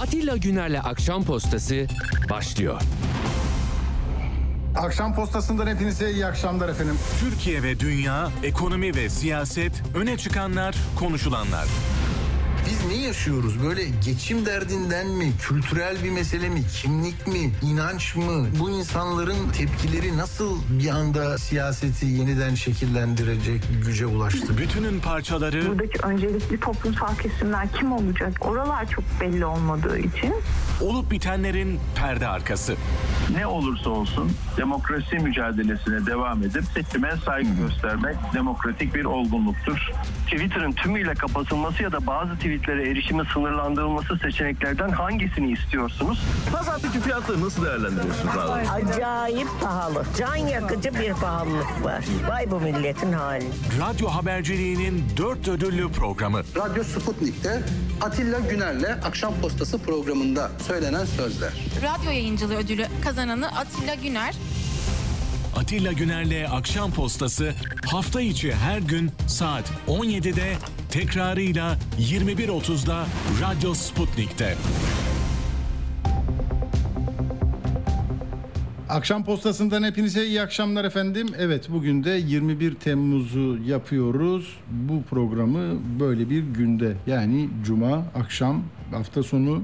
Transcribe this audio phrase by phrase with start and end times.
[0.00, 1.86] Atilla Güner'le Akşam Postası
[2.30, 2.80] başlıyor.
[4.76, 6.98] Akşam postasından hepinize iyi akşamlar efendim.
[7.20, 11.66] Türkiye ve dünya, ekonomi ve siyaset, öne çıkanlar, konuşulanlar.
[12.66, 13.62] Biz ne yaşıyoruz?
[13.64, 15.32] Böyle geçim derdinden mi?
[15.42, 16.62] Kültürel bir mesele mi?
[16.82, 17.52] Kimlik mi?
[17.62, 18.46] inanç mı?
[18.60, 24.58] Bu insanların tepkileri nasıl bir anda siyaseti yeniden şekillendirecek güce ulaştı?
[24.58, 28.32] Bütünün parçaları buradaki öncelikli toplumsal kesimler kim olacak?
[28.40, 30.34] Oralar çok belli olmadığı için
[30.80, 32.76] olup bitenlerin perde arkası.
[33.36, 39.90] ne olursa olsun demokrasi mücadelesine devam edip seçime saygı göstermek demokratik bir olgunluktur.
[40.24, 46.18] Twitter'ın tümüyle kapatılması ya da bazı tweetlere erişimi sınırlandırılması seçeneklerden hangisini istiyorsunuz?
[46.52, 48.68] Pazartesi fiyatları nasıl değerlendiriyorsunuz abi?
[48.68, 50.04] Acayip pahalı.
[50.18, 52.04] Can yakıcı bir pahalılık var.
[52.28, 53.44] Vay bu milletin hali.
[53.80, 56.42] Radyo haberciliğinin dört ödüllü programı.
[56.56, 57.62] Radyo Sputnik'te
[58.00, 61.52] Atilla Güner'le Akşam Postası programında söylenen sözler.
[61.76, 64.34] Radyo yayıncılığı ödülü kazananı Atilla Güner,
[65.56, 67.52] Atilla Güner'le Akşam Postası
[67.86, 70.54] hafta içi her gün saat 17'de
[70.90, 73.06] tekrarıyla 21.30'da
[73.42, 74.54] Radyo Sputnik'te.
[78.88, 81.28] Akşam postasından hepinize iyi akşamlar efendim.
[81.38, 84.56] Evet bugün de 21 Temmuz'u yapıyoruz.
[84.70, 89.62] Bu programı böyle bir günde yani cuma akşam hafta sonu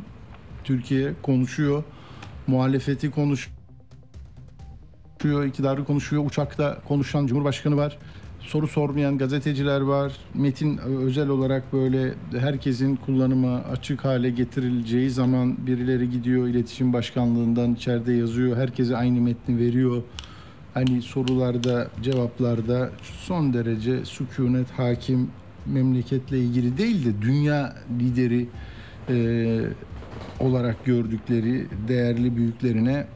[0.65, 1.85] Türkiye konuşuyor.
[2.47, 3.60] Muhalefeti konuşuyor.
[5.25, 6.27] İktidarı konuşuyor.
[6.27, 7.99] Uçakta konuşan Cumhurbaşkanı var.
[8.41, 10.13] Soru sormayan gazeteciler var.
[10.35, 18.13] Metin özel olarak böyle herkesin kullanıma açık hale getirileceği zaman birileri gidiyor iletişim başkanlığından içeride
[18.13, 18.57] yazıyor.
[18.57, 20.03] Herkese aynı metni veriyor.
[20.75, 25.31] Hani sorularda, cevaplarda son derece sükunet hakim
[25.67, 28.49] memleketle ilgili değil de dünya lideri
[29.09, 29.61] e,
[30.41, 33.07] olarak gördükleri değerli büyüklerine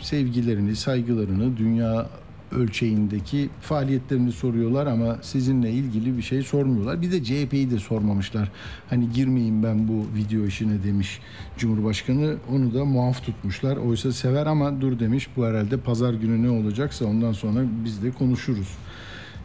[0.00, 2.06] sevgilerini, saygılarını, dünya
[2.54, 7.02] ölçeğindeki faaliyetlerini soruyorlar ama sizinle ilgili bir şey sormuyorlar.
[7.02, 8.50] Bir de CHP'yi de sormamışlar.
[8.90, 11.20] Hani girmeyin ben bu video işine demiş
[11.58, 12.36] Cumhurbaşkanı.
[12.52, 13.76] Onu da muaf tutmuşlar.
[13.76, 15.28] Oysa sever ama dur demiş.
[15.36, 18.68] Bu herhalde pazar günü ne olacaksa ondan sonra biz de konuşuruz.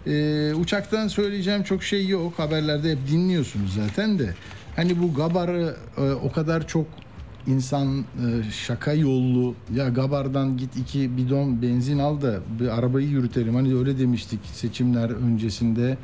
[0.07, 2.33] Ee, uçaktan söyleyeceğim çok şey yok.
[2.39, 4.33] Haberlerde hep dinliyorsunuz zaten de.
[4.75, 6.85] Hani bu Gabar'ı e, o kadar çok
[7.47, 13.55] insan e, şaka yollu ya Gabar'dan git iki bidon benzin al da bir arabayı yürütelim.
[13.55, 15.97] Hani öyle demiştik seçimler öncesinde.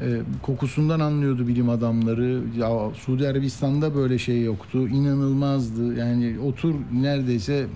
[0.00, 2.40] E, kokusundan anlıyordu bilim adamları.
[2.58, 4.88] Ya Suudi Arabistan'da böyle şey yoktu.
[4.88, 5.94] İnanılmazdı.
[5.94, 7.66] Yani otur neredeyse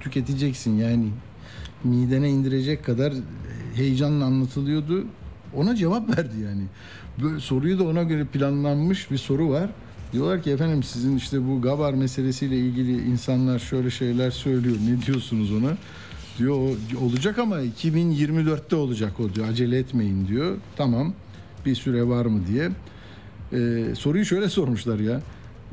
[0.00, 1.08] tüketeceksin yani
[1.84, 3.12] midene indirecek kadar
[3.74, 5.04] heyecanla anlatılıyordu.
[5.56, 6.62] Ona cevap verdi yani.
[7.22, 9.70] Böyle soruyu da ona göre planlanmış bir soru var.
[10.12, 14.76] Diyorlar ki efendim sizin işte bu Gabar meselesiyle ilgili insanlar şöyle şeyler söylüyor.
[14.88, 15.76] Ne diyorsunuz ona?
[16.38, 19.48] Diyor "O olacak ama 2024'te olacak o diyor.
[19.48, 20.56] Acele etmeyin diyor.
[20.76, 21.12] Tamam
[21.66, 22.70] bir süre var mı diye.
[23.52, 25.20] Ee, soruyu şöyle sormuşlar ya.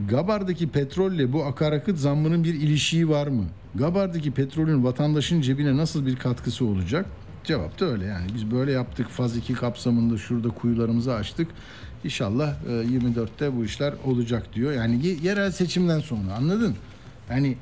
[0.10, 3.44] Gabar'daki petrolle bu akaryakıt zammının bir ilişiği var mı?
[3.76, 7.06] Gabar'daki petrolün vatandaşın cebine nasıl bir katkısı olacak?
[7.44, 8.28] Cevap da öyle yani.
[8.36, 9.10] Biz böyle yaptık.
[9.10, 11.48] Faz 2 kapsamında şurada kuyularımızı açtık.
[12.04, 14.72] İnşallah e, 24'te bu işler olacak diyor.
[14.72, 16.76] Yani ye- yerel seçimden sonra anladın?
[17.30, 17.58] Yani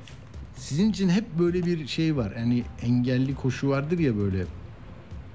[0.56, 2.34] sizin için hep böyle bir şey var.
[2.38, 4.46] Yani engelli koşu vardır ya böyle.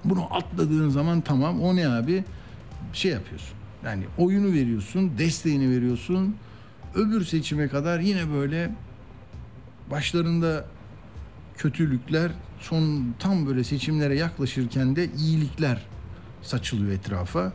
[0.04, 2.24] Bunu atladığın zaman tamam o ne abi?
[2.92, 3.54] Şey yapıyorsun.
[3.84, 6.36] Yani oyunu veriyorsun, desteğini veriyorsun.
[6.94, 8.70] Öbür seçime kadar yine böyle
[9.90, 10.64] başlarında
[11.56, 12.30] kötülükler
[12.60, 15.82] son tam böyle seçimlere yaklaşırken de iyilikler
[16.42, 17.52] saçılıyor etrafa.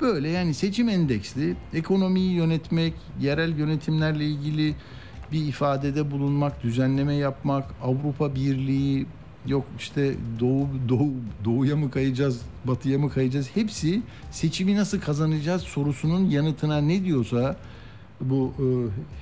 [0.00, 4.74] Böyle yani seçim endeksli ekonomiyi yönetmek, yerel yönetimlerle ilgili
[5.32, 9.06] bir ifadede bulunmak, düzenleme yapmak, Avrupa Birliği
[9.46, 11.12] yok işte doğu doğu
[11.44, 13.50] doğuya mı kayacağız, batıya mı kayacağız?
[13.54, 17.56] Hepsi seçimi nasıl kazanacağız sorusunun yanıtına ne diyorsa
[18.20, 18.64] bu e,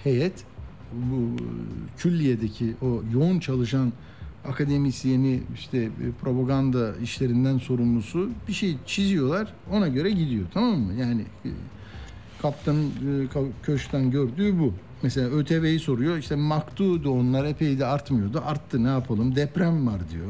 [0.09, 0.45] heyet
[0.93, 1.45] bu e,
[1.99, 3.93] külliyedeki o yoğun çalışan
[4.49, 10.95] akademisyeni işte e, propaganda işlerinden sorumlusu bir şey çiziyorlar ona göre gidiyor tamam mı?
[10.95, 11.51] Yani e,
[12.43, 13.27] kaptanın e,
[13.63, 14.75] köşkten gördüğü bu.
[15.03, 20.27] Mesela ÖTV'yi soruyor işte maktudu onlar epey de artmıyordu arttı ne yapalım deprem var diyor.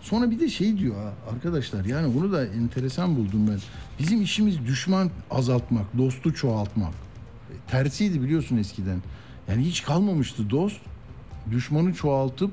[0.00, 0.94] Sonra bir de şey diyor
[1.34, 3.58] arkadaşlar yani bunu da enteresan buldum ben.
[3.98, 6.94] Bizim işimiz düşman azaltmak, dostu çoğaltmak.
[7.70, 9.02] Tersiydi biliyorsun eskiden.
[9.48, 10.80] Yani hiç kalmamıştı dost.
[11.50, 12.50] Düşmanı çoğaltıp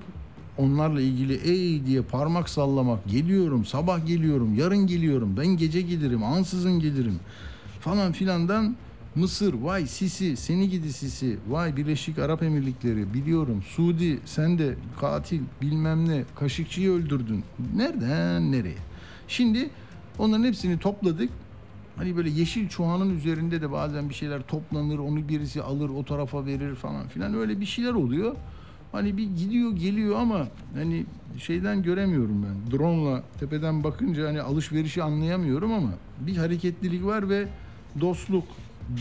[0.60, 3.08] onlarla ilgili ey diye parmak sallamak.
[3.08, 7.20] Geliyorum, sabah geliyorum, yarın geliyorum, ben gece gelirim, ansızın gelirim
[7.80, 8.76] falan filandan
[9.16, 13.64] Mısır, vay Sisi, seni gidi Sisi, vay Birleşik Arap Emirlikleri, biliyorum.
[13.68, 17.44] Suudi, sen de katil, bilmem ne, Kaşıkçı'yı öldürdün.
[17.76, 18.78] Nereden nereye?
[19.28, 19.70] Şimdi
[20.18, 21.30] onların hepsini topladık.
[21.96, 26.46] Hani böyle yeşil çuhanın üzerinde de bazen bir şeyler toplanır, onu birisi alır, o tarafa
[26.46, 27.34] verir falan filan.
[27.34, 28.36] Öyle bir şeyler oluyor.
[28.92, 31.06] Hani bir gidiyor geliyor ama hani
[31.38, 32.72] şeyden göremiyorum ben.
[32.72, 37.48] Drone'la tepeden bakınca hani alışverişi anlayamıyorum ama bir hareketlilik var ve
[38.02, 38.44] dostluk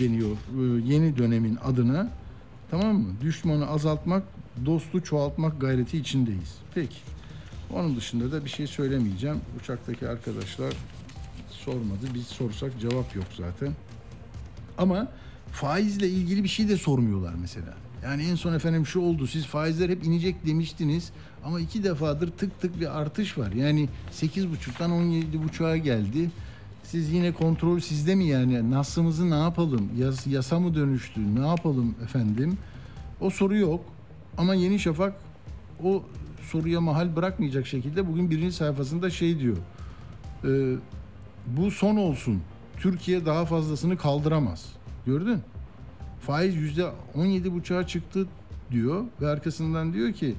[0.01, 2.11] deniyor e, yeni dönemin adına.
[2.71, 3.09] Tamam mı?
[3.21, 4.23] Düşmanı azaltmak,
[4.67, 6.59] dostu çoğaltmak gayreti içindeyiz.
[6.75, 6.97] Peki.
[7.75, 9.41] Onun dışında da bir şey söylemeyeceğim.
[9.61, 10.75] Uçaktaki arkadaşlar
[11.51, 12.07] sormadı.
[12.15, 13.73] Biz sorsak cevap yok zaten.
[14.79, 15.09] Ama
[15.53, 17.75] faizle ilgili bir şey de sormuyorlar mesela.
[18.05, 21.11] Yani en son efendim şu oldu siz faizler hep inecek demiştiniz
[21.45, 23.53] ama iki defadır tık tık bir artış var.
[23.53, 26.31] Yani 8,5'tan 17,5'a geldi.
[26.83, 28.71] Siz yine kontrol sizde mi yani?
[28.71, 29.89] Nasımızı ne yapalım?
[29.99, 31.35] Yas, yasa mı dönüştü?
[31.35, 32.59] Ne yapalım efendim?
[33.21, 33.85] O soru yok.
[34.39, 35.15] Ama Yeni Şafak
[35.85, 36.03] o
[36.43, 39.57] soruya mahal bırakmayacak şekilde bugün birinci sayfasında şey diyor.
[40.45, 40.77] E,
[41.47, 42.43] bu son olsun.
[42.77, 44.67] Türkiye daha fazlasını kaldıramaz.
[45.07, 45.41] Gördün?
[46.21, 48.27] Faiz yüzde 17,5'a çıktı
[48.71, 50.35] diyor ve arkasından diyor ki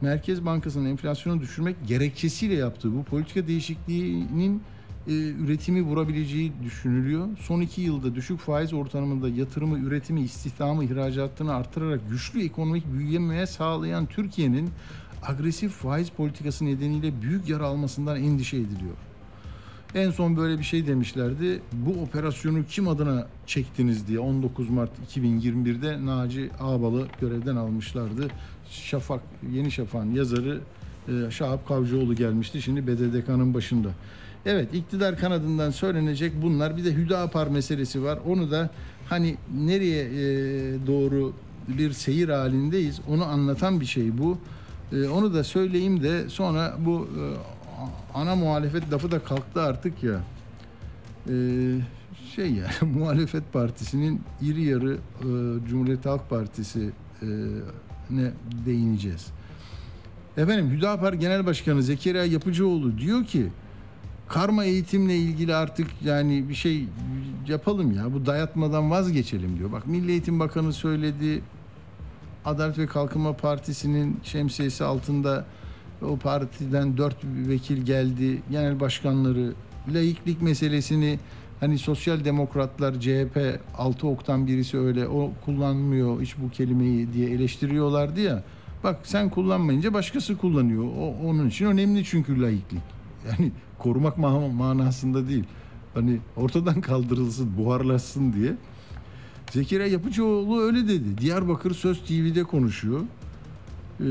[0.00, 4.62] Merkez Bankası'nın enflasyonu düşürmek gerekçesiyle yaptığı bu politika değişikliğinin
[5.06, 7.28] e, üretimi vurabileceği düşünülüyor.
[7.40, 14.06] Son iki yılda düşük faiz ortamında yatırımı, üretimi, istihdamı, ihracatını artırarak güçlü ekonomik büyümeye sağlayan
[14.06, 14.70] Türkiye'nin
[15.22, 18.96] agresif faiz politikası nedeniyle büyük yara almasından endişe ediliyor.
[19.94, 21.60] En son böyle bir şey demişlerdi.
[21.72, 28.28] Bu operasyonu kim adına çektiniz diye 19 Mart 2021'de Naci Ağbal'ı görevden almışlardı.
[28.70, 29.20] Şafak,
[29.52, 30.60] Yeni Şafak'ın yazarı
[31.08, 32.62] e, Şahap Kavcıoğlu gelmişti.
[32.62, 33.88] Şimdi BDDK'nın başında.
[34.46, 36.76] Evet iktidar kanadından söylenecek bunlar.
[36.76, 38.18] Bir de Hüdapar meselesi var.
[38.26, 38.70] Onu da
[39.08, 40.12] hani nereye e,
[40.86, 41.32] doğru
[41.68, 44.38] bir seyir halindeyiz onu anlatan bir şey bu.
[44.92, 47.08] E, onu da söyleyeyim de sonra bu
[48.14, 50.20] ana muhalefet lafı da kalktı artık ya.
[51.28, 51.32] Ee,
[52.34, 55.28] şey yani muhalefet partisinin iri yarı e,
[55.68, 56.90] Cumhuriyet Halk Partisi
[57.22, 57.26] e,
[58.10, 58.30] ne
[58.66, 59.26] değineceğiz.
[60.36, 63.46] Efendim Hüdapar Genel Başkanı Zekeriya Yapıcıoğlu diyor ki
[64.28, 66.84] karma eğitimle ilgili artık yani bir şey
[67.48, 69.72] yapalım ya bu dayatmadan vazgeçelim diyor.
[69.72, 71.42] Bak Milli Eğitim Bakanı söyledi.
[72.44, 75.44] Adalet ve Kalkınma Partisi'nin şemsiyesi altında
[76.02, 78.42] o partiden dört vekil geldi.
[78.50, 79.52] Genel başkanları
[79.94, 81.18] laiklik meselesini
[81.60, 88.20] hani sosyal demokratlar CHP altı oktan birisi öyle o kullanmıyor hiç bu kelimeyi diye eleştiriyorlardı
[88.20, 88.42] ya.
[88.84, 90.84] Bak sen kullanmayınca başkası kullanıyor.
[90.84, 92.82] O, onun için önemli çünkü laiklik.
[93.30, 95.44] Yani korumak ma- manasında değil.
[95.94, 98.56] Hani ortadan kaldırılsın, buharlaşsın diye.
[99.52, 101.18] Zekeriya Yapıcıoğlu öyle dedi.
[101.18, 103.00] Diyarbakır Söz TV'de konuşuyor.
[104.00, 104.04] Ee,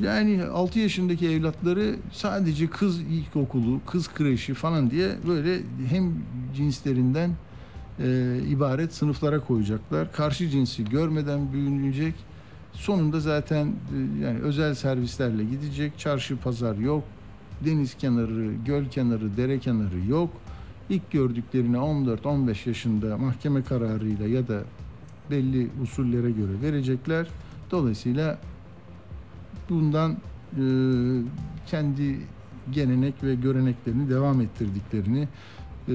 [0.00, 6.12] yani 6 yaşındaki evlatları sadece kız ilkokulu, kız kreşi falan diye böyle hem
[6.56, 7.30] cinslerinden
[7.98, 10.12] e, ibaret sınıflara koyacaklar.
[10.12, 12.14] Karşı cinsi görmeden büyünecek.
[12.72, 15.98] Sonunda zaten e, yani özel servislerle gidecek.
[15.98, 17.04] Çarşı pazar yok.
[17.64, 20.30] Deniz kenarı, göl kenarı, dere kenarı yok.
[20.90, 24.60] İlk gördüklerine 14-15 yaşında mahkeme kararıyla ya da
[25.30, 27.26] belli usullere göre verecekler.
[27.70, 28.38] Dolayısıyla
[29.68, 30.64] bundan e,
[31.66, 32.18] kendi
[32.72, 35.28] gelenek ve göreneklerini devam ettirdiklerini
[35.88, 35.94] e,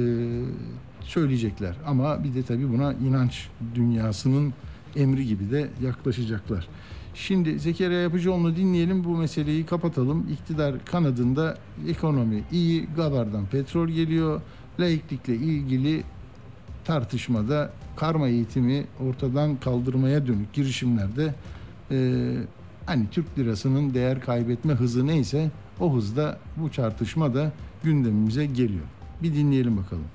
[1.01, 1.75] söyleyecekler.
[1.85, 4.53] Ama bir de tabii buna inanç dünyasının
[4.95, 6.67] emri gibi de yaklaşacaklar.
[7.13, 10.27] Şimdi Zekeriya Yapıcıoğlu'nu dinleyelim bu meseleyi kapatalım.
[10.33, 14.41] İktidar kanadında ekonomi iyi, Gabar'dan petrol geliyor.
[14.79, 16.03] Laiklikle ilgili
[16.85, 21.33] tartışmada karma eğitimi ortadan kaldırmaya dönük girişimlerde
[21.91, 22.21] e,
[22.85, 27.51] hani Türk lirasının değer kaybetme hızı neyse o hızda bu tartışma da
[27.83, 28.85] gündemimize geliyor.
[29.23, 30.05] Bir dinleyelim bakalım.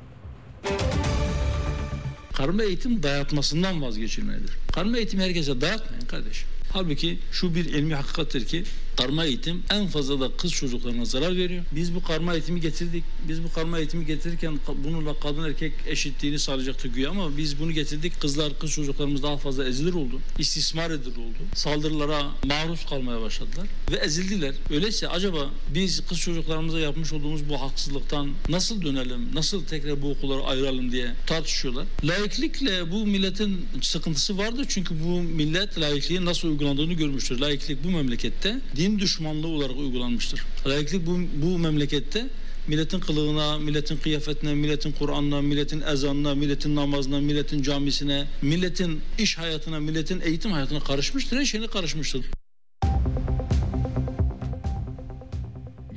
[2.32, 4.58] Karma eğitim dayatmasından vazgeçilmelidir.
[4.72, 6.48] Karma eğitimi herkese dayatmayın kardeşim.
[6.72, 8.64] Halbuki şu bir ilmi hakikattir ki
[9.00, 11.64] karma eğitim en fazla da kız çocuklarına zarar veriyor.
[11.72, 13.04] Biz bu karma eğitimi getirdik.
[13.28, 18.20] Biz bu karma eğitimi getirirken bununla kadın erkek eşitliğini sağlayacaktı güya ama biz bunu getirdik.
[18.20, 20.20] Kızlar, kız çocuklarımız daha fazla ezilir oldu.
[20.38, 21.38] İstismar edilir oldu.
[21.54, 24.54] Saldırılara maruz kalmaya başladılar ve ezildiler.
[24.70, 30.42] Öyleyse acaba biz kız çocuklarımıza yapmış olduğumuz bu haksızlıktan nasıl dönelim, nasıl tekrar bu okulları
[30.42, 31.86] ayıralım diye tartışıyorlar.
[32.04, 37.38] Laiklikle bu milletin sıkıntısı vardır çünkü bu millet laikliği nasıl uygulandığını görmüştür.
[37.38, 40.44] Laiklik bu memlekette din düşmanlığı olarak uygulanmıştır.
[40.66, 42.26] Laiklik bu, bu memlekette
[42.68, 49.80] milletin kılığına, milletin kıyafetine, milletin Kur'an'ına, milletin ezanına, milletin namazına, milletin camisine, milletin iş hayatına,
[49.80, 51.36] milletin eğitim hayatına karışmıştır.
[51.36, 52.24] Her şeyine karışmıştır.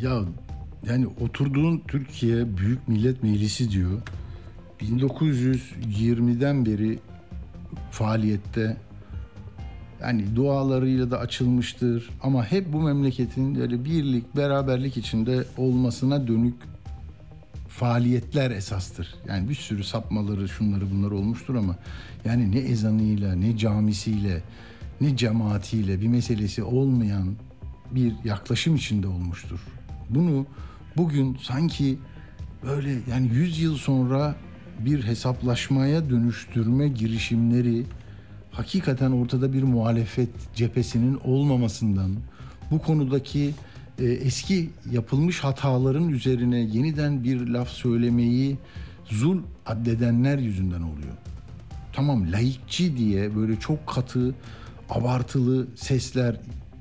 [0.01, 0.21] Ya
[0.87, 4.01] yani oturduğun Türkiye Büyük Millet Meclisi diyor.
[4.81, 6.99] 1920'den beri
[7.91, 8.77] faaliyette
[10.03, 16.55] yani dualarıyla da açılmıştır ama hep bu memleketin böyle birlik, beraberlik içinde olmasına dönük
[17.69, 19.15] faaliyetler esastır.
[19.27, 21.75] Yani bir sürü sapmaları, şunları bunları olmuştur ama
[22.25, 24.43] yani ne ezanıyla, ne camisiyle,
[25.01, 27.35] ne cemaatiyle bir meselesi olmayan
[27.91, 29.59] bir yaklaşım içinde olmuştur.
[30.09, 30.45] Bunu
[30.97, 31.97] bugün sanki
[32.65, 34.35] böyle yani 100 yıl sonra
[34.79, 37.83] bir hesaplaşmaya dönüştürme girişimleri
[38.53, 42.11] hakikaten ortada bir muhalefet cephesinin olmamasından
[42.71, 43.53] bu konudaki
[43.99, 48.57] e, eski yapılmış hataların üzerine yeniden bir laf söylemeyi
[49.05, 51.13] zul addedenler yüzünden oluyor.
[51.93, 54.35] Tamam laikçi diye böyle çok katı,
[54.89, 56.39] abartılı sesler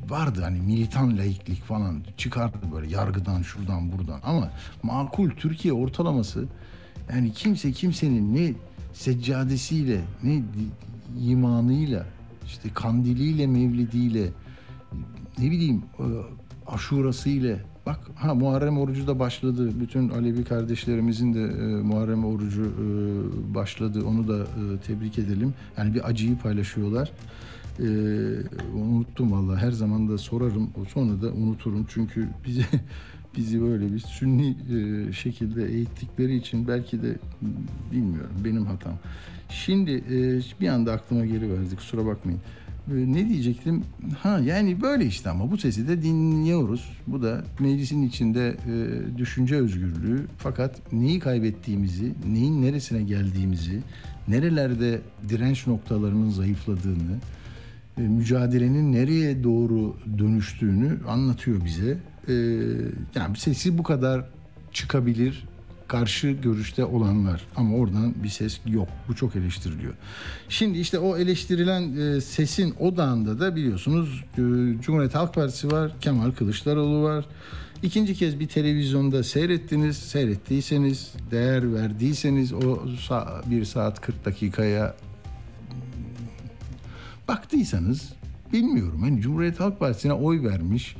[0.09, 4.51] vardı hani militan laiklik falan çıkardı böyle yargıdan şuradan buradan ama
[4.83, 6.45] makul Türkiye ortalaması
[7.13, 8.53] yani kimse kimsenin ne
[8.93, 10.43] seccadesiyle ne
[11.21, 12.07] imanıyla
[12.47, 14.29] işte kandiliyle mevlidiyle
[15.39, 16.07] ne bileyim e,
[16.67, 19.81] aşurasıyla bak ha Muharrem orucu da başladı.
[19.81, 24.05] Bütün Alevi kardeşlerimizin de e, Muharrem orucu e, başladı.
[24.07, 25.55] Onu da e, tebrik edelim.
[25.79, 27.13] Yani bir acıyı paylaşıyorlar.
[27.79, 27.87] E,
[28.75, 30.71] unuttum vallahi her zaman da sorarım.
[30.95, 31.87] Sonra da unuturum.
[31.89, 32.65] Çünkü bizi
[33.37, 37.19] bizi böyle bir sünni e, şekilde eğittikleri için belki de
[37.93, 38.95] bilmiyorum benim hatam.
[39.53, 42.41] Şimdi e, bir anda aklıma geri verdi kusura bakmayın.
[42.91, 43.85] E, ne diyecektim?
[44.19, 46.99] Ha yani böyle işte ama bu sesi de dinliyoruz.
[47.07, 50.27] Bu da meclisin içinde e, düşünce özgürlüğü.
[50.39, 53.81] Fakat neyi kaybettiğimizi, neyin neresine geldiğimizi,
[54.29, 57.19] nerelerde direnç noktalarının zayıfladığını,
[57.97, 61.99] mücadelenin nereye doğru dönüştüğünü anlatıyor bize.
[62.29, 62.35] E,
[63.15, 64.25] yani sesi bu kadar
[64.73, 65.45] çıkabilir
[65.93, 68.89] karşı görüşte olanlar ama oradan bir ses yok.
[69.09, 69.95] Bu çok eleştiriliyor.
[70.49, 74.41] Şimdi işte o eleştirilen e, sesin odağında da biliyorsunuz e,
[74.83, 77.25] Cumhuriyet Halk Partisi var, Kemal Kılıçdaroğlu var.
[77.83, 82.59] İkinci kez bir televizyonda seyrettiniz, seyrettiyseniz, değer verdiyseniz o
[83.09, 84.95] sa- bir saat 40 dakikaya
[87.29, 88.13] baktıysanız
[88.53, 89.03] bilmiyorum.
[89.03, 90.97] Hani Cumhuriyet Halk Partisi'ne oy vermiş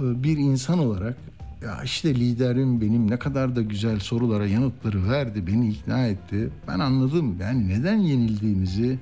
[0.00, 1.16] e, bir insan olarak
[1.64, 6.50] ya işte liderim benim ne kadar da güzel sorulara yanıtları verdi, beni ikna etti.
[6.68, 8.98] Ben anladım yani neden yenildiğimizi,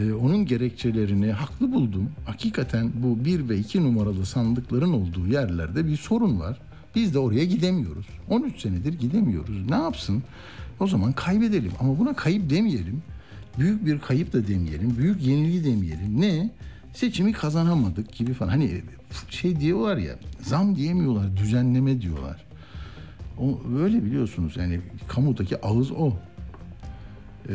[0.00, 2.10] e, onun gerekçelerini haklı buldum.
[2.26, 6.60] Hakikaten bu bir ve iki numaralı sandıkların olduğu yerlerde bir sorun var.
[6.94, 8.06] Biz de oraya gidemiyoruz.
[8.30, 9.70] 13 senedir gidemiyoruz.
[9.70, 10.22] Ne yapsın?
[10.80, 11.72] O zaman kaybedelim.
[11.80, 13.02] Ama buna kayıp demeyelim.
[13.58, 14.96] Büyük bir kayıp da demeyelim.
[14.98, 16.20] Büyük yenilgi demeyelim.
[16.20, 16.50] Ne?
[16.94, 18.50] Seçimi kazanamadık gibi falan.
[18.50, 18.82] Hani
[19.30, 22.44] şey diyorlar ya zam diyemiyorlar düzenleme diyorlar.
[23.38, 26.12] O böyle biliyorsunuz yani kamudaki ağız o.
[27.48, 27.52] Ee,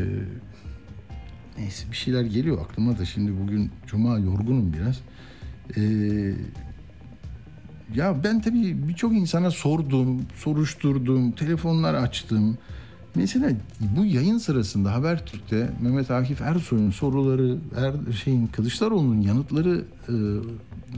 [1.57, 4.99] neyse bir şeyler geliyor aklıma da şimdi bugün cuma yorgunum biraz.
[5.77, 6.33] Ee,
[7.95, 12.57] ya ben tabii birçok insana sordum, soruşturdum, telefonlar açtım.
[13.19, 13.51] Mesela
[13.97, 20.13] bu yayın sırasında Habertürk'te Mehmet Akif Ersoy'un soruları, er, şeyin Kılıçdaroğlu'nun yanıtları e,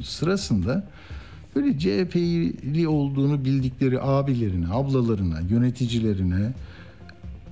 [0.03, 0.87] sırasında
[1.55, 6.53] böyle CHP'li olduğunu bildikleri abilerine, ablalarına, yöneticilerine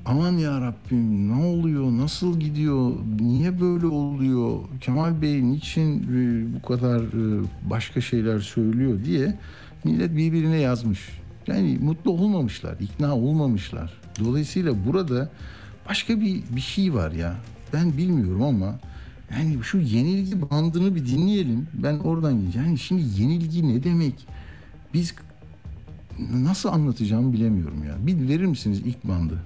[0.06, 6.68] aman ya Rabbim ne oluyor, nasıl gidiyor, niye böyle oluyor, Kemal Bey niçin e, bu
[6.68, 9.40] kadar e, başka şeyler söylüyor diye
[9.84, 11.10] millet birbirine yazmış.
[11.48, 14.09] Yani mutlu olmamışlar, ikna olmamışlar.
[14.20, 15.30] Dolayısıyla burada
[15.90, 17.36] başka bir bir şey var ya.
[17.74, 18.80] Ben bilmiyorum ama
[19.32, 21.68] yani şu yenilgi bandını bir dinleyelim.
[21.74, 24.28] Ben oradan yani şimdi yenilgi ne demek?
[24.94, 25.14] Biz
[26.34, 28.08] nasıl anlatacağımı bilemiyorum ya.
[28.08, 29.40] Bir verir misiniz ilk bandı?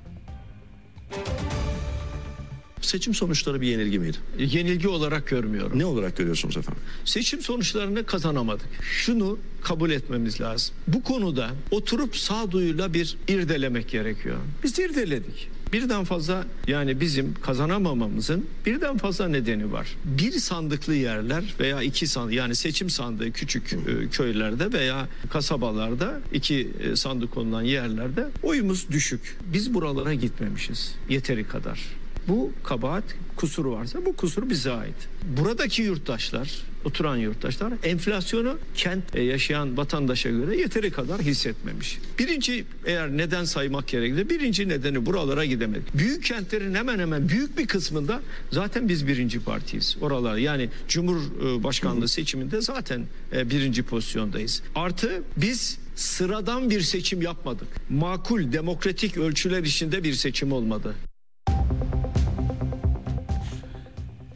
[2.86, 4.18] Seçim sonuçları bir yenilgi miydi?
[4.38, 5.80] Yenilgi olarak görmüyorum.
[5.80, 6.84] Ne olarak görüyorsunuz efendim?
[7.06, 8.68] Seçim sonuçlarını kazanamadık.
[8.82, 10.76] Şunu kabul etmemiz lazım.
[10.88, 14.38] Bu konuda oturup sağduyuyla bir irdelemek gerekiyor.
[14.64, 15.50] Biz irdeledik.
[15.74, 19.88] Birden fazla yani bizim kazanamamamızın birden fazla nedeni var.
[20.06, 26.70] Bir sandıklı yerler veya iki sandık yani seçim sandığı küçük e, köylerde veya kasabalarda iki
[26.92, 29.38] e, sandık konulan yerlerde oyumuz düşük.
[29.54, 32.03] Biz buralara gitmemişiz yeteri kadar.
[32.28, 33.04] Bu kabahat
[33.36, 34.96] kusuru varsa bu kusur bize ait.
[35.38, 42.00] Buradaki yurttaşlar, oturan yurttaşlar enflasyonu kent e, yaşayan vatandaşa göre yeteri kadar hissetmemiş.
[42.20, 45.98] Birinci eğer neden saymak gerekirse birinci nedeni buralara gidemedik.
[45.98, 49.98] Büyük kentlerin hemen hemen büyük bir kısmında zaten biz birinci partiyiz.
[50.02, 54.62] Oralar yani Cumhurbaşkanlığı seçiminde zaten e, birinci pozisyondayız.
[54.76, 57.68] Artı biz sıradan bir seçim yapmadık.
[57.90, 60.96] Makul demokratik ölçüler içinde bir seçim olmadı.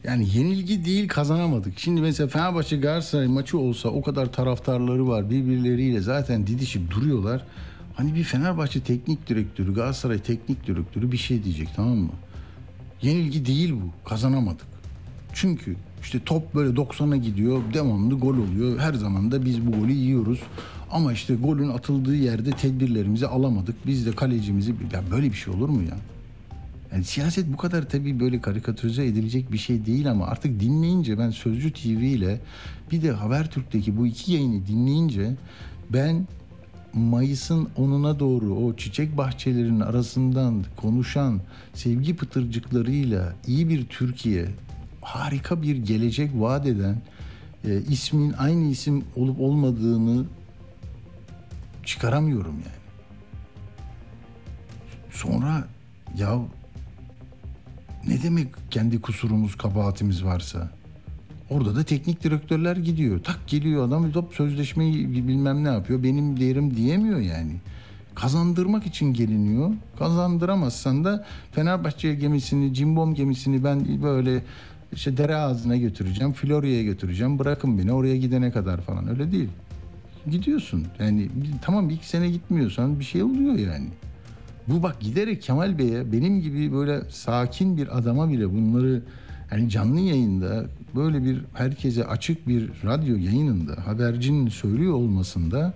[0.07, 1.79] Yani yenilgi değil kazanamadık.
[1.79, 7.43] Şimdi mesela Fenerbahçe Galatasaray maçı olsa o kadar taraftarları var birbirleriyle zaten didişip duruyorlar.
[7.95, 12.11] Hani bir Fenerbahçe teknik direktörü, Galatasaray teknik direktörü bir şey diyecek tamam mı?
[13.01, 14.09] Yenilgi değil bu.
[14.09, 14.67] Kazanamadık.
[15.33, 18.79] Çünkü işte top böyle 90'a gidiyor, devamlı gol oluyor.
[18.79, 20.39] Her zaman da biz bu golü yiyoruz.
[20.91, 23.87] Ama işte golün atıldığı yerde tedbirlerimizi alamadık.
[23.87, 24.71] Biz de kalecimizi...
[24.93, 25.97] Ya böyle bir şey olur mu ya?
[26.91, 31.29] Yani siyaset bu kadar tabii böyle karikatürize edilecek bir şey değil ama artık dinleyince ben
[31.29, 32.39] Sözcü TV ile
[32.91, 35.35] bir de Habertürk'teki bu iki yayını dinleyince
[35.89, 36.27] ben
[36.93, 41.41] Mayıs'ın 10'una doğru o çiçek bahçelerinin arasından konuşan
[41.73, 44.45] sevgi pıtırcıklarıyla iyi bir Türkiye,
[45.01, 47.01] harika bir gelecek vaat eden
[47.65, 50.25] e, ismin aynı isim olup olmadığını
[51.85, 52.77] çıkaramıyorum yani.
[55.11, 55.67] Sonra
[56.17, 56.39] ya
[58.07, 60.69] ne demek kendi kusurumuz, kabahatimiz varsa?
[61.49, 63.23] Orada da teknik direktörler gidiyor.
[63.23, 66.03] Tak geliyor adam top sözleşmeyi bilmem ne yapıyor.
[66.03, 67.51] Benim değerim diyemiyor yani.
[68.15, 69.71] Kazandırmak için geliniyor.
[69.99, 74.43] Kazandıramazsan da Fenerbahçe gemisini, Cimbom gemisini ben böyle
[74.93, 77.39] işte dere ağzına götüreceğim, Florya'ya götüreceğim.
[77.39, 79.09] Bırakın beni oraya gidene kadar falan.
[79.09, 79.49] Öyle değil.
[80.31, 80.87] Gidiyorsun.
[80.99, 81.29] Yani
[81.61, 83.87] tamam iki sene gitmiyorsan bir şey oluyor yani.
[84.67, 89.01] Bu bak giderek Kemal Bey'e benim gibi böyle sakin bir adama bile bunları
[89.51, 95.73] yani canlı yayında böyle bir herkese açık bir radyo yayınında habercinin söylüyor olmasında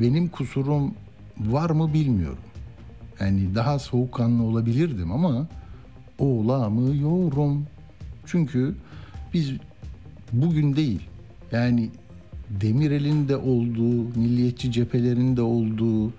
[0.00, 0.94] benim kusurum
[1.40, 2.38] var mı bilmiyorum.
[3.20, 5.46] Yani daha soğukkanlı olabilirdim ama
[6.18, 7.66] olamıyorum.
[8.26, 8.74] Çünkü
[9.34, 9.52] biz
[10.32, 11.00] bugün değil
[11.52, 11.90] yani
[12.50, 16.12] Demirel'in de olduğu, milliyetçi cephelerinin de olduğu,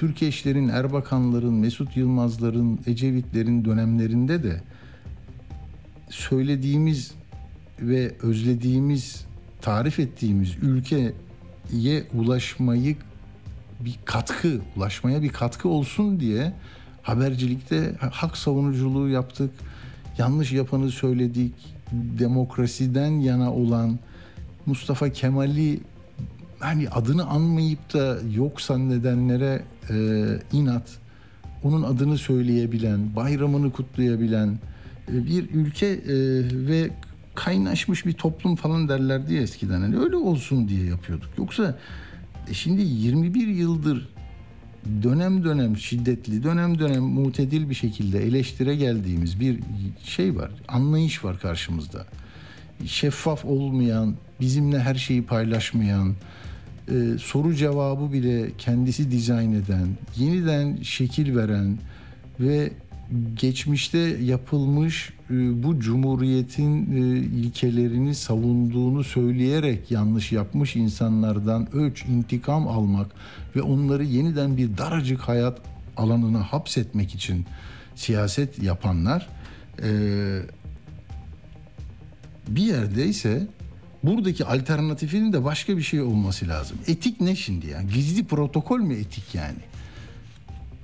[0.00, 4.62] Türkeşlerin, Erbakanların, Mesut Yılmazların, Ecevitlerin dönemlerinde de
[6.10, 7.14] söylediğimiz
[7.80, 9.24] ve özlediğimiz,
[9.60, 11.12] tarif ettiğimiz ülkeye
[12.14, 12.96] ulaşmayı
[13.80, 16.52] bir katkı, ulaşmaya bir katkı olsun diye
[17.02, 19.50] habercilikte hak savunuculuğu yaptık.
[20.18, 21.54] Yanlış yapanı söyledik.
[21.92, 23.98] Demokrasiden yana olan
[24.66, 25.80] Mustafa Kemal'i
[26.58, 29.96] hani adını anmayıp da yok zannedenlere e,
[30.52, 30.98] inat,
[31.62, 34.58] onun adını söyleyebilen, bayramını kutlayabilen
[35.08, 36.14] e, bir ülke e,
[36.68, 36.90] ve
[37.34, 39.80] kaynaşmış bir toplum falan derlerdi ya eskiden.
[39.80, 41.28] Hani öyle olsun diye yapıyorduk.
[41.38, 41.78] Yoksa
[42.50, 44.08] e, şimdi 21 yıldır
[45.02, 49.58] dönem dönem şiddetli, dönem dönem mutedil bir şekilde eleştire geldiğimiz bir
[50.04, 50.50] şey var.
[50.68, 52.06] Anlayış var karşımızda.
[52.86, 56.14] Şeffaf olmayan, bizimle her şeyi paylaşmayan,
[56.90, 61.78] e, soru cevabı bile kendisi dizayn eden, yeniden şekil veren
[62.40, 62.72] ve
[63.34, 73.10] geçmişte yapılmış e, bu cumhuriyetin e, ilkelerini savunduğunu söyleyerek yanlış yapmış insanlardan ölç, intikam almak
[73.56, 75.58] ve onları yeniden bir daracık hayat
[75.96, 77.46] alanına hapsetmek için
[77.94, 79.28] siyaset yapanlar
[79.82, 79.90] e,
[82.48, 83.46] bir yerde ise
[84.02, 86.78] buradaki alternatifinin de başka bir şey olması lazım.
[86.86, 87.90] Etik ne şimdi yani?
[87.94, 89.58] Gizli protokol mü etik yani?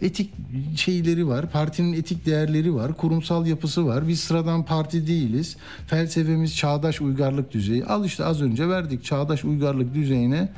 [0.02, 0.32] Etik
[0.76, 4.08] şeyleri var, partinin etik değerleri var, kurumsal yapısı var.
[4.08, 5.56] Biz sıradan parti değiliz.
[5.86, 7.84] Felsefemiz çağdaş uygarlık düzeyi.
[7.84, 10.48] Al işte az önce verdik çağdaş uygarlık düzeyine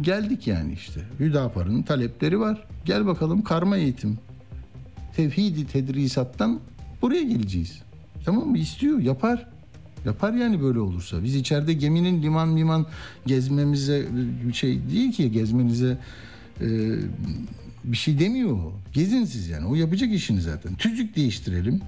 [0.00, 1.00] geldik yani işte.
[1.20, 2.64] Hüdapar'ın talepleri var.
[2.84, 4.18] Gel bakalım karma eğitim.
[5.16, 6.60] Tevhidi tedrisattan
[7.02, 7.82] buraya geleceğiz.
[8.24, 8.58] Tamam mı?
[8.58, 9.51] İstiyor, yapar.
[10.04, 11.24] Yapar yani böyle olursa.
[11.24, 12.86] Biz içeride geminin liman liman
[13.26, 14.06] gezmemize
[14.48, 15.98] bir şey değil ki gezmenize
[16.60, 16.66] e,
[17.84, 18.72] bir şey demiyor o.
[18.92, 19.66] Gezin siz yani.
[19.66, 20.74] O yapacak işini zaten.
[20.74, 21.80] Tüzük değiştirelim.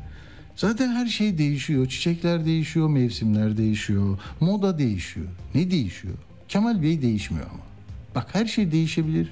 [0.57, 1.89] Zaten her şey değişiyor.
[1.89, 5.27] Çiçekler değişiyor, mevsimler değişiyor, moda değişiyor.
[5.55, 6.15] Ne değişiyor?
[6.49, 7.63] Kemal Bey değişmiyor ama.
[8.15, 9.29] Bak her şey değişebilir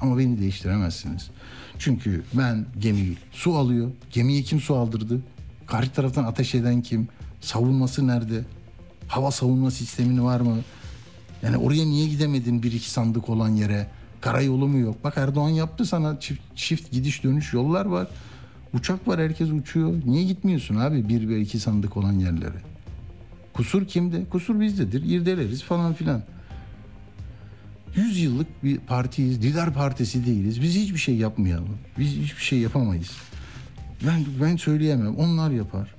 [0.00, 1.30] ama beni değiştiremezsiniz.
[1.78, 3.90] Çünkü ben gemiyi su alıyor.
[4.12, 5.20] Gemiye kim su aldırdı?
[5.66, 7.08] Karşı taraftan ateş eden kim?
[7.46, 8.44] Savunması nerede?
[9.08, 10.56] Hava savunma sistemini var mı?
[11.42, 13.86] Yani oraya niye gidemedin bir iki sandık olan yere?
[14.20, 15.04] Karayolu mu yok?
[15.04, 18.06] Bak Erdoğan yaptı sana çift, çift gidiş dönüş yollar var.
[18.74, 19.94] Uçak var herkes uçuyor.
[20.06, 22.62] Niye gitmiyorsun abi bir ve iki sandık olan yerlere?
[23.52, 24.24] Kusur kimde?
[24.24, 25.02] Kusur bizdedir.
[25.02, 26.22] İrdeleriz falan filan.
[27.96, 29.42] 100 yıllık bir partiyiz.
[29.42, 30.62] Didar Partisi değiliz.
[30.62, 31.78] Biz hiçbir şey yapmayalım.
[31.98, 33.10] Biz hiçbir şey yapamayız.
[34.06, 35.16] Ben ben söyleyemem.
[35.16, 35.95] Onlar yapar.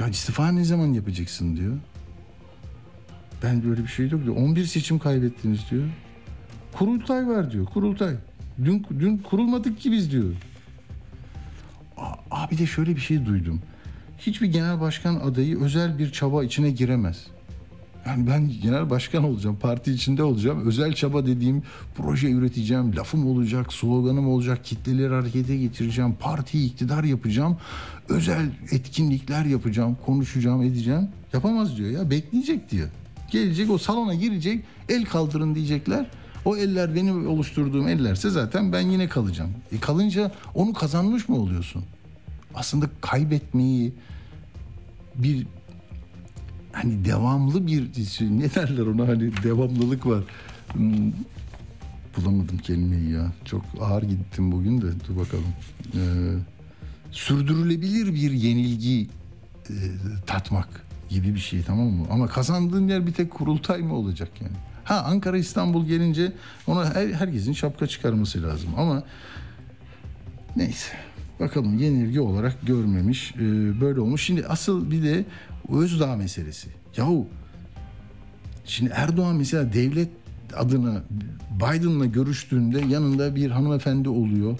[0.00, 1.76] Ya istifa ne zaman yapacaksın diyor.
[3.42, 4.36] Ben böyle bir şey yok diyor.
[4.36, 5.84] 11 seçim kaybettiniz diyor.
[6.72, 7.66] Kurultay var diyor.
[7.66, 8.14] Kurultay.
[8.64, 10.34] Dün dün kurulmadık ki biz diyor.
[12.30, 13.60] Abi de şöyle bir şey duydum.
[14.18, 17.26] Hiçbir genel başkan adayı özel bir çaba içine giremez.
[18.08, 20.66] Yani ben genel başkan olacağım, parti içinde olacağım.
[20.66, 21.62] Özel çaba dediğim
[21.96, 27.56] proje üreteceğim, lafım olacak, sloganım olacak, kitleleri harekete getireceğim, partiyi iktidar yapacağım.
[28.08, 31.08] Özel etkinlikler yapacağım, konuşacağım, edeceğim.
[31.32, 32.88] Yapamaz diyor ya, bekleyecek diyor.
[33.30, 36.06] Gelecek o salona girecek, el kaldırın diyecekler.
[36.44, 39.50] O eller benim oluşturduğum ellerse zaten ben yine kalacağım.
[39.72, 41.84] E kalınca onu kazanmış mı oluyorsun?
[42.54, 43.92] Aslında kaybetmeyi
[45.14, 45.46] bir
[46.82, 47.88] hani devamlı bir
[48.20, 50.24] ne derler ona hani devamlılık var.
[50.72, 51.12] Hmm,
[52.16, 53.32] bulamadım kelimeyi ya.
[53.44, 55.44] Çok ağır gittim bugün de dur bakalım.
[55.94, 55.98] Ee,
[57.10, 59.08] sürdürülebilir bir yenilgi
[59.70, 59.76] e,
[60.26, 60.68] tatmak
[61.08, 62.06] gibi bir şey tamam mı?
[62.10, 64.56] Ama kazandığın yer bir tek kurultay mı olacak yani?
[64.84, 66.32] Ha Ankara İstanbul gelince
[66.66, 69.02] ona her, herkesin şapka çıkarması lazım ama
[70.56, 70.92] neyse
[71.40, 73.40] bakalım yenilgi olarak görmemiş e,
[73.80, 74.22] böyle olmuş.
[74.22, 75.24] Şimdi asıl bir de
[75.72, 76.68] Özdağ meselesi.
[76.96, 77.26] Yahu
[78.64, 80.08] şimdi Erdoğan mesela devlet
[80.56, 81.02] adına
[81.56, 84.58] Biden'la görüştüğünde yanında bir hanımefendi oluyor.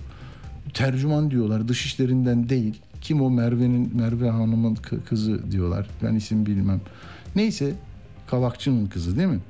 [0.75, 2.81] Tercüman diyorlar dışişlerinden değil.
[3.01, 4.75] Kim o Merve'nin Merve Hanım'ın
[5.09, 5.87] kızı diyorlar.
[6.03, 6.81] Ben isim bilmem.
[7.37, 7.75] Neyse
[8.27, 9.41] Kavakçı'nın kızı değil mi?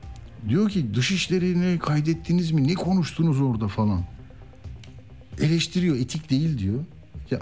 [0.49, 2.69] Diyor ki dışişlerini kaydettiniz mi?
[2.69, 4.03] Ne konuştunuz orada falan?
[5.41, 6.85] Eleştiriyor etik değil diyor.
[7.31, 7.41] Ya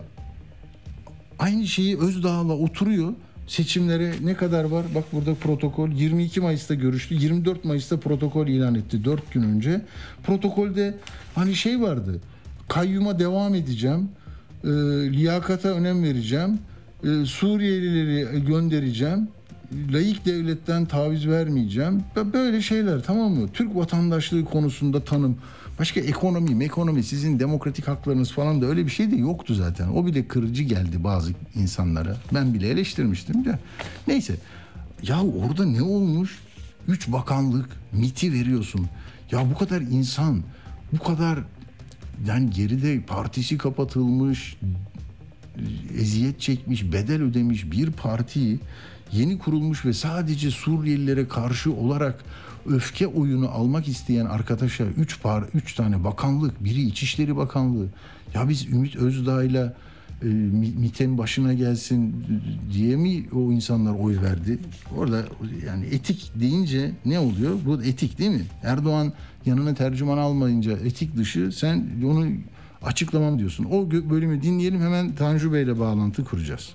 [1.38, 3.12] aynı şeyi Özdağ'la oturuyor.
[3.46, 4.86] Seçimlere ne kadar var?
[4.94, 7.14] Bak burada protokol 22 Mayıs'ta görüştü.
[7.14, 9.80] 24 Mayıs'ta protokol ilan etti 4 gün önce.
[10.22, 10.94] Protokolde
[11.34, 12.20] hani şey vardı.
[12.68, 14.08] Kayyuma devam edeceğim.
[14.64, 14.68] E,
[15.12, 16.58] liyakata önem vereceğim.
[17.04, 19.28] E, Suriyelileri göndereceğim.
[19.92, 22.02] Layık devletten taviz vermeyeceğim.
[22.32, 23.48] Böyle şeyler tamam mı?
[23.52, 25.36] Türk vatandaşlığı konusunda tanım.
[25.78, 29.88] Başka ekonomi, ekonomi sizin demokratik haklarınız falan da öyle bir şey de yoktu zaten.
[29.88, 32.16] O bile kırıcı geldi bazı insanlara.
[32.34, 33.58] Ben bile eleştirmiştim de.
[34.08, 34.36] Neyse.
[35.02, 36.38] Ya orada ne olmuş?
[36.88, 38.86] Üç bakanlık, MIT'i veriyorsun.
[39.30, 40.42] Ya bu kadar insan,
[40.92, 41.38] bu kadar
[42.26, 44.56] yani geride partisi kapatılmış,
[45.98, 48.58] eziyet çekmiş, bedel ödemiş bir partiyi
[49.12, 52.24] yeni kurulmuş ve sadece Suriyelilere karşı olarak
[52.68, 57.86] öfke oyunu almak isteyen arkadaşa 3 par 3 tane bakanlık, biri İçişleri Bakanlığı.
[58.34, 59.74] Ya biz Ümit Özdağ'la
[60.22, 62.26] e, MİT'in başına gelsin
[62.72, 64.58] diye mi o insanlar oy verdi?
[64.96, 65.24] Orada
[65.66, 67.58] yani etik deyince ne oluyor?
[67.66, 68.44] Bu etik değil mi?
[68.62, 69.12] Erdoğan
[69.46, 72.26] yanına tercüman almayınca etik dışı sen onu
[72.82, 73.64] açıklamam diyorsun.
[73.64, 76.74] O bölümü dinleyelim hemen Tanju Bey'le bağlantı kuracağız.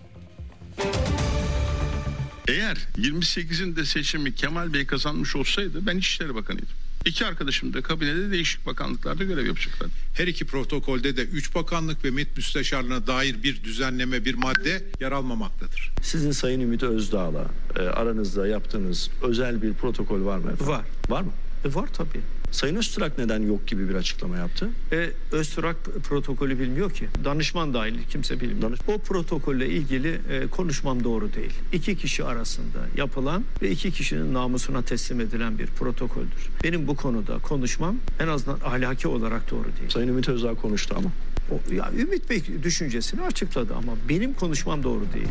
[2.48, 6.70] Eğer 28'inde seçimi Kemal Bey kazanmış olsaydı ben İçişleri Bakanıydım.
[7.06, 9.90] İki arkadaşım da kabinede değişik bakanlıklarda görev yapacaklar.
[10.14, 15.12] Her iki protokolde de üç bakanlık ve MİT müsteşarlığına dair bir düzenleme, bir madde yer
[15.12, 15.92] almamaktadır.
[16.04, 20.68] Sizin Sayın Ümit Özdağ'la e, aranızda yaptığınız özel bir protokol var mı efendim?
[20.68, 20.86] Var.
[21.10, 21.32] Var mı?
[21.66, 22.22] E var tabii.
[22.52, 24.70] Sayın Öztürk neden yok gibi bir açıklama yaptı?
[24.92, 27.08] E, Öztürk protokolü bilmiyor ki.
[27.26, 28.62] Danışman dahil kimse bilmiyor.
[28.62, 31.54] Danış o protokolle ilgili e, konuşmam doğru değil.
[31.74, 36.50] İki kişi arasında yapılan ve iki kişinin namusuna teslim edilen bir protokoldür.
[36.64, 39.90] Benim bu konuda konuşmam en azından ahlaki olarak doğru değil.
[39.90, 41.10] Sayın Ümit Özdağ konuştu ama.
[41.52, 45.28] O, ya Ümit Bey düşüncesini açıkladı ama benim konuşmam doğru değil.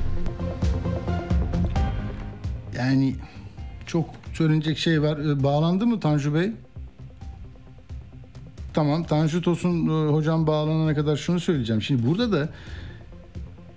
[2.77, 3.17] Yani
[3.87, 5.19] çok söylenecek şey var.
[5.19, 6.53] E, bağlandı mı Tanju Bey?
[8.73, 11.83] Tamam Tanju Tosun e, hocam bağlanana kadar şunu söyleyeceğim.
[11.83, 12.49] Şimdi burada da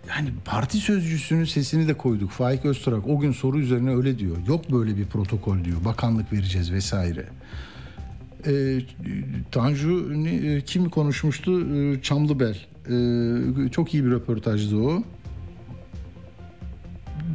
[0.10, 2.32] yani parti sözcüsünün sesini de koyduk.
[2.32, 4.38] Faik Öztürk o gün soru üzerine öyle diyor.
[4.48, 5.86] Yok böyle bir protokol diyor.
[5.86, 7.26] Bakanlık vereceğiz vesaire.
[8.48, 8.80] E,
[9.52, 11.76] Tanju ne, kim konuşmuştu?
[11.76, 12.58] E, Çamlıbel.
[12.90, 15.04] E, çok iyi bir röportajdı o.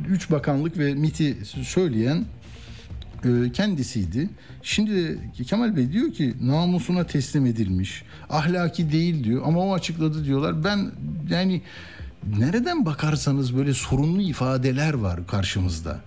[0.09, 2.25] Üç bakanlık ve MIT'i söyleyen e,
[3.53, 4.31] kendisiydi.
[4.63, 8.03] Şimdi Kemal Bey diyor ki namusuna teslim edilmiş.
[8.31, 10.65] Ahlaki değil diyor ama o açıkladı diyorlar.
[10.65, 10.91] Ben
[11.31, 11.63] yani
[12.39, 16.01] nereden bakarsanız böyle sorunlu ifadeler var karşımızda.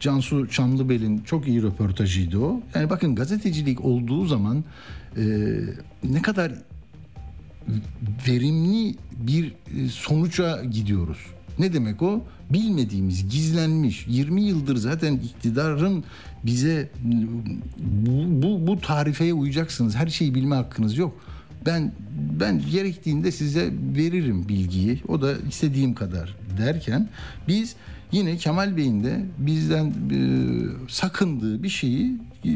[0.00, 2.60] Cansu Çamlıbel'in çok iyi röportajıydı o.
[2.74, 4.64] Yani bakın gazetecilik olduğu zaman
[5.16, 5.24] e,
[6.04, 6.52] ne kadar
[8.28, 11.18] verimli bir e, sonuca gidiyoruz.
[11.58, 12.24] Ne demek o?
[12.50, 14.06] Bilmediğimiz, gizlenmiş.
[14.08, 16.04] 20 yıldır zaten iktidarın
[16.46, 16.88] bize
[17.78, 19.96] bu, bu, bu tarifeye uyacaksınız.
[19.96, 21.14] Her şeyi bilme hakkınız yok.
[21.66, 21.92] Ben
[22.40, 25.02] ben gerektiğinde size veririm bilgiyi.
[25.08, 27.08] O da istediğim kadar derken
[27.48, 27.76] biz
[28.12, 30.20] yine Kemal Bey'in de bizden e,
[30.88, 32.50] sakındığı bir şeyi e,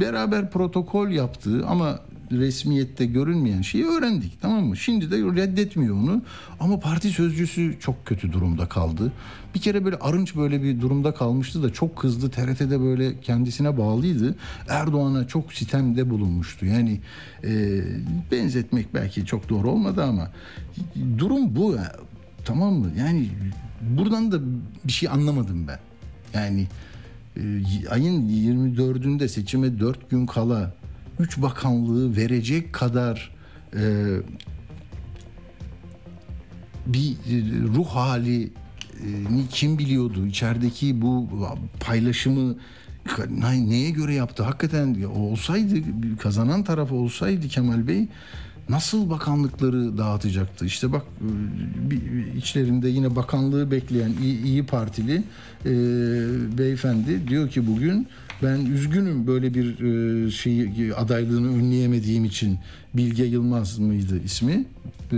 [0.00, 2.00] beraber protokol yaptığı ama
[2.32, 4.76] resmiyette görünmeyen şeyi öğrendik tamam mı?
[4.76, 6.22] Şimdi de reddetmiyor onu
[6.60, 9.12] ama parti sözcüsü çok kötü durumda kaldı.
[9.54, 12.30] Bir kere böyle Arınç böyle bir durumda kalmıştı da çok kızdı.
[12.30, 14.34] TRT'de böyle kendisine bağlıydı.
[14.68, 16.66] Erdoğan'a çok sitemde bulunmuştu.
[16.66, 17.00] Yani
[17.44, 17.82] e,
[18.32, 20.30] benzetmek belki çok doğru olmadı ama
[21.18, 21.76] durum bu.
[22.44, 22.90] Tamam mı?
[22.98, 23.28] Yani
[23.80, 24.40] buradan da
[24.84, 25.78] bir şey anlamadım ben.
[26.34, 26.66] Yani
[27.36, 27.40] e,
[27.90, 30.74] ayın 24'ünde seçime 4 gün kala
[31.20, 33.30] 3 bakanlığı verecek kadar
[33.76, 33.82] e,
[36.86, 38.52] bir e, ruh hali
[39.30, 40.26] ni kim biliyordu?
[40.26, 41.28] İçerideki bu
[41.80, 42.56] paylaşımı
[43.30, 44.42] ne- neye göre yaptı?
[44.42, 45.74] Hakikaten olsaydı
[46.22, 48.08] kazanan taraf olsaydı Kemal Bey
[48.68, 50.66] nasıl bakanlıkları dağıtacaktı?
[50.66, 51.02] İşte bak
[51.90, 55.22] e, içlerinde yine bakanlığı bekleyen iyi, iyi Partili
[55.64, 55.72] e,
[56.58, 58.08] beyefendi diyor ki bugün
[58.42, 59.66] ben üzgünüm böyle bir
[60.26, 62.58] e, şeyi adaylığını önleyemediğim için
[62.94, 64.64] Bilge Yılmaz mıydı ismi?
[65.12, 65.16] E,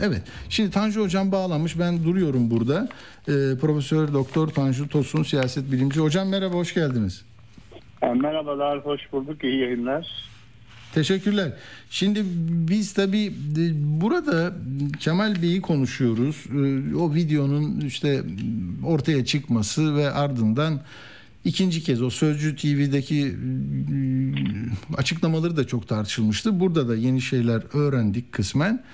[0.00, 0.22] evet.
[0.48, 1.78] Şimdi Tanju hocam bağlanmış.
[1.78, 2.88] Ben duruyorum burada.
[3.28, 6.00] E, Profesör Doktor Tanju Tosun siyaset bilimci.
[6.00, 7.24] Hocam merhaba hoş geldiniz.
[8.02, 9.44] Merhabalar, hoş bulduk.
[9.44, 10.28] İyi yayınlar.
[10.94, 11.52] Teşekkürler.
[11.90, 12.22] Şimdi
[12.68, 13.62] biz tabii e,
[14.00, 14.52] burada
[15.00, 16.44] Kemal Bey'i konuşuyoruz.
[16.46, 18.22] E, O videonun işte
[18.84, 20.80] ortaya çıkması ve ardından
[21.48, 23.34] ikinci kez o Sözcü TV'deki e,
[24.96, 26.60] açıklamaları da çok tartışılmıştı.
[26.60, 28.84] Burada da yeni şeyler öğrendik kısmen.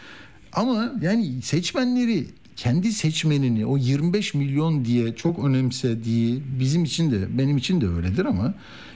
[0.52, 7.56] Ama yani seçmenleri kendi seçmenini o 25 milyon diye çok önemsediği bizim için de benim
[7.56, 8.54] için de öyledir ama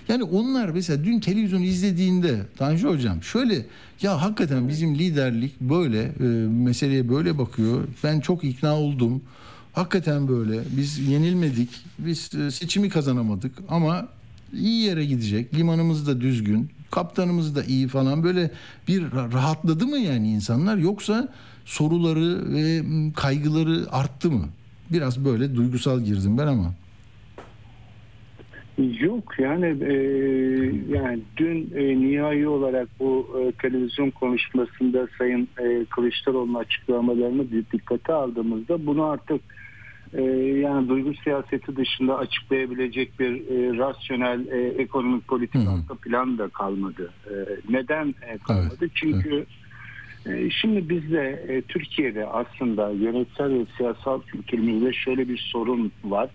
[0.09, 3.67] yani onlar mesela dün televizyon izlediğinde Tanju hocam şöyle
[4.03, 7.85] ya hakikaten bizim liderlik böyle e, meseleye böyle bakıyor.
[8.05, 9.23] Ben çok ikna oldum.
[9.79, 10.61] Hakikaten böyle.
[10.77, 11.71] Biz yenilmedik.
[11.99, 14.09] Biz e, seçimi kazanamadık ama
[14.53, 15.55] iyi yere gidecek.
[15.55, 16.71] Limanımız da düzgün.
[16.91, 18.51] Kaptanımız da iyi falan böyle
[18.89, 21.29] bir ra- rahatladı mı yani insanlar yoksa
[21.65, 22.83] soruları ve
[23.17, 24.45] kaygıları arttı mı?
[24.91, 26.75] Biraz böyle duygusal girdim ben ama.
[29.01, 29.95] Yok yani e,
[30.97, 38.87] yani dün e, nihai olarak bu e, televizyon konuşmasında Sayın e, Kılıçdaroğlu'nun açıklamalarını dikkate aldığımızda
[38.87, 39.41] bunu artık
[40.13, 40.23] e,
[40.59, 47.13] yani duygu siyaseti dışında açıklayabilecek bir e, rasyonel e, ekonomik politik arka plan da kalmadı.
[47.27, 47.35] E,
[47.71, 48.89] neden e, kalmadı?
[48.95, 49.47] Çünkü
[50.27, 56.31] e, Şimdi bizde e, Türkiye'de aslında yönetsel ve siyasal kültürümüzde şöyle bir sorun var.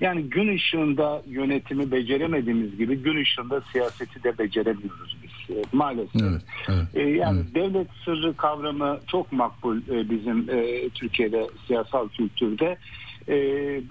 [0.00, 6.22] Yani gün ışığında yönetimi beceremediğimiz gibi gün ışığında siyaseti de beceremiyoruz biz e, maalesef.
[6.94, 12.76] E, yani devlet sırrı kavramı çok makbul e, bizim e, Türkiye'de siyasal kültürde.
[13.30, 13.36] E,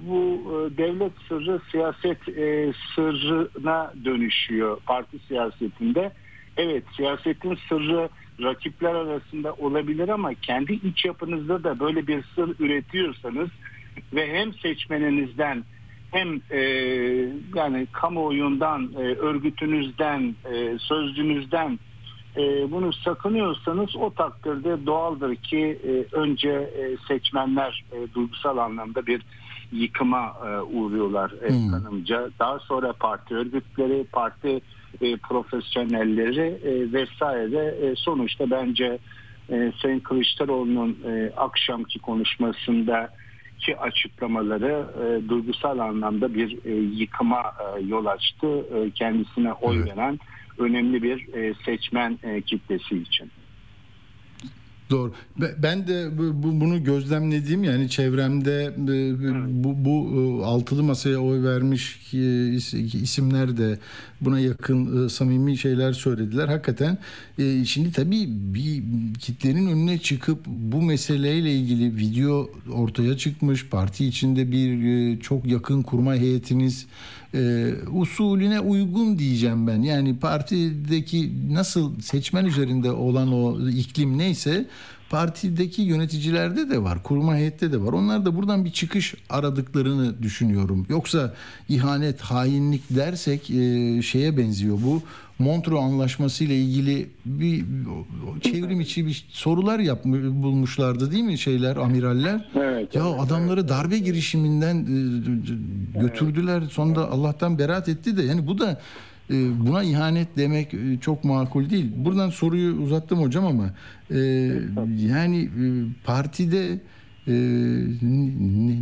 [0.01, 6.11] bu e, devlet sırrı siyaset e, sırrına dönüşüyor parti siyasetinde.
[6.57, 8.09] Evet siyasetin sırrı
[8.41, 13.49] rakipler arasında olabilir ama kendi iç yapınızda da böyle bir sır üretiyorsanız
[14.13, 15.63] ve hem seçmeninizden
[16.11, 16.59] hem e,
[17.55, 21.79] yani kamuoyundan, e, örgütünüzden, e, sözcünüzden
[22.39, 29.21] e, bunu sakınıyorsanız o takdirde doğaldır ki e, önce e, seçmenler e, duygusal anlamda bir
[29.71, 31.31] yıkıma e, uğruyorlar
[31.71, 32.29] kanımca.
[32.39, 34.61] Daha sonra parti örgütleri, parti
[35.01, 37.75] e, profesyonelleri e, vesaire.
[37.81, 38.99] E, sonuçta bence
[39.49, 43.09] e, Sayın Kılıçdaroğlu'nun e, akşamki konuşmasında
[43.59, 48.47] ki açıklamaları e, duygusal anlamda bir e, yıkıma e, yol açtı.
[48.75, 50.19] E, kendisine oy veren
[50.59, 53.31] önemli bir e, seçmen e, kitlesi için.
[54.89, 55.13] Doğru.
[55.41, 61.43] Be- Ben de bu- bu- bunu gözlemlediğim yani çevremde e, bu, bu altılı masaya oy
[61.43, 63.77] vermiş is- isimler de
[64.21, 66.47] buna yakın e, samimi şeyler söylediler.
[66.47, 66.97] Hakikaten
[67.37, 68.83] e, şimdi tabii bir
[69.19, 73.67] kitlenin önüne çıkıp bu meseleyle ilgili video ortaya çıkmış.
[73.69, 76.85] Parti içinde bir e, çok yakın kurma heyetiniz
[77.33, 79.81] e, usulüne uygun diyeceğim ben.
[79.81, 84.65] Yani partideki nasıl seçmen üzerinde olan o iklim neyse
[85.09, 87.93] partideki yöneticilerde de var, kurma heyette de var.
[87.93, 90.85] Onlar da buradan bir çıkış aradıklarını düşünüyorum.
[90.89, 91.33] Yoksa
[91.69, 95.01] ihanet, hainlik dersek e, şeye benziyor bu.
[95.39, 97.65] Montreux Anlaşması ile ilgili bir
[98.41, 102.49] çevrim içi bir sorular yapmış bulmuşlardı değil mi şeyler amiraller?
[102.55, 102.95] Evet.
[102.95, 106.63] Ya adamları darbe girişiminden e, götürdüler.
[106.71, 108.81] Sonunda Allah'tan beraat etti de yani bu da
[109.29, 111.91] buna ihanet demek e, çok makul değil.
[111.95, 113.73] Buradan soruyu uzattım hocam ama
[114.11, 114.19] e,
[114.97, 115.65] yani e,
[116.03, 116.79] partide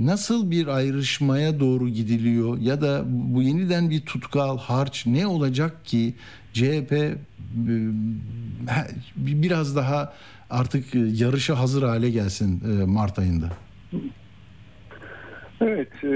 [0.06, 6.14] nasıl bir ayrışmaya doğru gidiliyor ya da bu yeniden bir tutkal harç ne olacak ki
[6.54, 7.18] CHP
[9.16, 10.14] biraz daha
[10.50, 13.50] artık yarışa hazır hale gelsin Mart ayında.
[15.62, 16.10] Evet, e,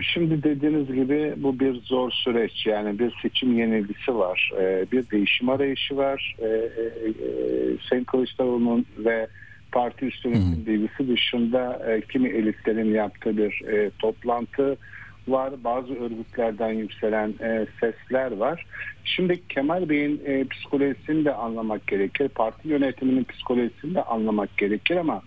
[0.00, 2.66] şimdi dediğiniz gibi bu bir zor süreç.
[2.66, 6.36] Yani bir seçim yenilgisi var, e, bir değişim arayışı var.
[6.42, 6.70] E,
[7.88, 9.26] Sayın Kılıçdaroğlu'nun ve
[9.72, 11.82] parti üst yönetim bilgisi dışında
[12.12, 13.62] kimi elitlerin yaptığı bir
[13.98, 14.76] toplantı
[15.28, 15.52] var.
[15.64, 17.34] Bazı örgütlerden yükselen
[17.80, 18.66] sesler var.
[19.04, 22.28] Şimdi Kemal Bey'in psikolojisini de anlamak gerekir.
[22.28, 25.22] Parti yönetiminin psikolojisini de anlamak gerekir ama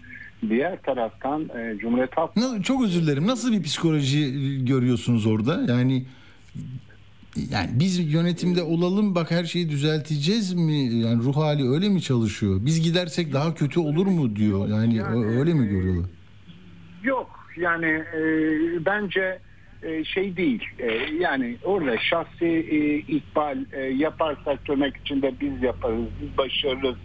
[0.50, 3.28] diğer taraftan e, Cumhuriyet Halk Na- Çok özür dilerim.
[3.28, 4.32] Nasıl bir psikoloji
[4.66, 5.66] görüyorsunuz orada?
[5.68, 6.06] Yani
[7.50, 10.76] yani biz yönetimde olalım bak her şeyi düzelteceğiz mi?
[10.96, 12.58] Yani ruh hali öyle mi çalışıyor?
[12.66, 14.68] Biz gidersek daha kötü olur mu diyor.
[14.68, 16.06] Yani ö- öyle mi görüyorlar?
[17.04, 18.20] Yok yani e,
[18.86, 19.40] bence
[19.86, 20.64] e, şey değil.
[20.80, 26.96] E, yani orada şahsi e, ikbal e, yaparsak tırnak içinde biz yaparız biz başarırız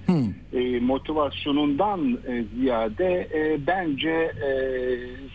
[0.52, 4.50] e, motivasyonundan e, ziyade e, bence e,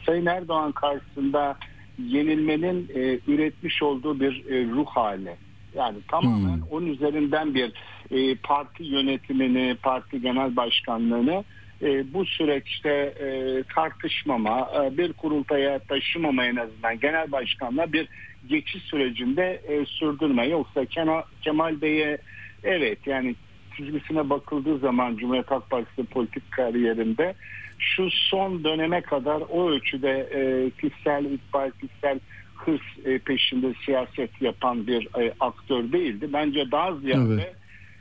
[0.05, 1.57] Sayın Erdoğan karşısında
[1.99, 5.35] yenilmenin e, üretmiş olduğu bir e, ruh hali.
[5.75, 7.71] Yani tamamen onun üzerinden bir
[8.11, 11.43] e, parti yönetimini, parti genel başkanlığını
[11.81, 18.07] e, bu süreçte e, tartışmama, e, bir kurultaya taşımama en azından genel başkanla bir
[18.49, 20.47] geçiş sürecinde e, sürdürme.
[20.47, 22.17] Yoksa Kemal, Kemal Bey'e
[22.63, 23.35] evet yani
[23.77, 27.35] çizgisine bakıldığı zaman Cumhuriyet Halk Partisi politik kariyerinde
[27.79, 32.19] şu son döneme kadar o ölçüde e, kişisel ikbal, kişisel
[32.55, 36.29] hırs e, peşinde siyaset yapan bir e, aktör değildi.
[36.33, 37.55] Bence daha ziyade Evet.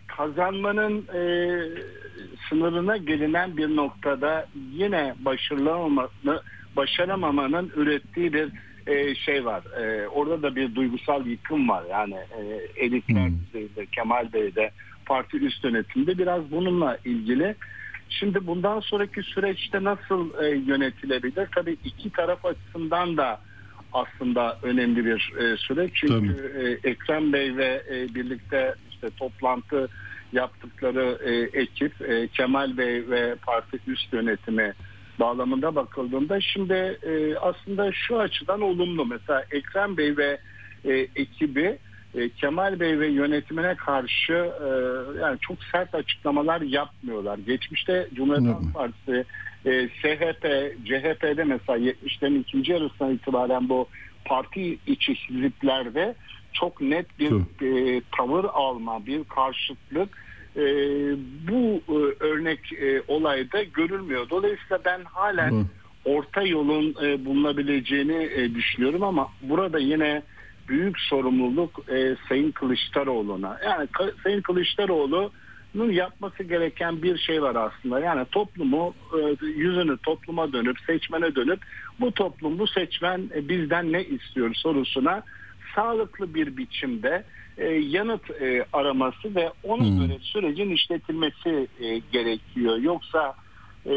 [0.06, 1.22] Kazanmanın e,
[2.48, 6.40] sınırına gelinen bir noktada yine başarılamamanın,
[6.76, 8.48] başaramamanın ürettiği bir
[8.86, 9.62] e, şey var.
[9.80, 11.84] E, orada da bir duygusal yıkım var.
[11.90, 12.42] Yani e,
[12.76, 14.70] elitler düzeyinde, Kemal Bey'de,
[15.06, 17.54] parti üst yönetimde biraz bununla ilgili.
[18.08, 21.48] Şimdi bundan sonraki süreçte nasıl e, yönetilebilir?
[21.54, 23.40] Tabii iki taraf açısından da
[23.92, 25.90] aslında önemli bir e, süreç.
[25.94, 26.52] Çünkü
[26.84, 29.88] e, Ekrem Bey ve e, birlikte işte toplantı
[30.32, 34.72] yaptıkları e, ekip e, Kemal Bey ve parti üst yönetimi
[35.20, 39.06] bağlamında bakıldığında şimdi e, aslında şu açıdan olumlu.
[39.06, 40.38] Mesela Ekrem Bey ve
[40.84, 41.78] e, ekibi
[42.14, 44.68] e, Kemal Bey ve yönetimine karşı e,
[45.20, 47.38] yani çok sert açıklamalar yapmıyorlar.
[47.38, 49.24] Geçmişte Cumhuriyet Halk Partisi,
[49.66, 50.44] e, SHP,
[50.84, 53.88] CHP'de mesela 70'lerin ikinci yarısından itibaren bu
[54.24, 56.14] parti içi hizliklerde
[56.54, 60.08] çok net bir e, tavır alma, bir karşıtlık
[60.56, 60.62] e,
[61.48, 64.30] bu e, örnek e, olayda görülmüyor.
[64.30, 65.66] Dolayısıyla ben halen
[66.04, 70.22] orta yolun e, bulunabileceğini e, düşünüyorum ama burada yine
[70.68, 73.58] büyük sorumluluk e, Sayın Kılıçdaroğlu'na.
[73.64, 73.88] Yani
[74.22, 78.00] Sayın Kılıçdaroğlu'nun yapması gereken bir şey var aslında.
[78.00, 81.60] Yani toplumu e, yüzünü topluma dönüp seçmene dönüp
[82.00, 85.22] bu toplum bu seçmen e, bizden ne istiyor sorusuna
[85.74, 87.24] sağlıklı bir biçimde
[87.58, 92.76] e, yanıt e, araması ve ona göre sürecin işletilmesi e, gerekiyor.
[92.76, 93.34] Yoksa
[93.86, 93.94] e,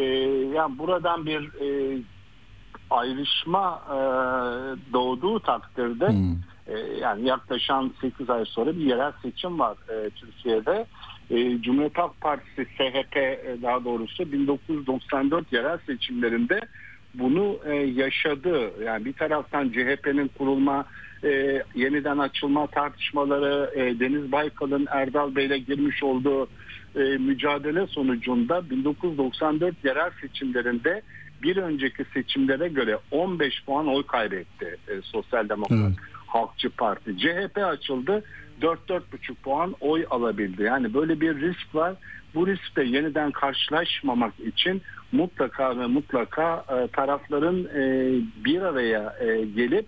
[0.55, 1.99] yani buradan bir e,
[2.89, 3.97] ayrışma e,
[4.93, 6.15] doğduğu takdirde
[6.67, 10.85] e, yani yaklaşan 8 ay sonra bir yerel seçim var e, Türkiye'de.
[11.29, 16.59] E, Cumhuriyet Halk Partisi SHP e, daha doğrusu 1994 yerel seçimlerinde
[17.13, 18.71] bunu e, yaşadı.
[18.83, 20.85] Yani bir taraftan CHP'nin kurulma
[21.23, 26.47] e, yeniden açılma tartışmaları e, Deniz Baykal'ın Erdal Bey'le girmiş olduğu
[26.95, 31.01] e, mücadele sonucunda 1994 yerel seçimlerinde
[31.43, 35.93] bir önceki seçimlere göre 15 puan oy kaybetti e, Sosyal Demokrat
[36.27, 37.17] Halkçı Parti.
[37.17, 38.23] CHP açıldı
[38.61, 39.01] 4-4,5
[39.43, 40.63] puan oy alabildi.
[40.63, 41.95] Yani böyle bir risk var.
[42.35, 48.13] Bu riskle yeniden karşılaşmamak için mutlaka ve mutlaka e, tarafların e,
[48.45, 49.85] bir araya e, gelip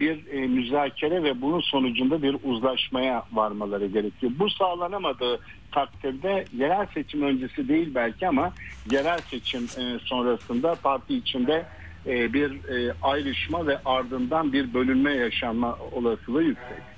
[0.00, 4.32] bir e, müzakere ve bunun sonucunda bir uzlaşmaya varmaları gerekiyor.
[4.38, 5.40] Bu sağlanamadığı
[5.72, 8.52] takdirde yerel seçim öncesi değil belki ama
[8.90, 11.66] yerel seçim e, sonrasında parti içinde
[12.06, 16.90] e, bir e, ayrışma ve ardından bir bölünme yaşanma olasılığı yüksek.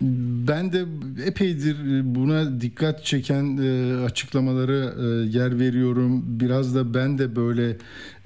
[0.00, 0.84] Ben de
[1.26, 6.22] epeydir buna dikkat çeken e, açıklamalara e, yer veriyorum.
[6.26, 7.76] Biraz da ben de böyle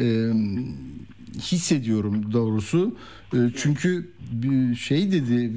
[0.00, 0.32] e,
[1.38, 2.96] hissediyorum doğrusu.
[3.34, 4.10] E, çünkü
[4.78, 5.50] şey dedi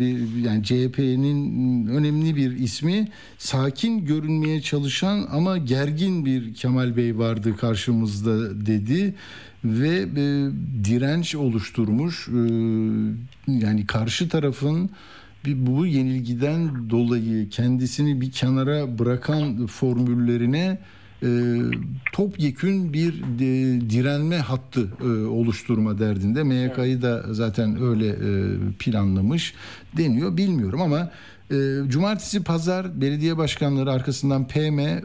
[0.45, 3.07] yani CHP'nin önemli bir ismi
[3.37, 9.15] sakin görünmeye çalışan ama gergin bir Kemal Bey vardı karşımızda dedi
[9.63, 10.49] ve e,
[10.83, 12.27] direnç oluşturmuş.
[12.27, 12.41] E,
[13.47, 14.89] yani karşı tarafın
[15.45, 20.77] bu yenilgiden dolayı kendisini bir kenara bırakan formüllerine
[22.11, 26.43] topyekün bir de, direnme hattı e, oluşturma derdinde.
[26.43, 28.19] MYK'yı da zaten öyle e,
[28.79, 29.53] planlamış
[29.97, 30.37] deniyor.
[30.37, 31.11] Bilmiyorum ama
[31.51, 31.55] e,
[31.87, 34.99] cumartesi pazar belediye başkanları arkasından PM e,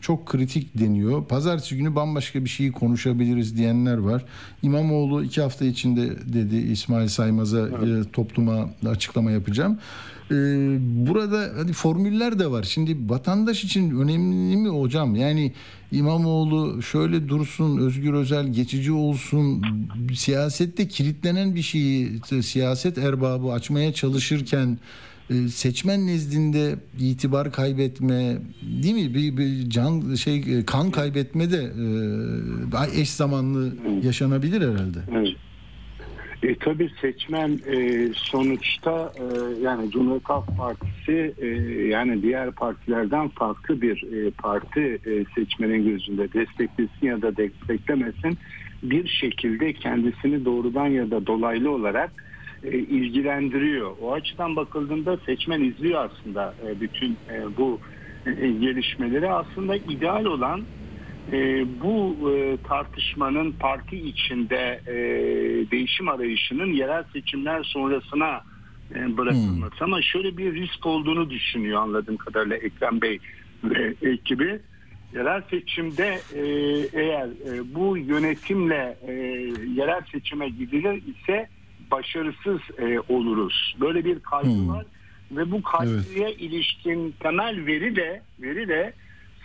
[0.00, 1.24] çok kritik deniyor.
[1.24, 4.24] Pazartesi günü bambaşka bir şeyi konuşabiliriz diyenler var.
[4.62, 9.78] İmamoğlu iki hafta içinde dedi İsmail Saymaz'a e, topluma açıklama yapacağım.
[10.34, 12.62] E, burada hani formüller de var.
[12.62, 15.16] Şimdi vatandaş için önemli mi hocam?
[15.16, 15.52] Yani
[15.92, 19.62] İmamoğlu şöyle dursun, Özgür Özel geçici olsun.
[20.14, 24.78] Siyasette kilitlenen bir şeyi siyaset erbabı açmaya çalışırken
[25.30, 28.38] e, seçmen nezdinde itibar kaybetme
[28.82, 31.72] değil mi bir, bir can şey e, kan kaybetme de
[32.94, 33.72] e, eş zamanlı
[34.02, 34.98] yaşanabilir herhalde.
[35.12, 35.36] Evet.
[36.44, 39.24] E, tabii seçmen e, sonuçta e,
[39.62, 41.46] yani Cumhuriyet Halk Partisi e,
[41.86, 48.38] yani diğer partilerden farklı bir e, parti e, seçmenin gözünde desteklesin ya da desteklemesin
[48.82, 52.10] bir şekilde kendisini doğrudan ya da dolaylı olarak
[52.64, 53.90] e, ilgilendiriyor.
[54.02, 57.80] O açıdan bakıldığında seçmen izliyor aslında e, bütün e, bu
[58.26, 59.30] e, gelişmeleri.
[59.30, 60.62] Aslında ideal olan
[61.32, 64.94] e, bu e, tartışmanın parti içinde e,
[65.70, 68.40] değişim arayışının yerel seçimler sonrasına
[68.94, 69.80] e, bırakılması.
[69.80, 69.84] Hmm.
[69.84, 73.18] Ama şöyle bir risk olduğunu düşünüyor anladığım kadarıyla Ekrem Bey
[73.64, 74.60] ve ekibi.
[75.14, 76.42] Yerel seçimde e,
[76.92, 79.12] eğer e, bu yönetimle e,
[79.74, 81.48] yerel seçime gidilir ise
[81.90, 83.76] başarısız e, oluruz.
[83.80, 84.68] Böyle bir kaygı hmm.
[84.68, 84.86] var
[85.30, 86.40] ve bu kaygıya evet.
[86.40, 88.92] ilişkin temel veri de veri de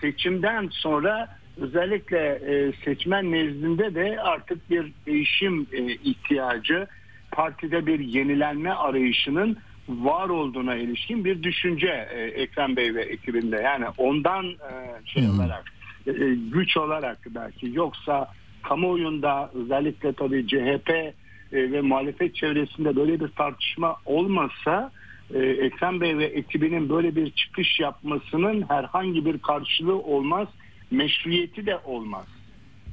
[0.02, 6.88] seçimden sonra özellikle e, seçmen nezdinde de artık bir değişim e, ihtiyacı,
[7.32, 9.58] partide bir yenilenme arayışının
[9.90, 13.56] var olduğuna ilişkin bir düşünce e, Ekrem Bey ve ekibinde.
[13.56, 14.72] Yani ondan e,
[15.06, 15.40] şey hmm.
[15.40, 15.64] olarak
[16.08, 16.12] e,
[16.52, 18.28] güç olarak belki yoksa
[18.64, 21.14] kamuoyunda özellikle tabii CHP e,
[21.52, 24.92] ve muhalefet çevresinde böyle bir tartışma olmasa
[25.34, 30.48] e, Ekrem Bey ve ekibinin böyle bir çıkış yapmasının herhangi bir karşılığı olmaz
[30.92, 32.26] meşruiyeti de olmaz.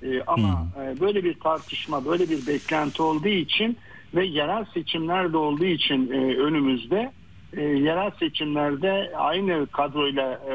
[0.03, 0.83] E, ama hmm.
[0.83, 3.77] e, böyle bir tartışma, böyle bir beklenti olduğu için
[4.15, 7.13] ve yerel seçimler de olduğu için e, önümüzde
[7.57, 10.55] e, yerel seçimlerde aynı kadroyla e,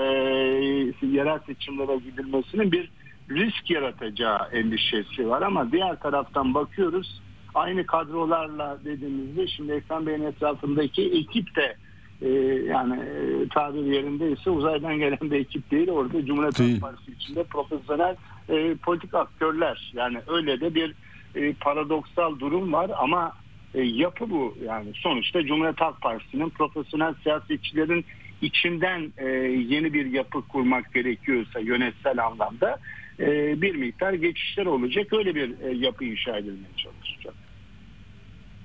[1.02, 2.92] yerel seçimlere gidilmesinin bir
[3.30, 7.22] risk yaratacağı endişesi var ama diğer taraftan bakıyoruz
[7.56, 11.76] aynı kadrolarla dediğimizde şimdi Ekrem Bey'in etrafındaki ekip de
[12.22, 12.30] e,
[12.68, 18.16] yani e, tabir yerindeyse uzaydan gelen bir ekip değil orada Cumhuriyet Halk Partisi içinde profesyonel
[18.50, 20.94] e, politik aktörler yani öyle de bir
[21.36, 23.34] e, paradoksal durum var ama
[23.74, 28.06] e, yapı bu yani sonuçta Cumhuriyet Halk Partisi'nin profesyonel siyasetçilerin
[28.42, 29.28] içinden e,
[29.70, 32.80] yeni bir yapı kurmak gerekiyorsa yönetsel anlamda
[33.20, 37.34] e, bir miktar geçişler olacak öyle bir e, yapı inşa edilmeye çalışacak.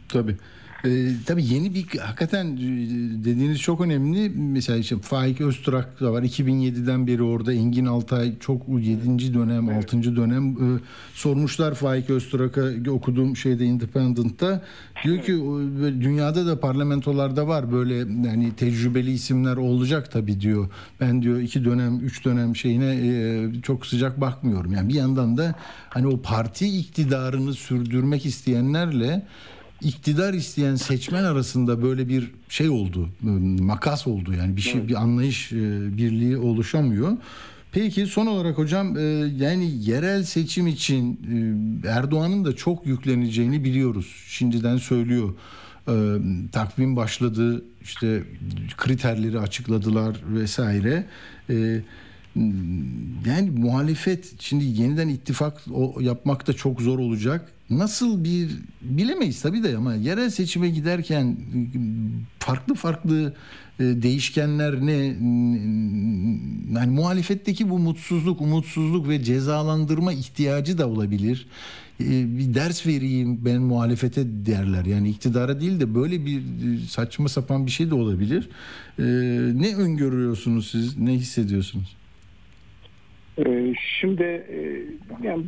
[0.09, 0.37] Tabii.
[0.85, 2.61] Ee, tabii yeni bir hakikaten e,
[3.25, 4.31] dediğiniz çok önemli.
[4.31, 6.23] Mesela işte Faik Öztürk da var.
[6.23, 9.35] 2007'den beri orada Engin Altay çok 7.
[9.35, 9.95] dönem, evet.
[9.95, 10.17] 6.
[10.17, 10.79] dönem e,
[11.15, 14.63] sormuşlar Faik Öztürk'a okuduğum şeyde Independent'ta.
[15.05, 15.33] Diyor ki
[16.01, 17.95] dünyada da parlamentolarda var böyle
[18.29, 20.69] yani tecrübeli isimler olacak tabii diyor.
[21.01, 24.73] Ben diyor iki dönem, üç dönem şeyine e, çok sıcak bakmıyorum.
[24.73, 25.55] Yani bir yandan da
[25.89, 29.27] hani o parti iktidarını sürdürmek isteyenlerle
[29.81, 33.09] iktidar isteyen seçmen arasında böyle bir şey oldu,
[33.61, 35.57] makas oldu yani bir şey bir anlayış e,
[35.97, 37.17] birliği oluşamıyor.
[37.73, 39.03] Peki son olarak hocam e,
[39.37, 41.21] yani yerel seçim için
[41.85, 44.25] e, Erdoğan'ın da çok yükleneceğini biliyoruz.
[44.27, 45.35] Şimdiden söylüyor.
[46.53, 48.23] Takvim başladı işte
[48.77, 51.07] kriterleri açıkladılar vesaire.
[53.27, 55.63] Yani muhalefet şimdi yeniden ittifak
[56.01, 58.51] yapmak da çok zor olacak nasıl bir
[58.83, 61.37] bilemeyiz tabii de ama yerel seçime giderken
[62.39, 63.35] farklı farklı
[63.81, 64.93] e, değişkenler ne
[66.81, 71.47] yani muhalefetteki bu mutsuzluk, umutsuzluk ve cezalandırma ihtiyacı da olabilir.
[72.01, 74.85] E, Bir ders vereyim ben muhalefete derler.
[74.85, 78.49] Yani iktidara değil de böyle bir e, saçma sapan bir şey de olabilir.
[79.59, 80.99] Ne öngörüyorsunuz siz?
[80.99, 81.97] Ne hissediyorsunuz?
[84.01, 84.47] Şimdi
[85.23, 85.45] yani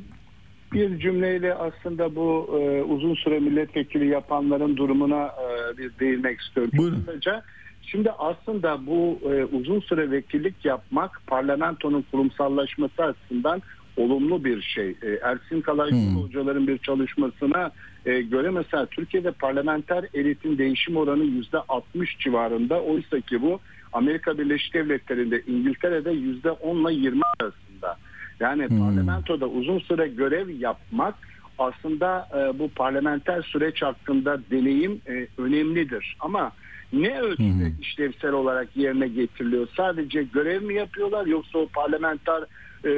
[0.73, 6.73] bir cümleyle aslında bu e, uzun süre milletvekili yapanların durumuna e, bir değinmek istiyorum.
[6.77, 7.05] Buyurun.
[7.07, 7.43] Kısaca.
[7.83, 13.63] Şimdi aslında bu e, uzun süre vekillik yapmak parlamentonun kurumsallaşması açısından
[13.97, 14.89] olumlu bir şey.
[14.89, 17.71] E, Ersin Kalaycıoğlu hocaların bir çalışmasına
[18.07, 22.83] e, göre mesela Türkiye'de parlamenter elitin değişim oranı yüzde 60 civarında.
[22.83, 23.61] Oysa ki bu
[23.93, 27.97] Amerika Birleşik Devletleri'nde İngiltere'de yüzde 10 ile 20 arasında.
[28.41, 31.15] Yani parlamentoda uzun süre görev yapmak
[31.59, 36.17] aslında e, bu parlamenter süreç hakkında deneyim e, önemlidir.
[36.21, 36.53] Ama
[36.93, 39.69] ne ölçüde işlevsel olarak yerine getiriliyor?
[39.77, 42.45] Sadece görev mi yapıyorlar yoksa o parlamenter
[42.85, 42.91] e,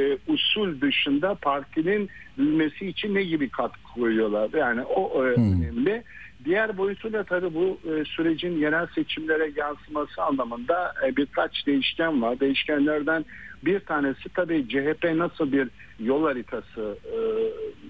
[0.00, 2.08] e, usul dışında partinin
[2.38, 4.50] büyümesi için ne gibi katkı koyuyorlar?
[4.58, 6.02] Yani o e, önemli.
[6.44, 12.40] Diğer boyutuyla tabii bu e, sürecin yerel seçimlere yansıması anlamında e, birkaç değişken var.
[12.40, 13.24] Değişkenlerden
[13.64, 15.68] bir tanesi tabii CHP nasıl bir
[16.00, 17.18] yol haritası e,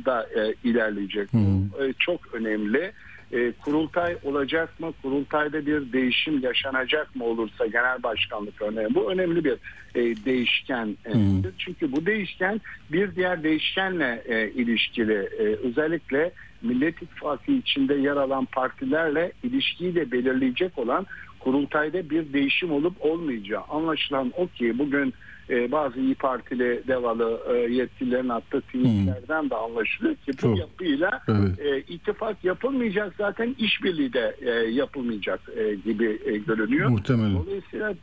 [0.04, 1.28] da e, ilerleyecek.
[1.32, 2.92] Bu e, çok önemli.
[3.32, 4.92] E, kurultay olacak mı?
[5.02, 8.94] Kurultayda bir değişim yaşanacak mı olursa genel başkanlık örneğin.
[8.94, 9.52] Bu önemli bir
[9.94, 10.96] e, değişken.
[11.06, 11.12] e,
[11.58, 12.60] Çünkü bu değişken
[12.92, 15.28] bir diğer değişkenle e, ilişkili.
[15.38, 16.30] E, özellikle
[16.62, 21.06] Millet İttifakı içinde yer alan partilerle ilişkiyi de belirleyecek olan
[21.40, 23.62] kurultayda bir değişim olup olmayacağı.
[23.70, 25.14] Anlaşılan o ki bugün
[25.50, 30.58] e, bazı İyi Partili devalı e, yetkililerin attığı tweetlerden de anlaşılıyor ki bu Çok.
[30.58, 31.58] yapıyla Evet.
[31.58, 36.88] e, ittifak yapılmayacak zaten işbirliği de e, yapılmayacak e, gibi e, görünüyor.
[36.88, 37.34] Muhtemelen.
[37.34, 37.94] Dolayısıyla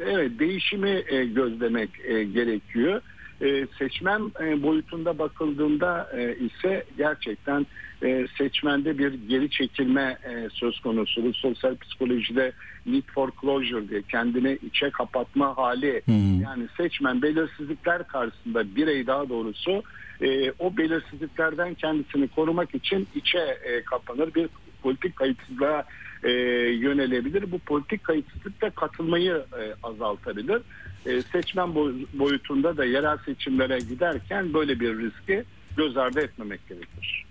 [0.00, 3.00] evet değişimi e, gözlemek e, gerekiyor.
[3.42, 7.66] E, seçmen e, boyutunda bakıldığında e, ise gerçekten
[8.04, 11.24] e, seçmende bir geri çekilme e, söz konusu.
[11.24, 12.52] Bu sosyal psikolojide
[12.86, 16.02] need for closure diye kendini içe kapatma hali.
[16.42, 19.82] Yani seçmen belirsizlikler karşısında birey daha doğrusu
[20.22, 24.48] e, o belirsizliklerden kendisini korumak için içe e, kapanır bir
[24.82, 25.84] politik kayıtsızlığa
[26.22, 26.30] e,
[26.70, 27.52] yönelebilir.
[27.52, 30.62] Bu politik kayıtsızlık da katılmayı e, azaltabilir.
[31.06, 35.44] E, seçmen boy- boyutunda da yerel seçimlere giderken böyle bir riski
[35.76, 37.24] göz ardı etmemek gerekir.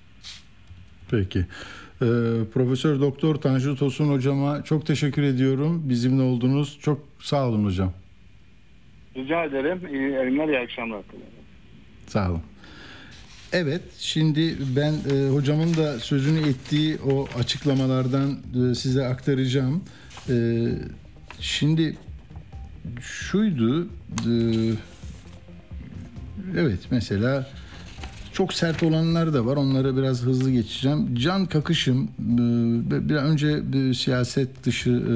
[1.14, 1.40] Peki.
[1.40, 1.46] Ee,
[2.54, 5.90] Profesör Doktor Tanju Tosun hocama çok teşekkür ediyorum.
[5.90, 6.80] Bizimle oldunuz.
[6.82, 7.94] Çok sağ olun hocam.
[9.16, 9.82] Rica ederim.
[9.94, 11.02] İyi yayınlar, iyi akşamlar.
[12.08, 12.42] Sağ olun.
[13.52, 18.38] Evet, şimdi ben e, hocamın da sözünü ettiği o açıklamalardan
[18.72, 19.84] e, size aktaracağım.
[20.30, 20.36] E,
[21.40, 21.98] şimdi
[23.02, 24.34] şuydu, e,
[26.58, 27.48] evet mesela
[28.34, 29.58] çok sert olanlar da var.
[29.58, 31.16] Onlara biraz hızlı geçeceğim.
[31.16, 33.64] Can Kakışım e, bir önce
[33.94, 35.14] siyaset dışı e,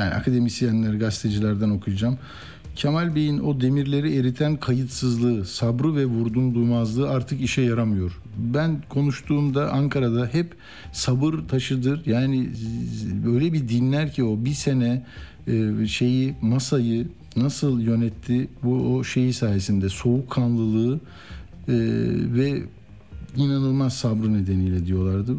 [0.00, 2.18] yani akademisyenler, gazetecilerden okuyacağım.
[2.76, 8.20] Kemal Bey'in o demirleri eriten kayıtsızlığı, sabrı ve vurdum duymazlığı artık işe yaramıyor.
[8.36, 10.54] Ben konuştuğumda Ankara'da hep
[10.92, 12.06] sabır taşıdır.
[12.06, 12.48] Yani
[13.26, 15.06] öyle bir dinler ki o bir sene
[15.46, 21.00] e, şeyi masayı nasıl yönetti bu o şeyi sayesinde soğukkanlılığı
[21.68, 22.62] ve
[23.36, 25.36] inanılmaz sabrı nedeniyle diyorlardı.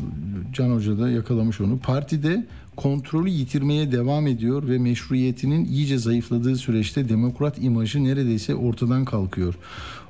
[0.54, 1.80] Can Hoca da yakalamış onu.
[1.80, 2.46] Partide
[2.76, 9.56] kontrolü yitirmeye devam ediyor ve meşruiyetinin iyice zayıfladığı süreçte demokrat imajı neredeyse ortadan kalkıyor.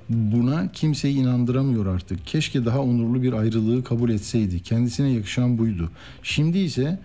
[0.10, 2.28] Buna kimseyi inandıramıyor artık.
[2.28, 4.60] Keşke daha onurlu bir ayrılığı kabul etseydi.
[4.60, 5.90] Kendisine yakışan buydu.
[6.24, 7.00] Şimdi ise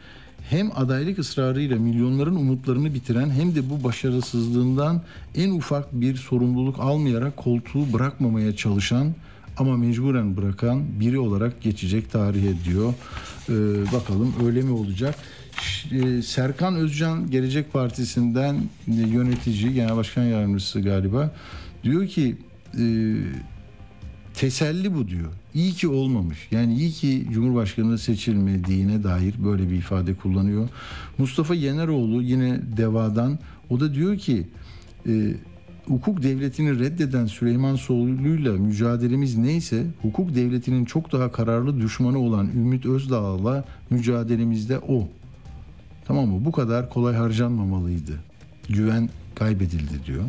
[0.51, 5.03] hem adaylık ısrarıyla milyonların umutlarını bitiren hem de bu başarısızlığından
[5.35, 9.15] en ufak bir sorumluluk almayarak koltuğu bırakmamaya çalışan
[9.57, 12.95] ama mecburen bırakan biri olarak geçecek tarihe diyor.
[13.49, 13.53] Ee,
[13.93, 15.15] bakalım öyle mi olacak?
[15.93, 21.35] E, Serkan Özcan Gelecek Partisi'nden yönetici, genel başkan yardımcısı galiba
[21.85, 22.37] diyor ki
[22.79, 22.85] e,
[24.41, 25.33] teselli bu diyor.
[25.55, 26.49] İyi ki olmamış.
[26.51, 30.69] Yani iyi ki Cumhurbaşkanı seçilmediğine dair böyle bir ifade kullanıyor.
[31.19, 33.39] Mustafa Yeneroğlu yine Deva'dan
[33.71, 34.47] o da diyor ki
[35.07, 35.35] e,
[35.87, 42.87] hukuk devletini reddeden Süleyman Soylu'yla mücadelemiz neyse hukuk devletinin çok daha kararlı düşmanı olan Ümit
[42.87, 45.09] Özdağ'la mücadelemizde o.
[46.05, 46.45] Tamam mı?
[46.45, 48.13] Bu kadar kolay harcanmamalıydı.
[48.69, 50.25] Güven kaybedildi diyor.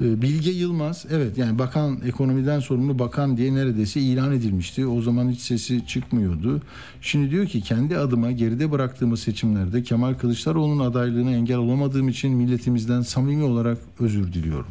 [0.00, 4.86] Ee, Bilge Yılmaz evet yani bakan ekonomiden sorumlu bakan diye neredeyse ilan edilmişti.
[4.86, 6.62] O zaman hiç sesi çıkmıyordu.
[7.00, 13.02] Şimdi diyor ki kendi adıma geride bıraktığımız seçimlerde Kemal Kılıçdaroğlu'nun adaylığına engel olamadığım için milletimizden
[13.02, 14.70] samimi olarak özür diliyorum.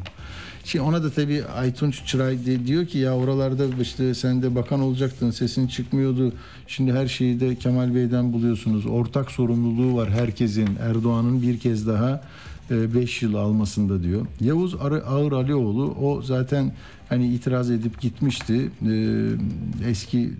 [0.65, 5.32] Şimdi ona da tabii Aytunç Çıray diyor ki ya oralarda işte sen de bakan olacaktın
[5.32, 6.34] sesin çıkmıyordu.
[6.67, 8.86] Şimdi her şeyi de Kemal Bey'den buluyorsunuz.
[8.86, 10.69] Ortak sorumluluğu var herkesin.
[10.82, 12.21] Erdoğan'ın bir kez daha
[12.70, 14.26] 5 yıl almasında diyor.
[14.41, 16.74] Yavuz Ağır Alioğlu o zaten
[17.09, 18.72] hani itiraz edip gitmişti.
[18.88, 20.34] Ee, eski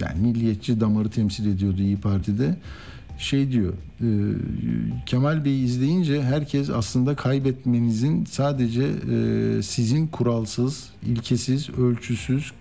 [0.00, 2.56] yani milliyetçi damarı temsil ediyordu İyi Parti'de.
[3.18, 4.08] Şey diyor e,
[5.06, 12.52] Kemal Bey'i izleyince herkes aslında kaybetmenizin sadece e, sizin kuralsız, ilkesiz, ölçüsüz,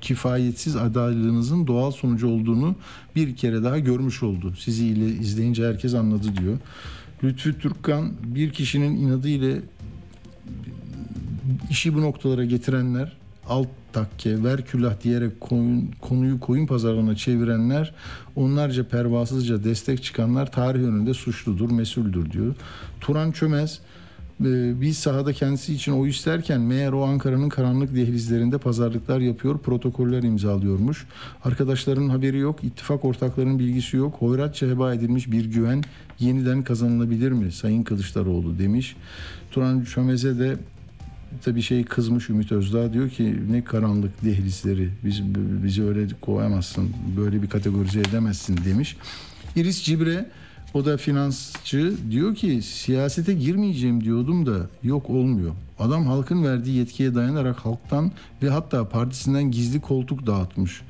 [0.00, 2.74] kifayetsiz adaylığınızın doğal sonucu olduğunu
[3.16, 4.54] bir kere daha görmüş oldu.
[4.58, 4.86] Sizi
[5.20, 6.58] izleyince herkes anladı diyor.
[7.24, 9.60] Lütfü Türkkan bir kişinin inadı ile
[11.70, 13.16] işi bu noktalara getirenler
[13.48, 17.94] alt takke, ver külah diyerek koyun, konuyu koyun pazarına çevirenler,
[18.36, 22.54] onlarca pervasızca destek çıkanlar tarih önünde suçludur, mesuldür diyor.
[23.00, 23.80] Turan Çömez,
[24.40, 31.06] biz sahada kendisi için oy isterken meğer o Ankara'nın karanlık dehlizlerinde pazarlıklar yapıyor, protokoller imzalıyormuş.
[31.44, 34.14] Arkadaşlarının haberi yok, ittifak ortaklarının bilgisi yok.
[34.18, 35.82] Hoyratça heba edilmiş bir güven
[36.18, 38.96] yeniden kazanılabilir mi Sayın Kılıçdaroğlu demiş.
[39.50, 40.56] Turan Çömez'e de
[41.44, 45.22] tabii şey kızmış Ümit Özdağ diyor ki ne karanlık dehlizleri biz
[45.64, 48.96] bizi öyle koyamazsın böyle bir kategorize edemezsin demiş.
[49.56, 50.26] İris Cibre
[50.76, 55.52] o da finansçı diyor ki siyasete girmeyeceğim diyordum da yok olmuyor.
[55.78, 58.12] Adam halkın verdiği yetkiye dayanarak halktan
[58.42, 60.82] ve hatta partisinden gizli koltuk dağıtmış.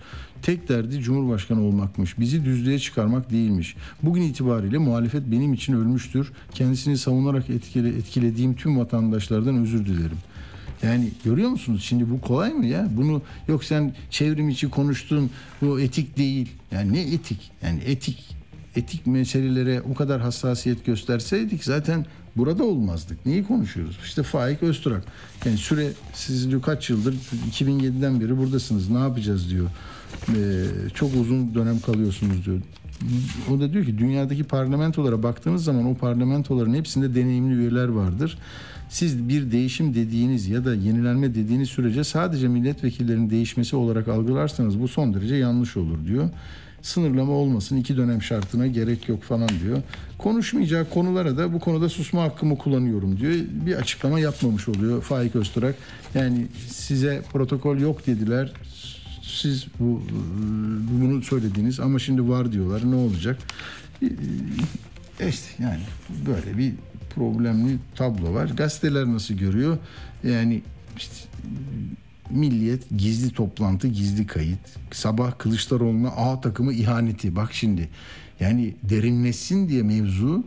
[0.43, 2.18] Tek derdi Cumhurbaşkanı olmakmış.
[2.18, 3.76] Bizi düzlüğe çıkarmak değilmiş.
[4.03, 6.32] Bugün itibariyle muhalefet benim için ölmüştür.
[6.55, 10.18] Kendisini savunarak etkile, etkilediğim tüm vatandaşlardan özür dilerim.
[10.82, 12.89] Yani görüyor musunuz şimdi bu kolay mı ya?
[12.97, 15.30] Bunu yok sen çevrim içi konuştun
[15.62, 16.49] bu etik değil.
[16.72, 17.51] Yani ne etik?
[17.62, 18.36] Yani etik
[18.77, 22.07] etik meselelere o kadar hassasiyet gösterseydik zaten
[22.37, 23.27] burada olmazdık.
[23.27, 23.99] Neyi konuşuyoruz?
[24.05, 25.03] İşte Faik Öztürk.
[25.45, 27.14] Yani süre siz diyor kaç yıldır
[27.53, 28.91] 2007'den beri buradasınız.
[28.91, 29.66] Ne yapacağız diyor.
[30.29, 30.64] Ee,
[30.95, 32.61] çok uzun dönem kalıyorsunuz diyor.
[33.51, 38.39] O da diyor ki dünyadaki parlamentolara baktığınız zaman o parlamentoların hepsinde deneyimli üyeler vardır.
[38.89, 44.89] Siz bir değişim dediğiniz ya da yenilenme dediğiniz sürece sadece milletvekillerinin değişmesi olarak algılarsanız bu
[44.89, 46.31] son derece yanlış olur diyor
[46.83, 49.83] sınırlama olmasın iki dönem şartına gerek yok falan diyor.
[50.18, 53.33] Konuşmayacak konulara da bu konuda susma hakkımı kullanıyorum diyor.
[53.66, 55.77] Bir açıklama yapmamış oluyor Faik Öztürk.
[56.14, 58.53] Yani size protokol yok dediler.
[59.22, 60.03] Siz bu
[60.91, 62.91] bunu söylediniz ama şimdi var diyorlar.
[62.91, 63.39] Ne olacak?
[65.29, 65.81] İşte yani
[66.27, 66.72] böyle bir
[67.14, 68.47] problemli tablo var.
[68.57, 69.79] Gazeteler nasıl görüyor?
[70.24, 70.62] Yani
[70.97, 71.14] işte
[72.31, 74.59] Milliyet gizli toplantı, gizli kayıt.
[74.91, 77.37] Sabah Kılıçdaroğlu'na A takımı ihaneti.
[77.37, 77.89] Bak şimdi
[78.41, 80.45] yani derinleşsin diye mevzu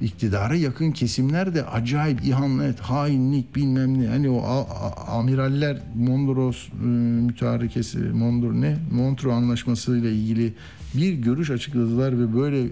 [0.00, 4.06] iktidara yakın kesimler de acayip ihanet, hainlik bilmem ne.
[4.06, 4.66] Hani o
[5.06, 6.86] amiraller Mondros e,
[7.26, 8.76] mütarekesi, Mondor ne?
[8.92, 10.54] Montreux anlaşması ile ilgili
[10.94, 12.68] bir görüş açıkladılar ve böyle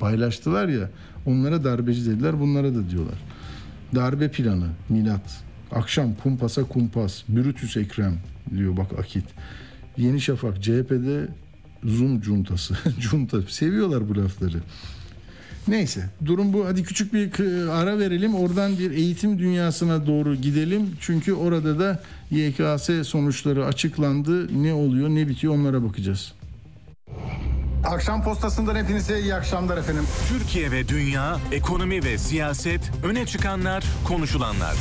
[0.00, 0.90] paylaştılar ya.
[1.26, 3.18] Onlara darbeci dediler, bunlara da diyorlar.
[3.94, 8.18] Darbe planı, milat, Akşam kumpasa kumpas, Brutus Ekrem
[8.56, 9.24] diyor bak Akit.
[9.96, 11.28] Yeni Şafak CHP'de
[11.84, 12.74] Zoom cuntası.
[13.00, 13.42] Junta.
[13.42, 14.58] Seviyorlar bu lafları.
[15.68, 16.66] Neyse durum bu.
[16.66, 17.30] Hadi küçük bir
[17.68, 18.34] ara verelim.
[18.34, 20.90] Oradan bir eğitim dünyasına doğru gidelim.
[21.00, 24.62] Çünkü orada da YKS sonuçları açıklandı.
[24.62, 26.32] Ne oluyor ne bitiyor onlara bakacağız.
[27.84, 30.04] Akşam postasından hepinize iyi akşamlar efendim.
[30.28, 34.74] Türkiye ve dünya, ekonomi ve siyaset, öne çıkanlar, konuşulanlar.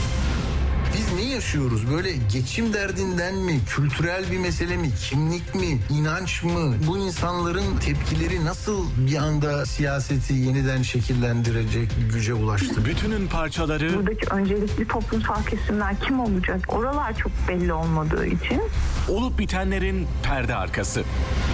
[0.98, 1.92] Biz ne yaşıyoruz?
[1.92, 3.60] Böyle geçim derdinden mi?
[3.70, 4.90] Kültürel bir mesele mi?
[5.10, 5.80] Kimlik mi?
[5.90, 6.76] inanç mı?
[6.88, 12.86] Bu insanların tepkileri nasıl bir anda siyaseti yeniden şekillendirecek güce ulaştı?
[12.86, 13.96] Bütünün parçaları...
[13.96, 16.60] Buradaki öncelikli toplumsal kesimler kim olacak?
[16.68, 18.62] Oralar çok belli olmadığı için.
[19.10, 21.04] Olup bitenlerin perde arkası.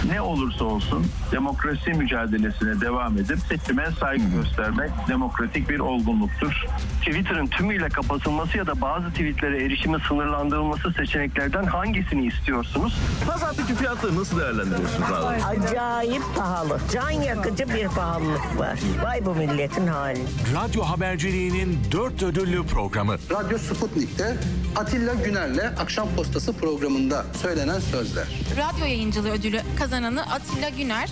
[0.08, 6.64] Ne olursa olsun demokrasi mücadelesine devam edip seçime saygı göstermek demokratik bir olgunluktur.
[6.98, 12.94] Twitter'ın tümüyle kapatılması ya da bazı tweetlere erişimi sınırlandırılması seçeneklerden hangisini istiyorsunuz?
[13.26, 15.44] Pazardaki fiyatları nasıl değerlendiriyorsunuz abi?
[15.44, 16.78] Acayip pahalı.
[16.92, 18.78] Can yakıcı bir pahalılık var.
[19.04, 20.20] Vay bu milletin hali.
[20.54, 23.16] Radyo haberciliğinin dört ödüllü programı.
[23.30, 24.36] Radyo Sputnik'te
[24.76, 28.26] Atilla Güner'le Akşam Postası programında söylenen sözler.
[28.52, 31.08] Radyo yayıncılığı ödülü kazananı Atilla Güner.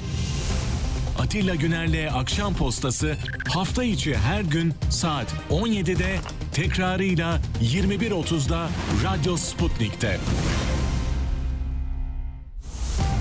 [1.18, 3.16] Atilla Güner'le Akşam Postası
[3.54, 6.16] hafta içi her gün saat 17'de
[6.52, 8.68] tekrarıyla 21.30'da
[9.04, 10.18] Radyo Sputnik'te.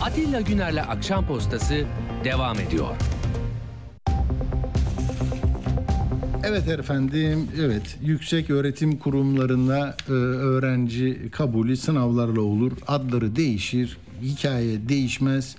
[0.01, 1.85] Atilla Güner'le Akşam Postası
[2.23, 2.95] devam ediyor.
[6.43, 12.71] Evet efendim, evet yüksek öğretim kurumlarına e, öğrenci kabulü sınavlarla olur.
[12.87, 15.55] Adları değişir, hikaye değişmez.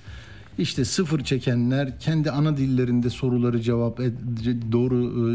[0.58, 3.98] İşte sıfır çekenler kendi ana dillerinde soruları cevap
[4.72, 5.32] doğru e,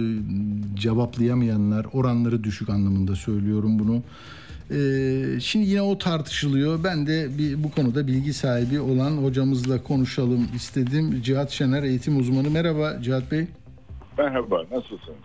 [0.79, 4.03] cevaplayamayanlar oranları düşük anlamında söylüyorum bunu.
[4.71, 6.83] E, şimdi yine o tartışılıyor.
[6.83, 11.21] Ben de bir, bu konuda bilgi sahibi olan hocamızla konuşalım istedim.
[11.21, 12.49] Cihat Şener eğitim uzmanı.
[12.49, 13.47] Merhaba Cihat Bey.
[14.17, 15.17] Merhaba, nasılsınız?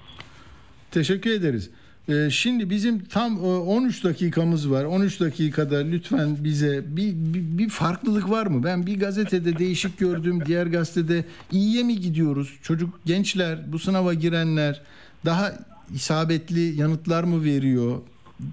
[0.90, 1.70] Teşekkür ederiz.
[2.08, 4.84] Ee, şimdi bizim tam e, 13 dakikamız var.
[4.84, 8.64] 13 dakikada lütfen bize bir, bir, bir farklılık var mı?
[8.64, 12.58] Ben bir gazetede değişik gördüm, diğer gazetede iyiye mi gidiyoruz?
[12.62, 14.82] Çocuk, gençler, bu sınava girenler
[15.24, 15.52] daha
[15.94, 17.98] isabetli yanıtlar mı veriyor?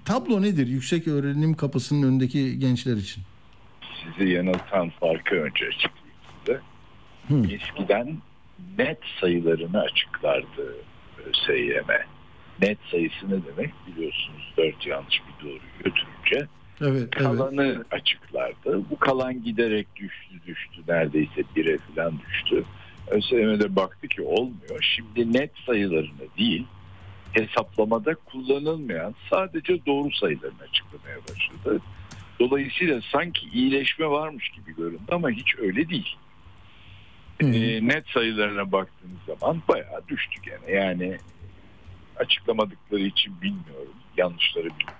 [0.04, 3.22] Tablo nedir yüksek öğrenim kapısının önündeki gençler için?
[3.82, 6.60] Sizi yanıltan farkı önce açıklayayım size.
[7.54, 8.16] Eskiden
[8.78, 10.74] net sayılarını açıklardı
[11.26, 11.86] ÖSYM.
[12.62, 16.48] Net sayısı ne demek biliyorsunuz dört yanlış bir doğru götürünce
[16.82, 18.90] Evet, kalanı açıklardı.
[18.90, 22.64] Bu kalan giderek düştü düştü neredeyse bire falan düştü.
[23.10, 24.80] ÖSYM'de baktı ki olmuyor.
[24.96, 26.66] Şimdi net sayılarını değil
[27.32, 31.80] hesaplamada kullanılmayan sadece doğru sayılarını açıklamaya başladı.
[32.40, 36.16] Dolayısıyla sanki iyileşme varmış gibi göründü ama hiç öyle değil.
[37.40, 40.76] Ee, net sayılarına baktığınız zaman bayağı düştü gene.
[40.76, 41.18] Yani
[42.20, 43.94] açıklamadıkları için bilmiyorum.
[44.16, 44.94] Yanlışları bilmiyorum.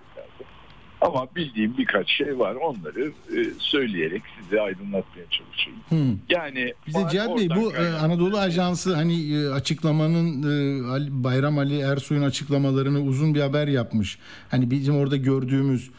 [1.00, 2.54] Ama bildiğim birkaç şey var.
[2.54, 5.80] Onları e, söyleyerek size aydınlatmaya çalışayım.
[5.88, 6.16] Hı.
[6.28, 12.22] Yani Bize Cihat Bey bu e, Anadolu Ajansı hani e, açıklamanın e, Bayram Ali Ersoy'un
[12.22, 14.18] açıklamalarını uzun bir haber yapmış.
[14.50, 15.90] Hani bizim orada gördüğümüz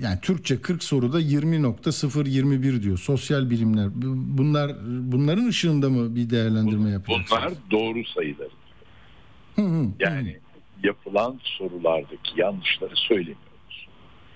[0.00, 2.98] yani Türkçe 40 soruda 20.021 diyor.
[2.98, 3.88] Sosyal bilimler.
[3.94, 4.72] Bu- Bunlar
[5.12, 7.30] bunların ışığında mı bir değerlendirme yapıyorsunuz?
[7.30, 8.48] Bunlar doğru sayıları.
[10.00, 10.38] Yani
[10.82, 13.88] yapılan sorulardaki yanlışları söylemiyoruz.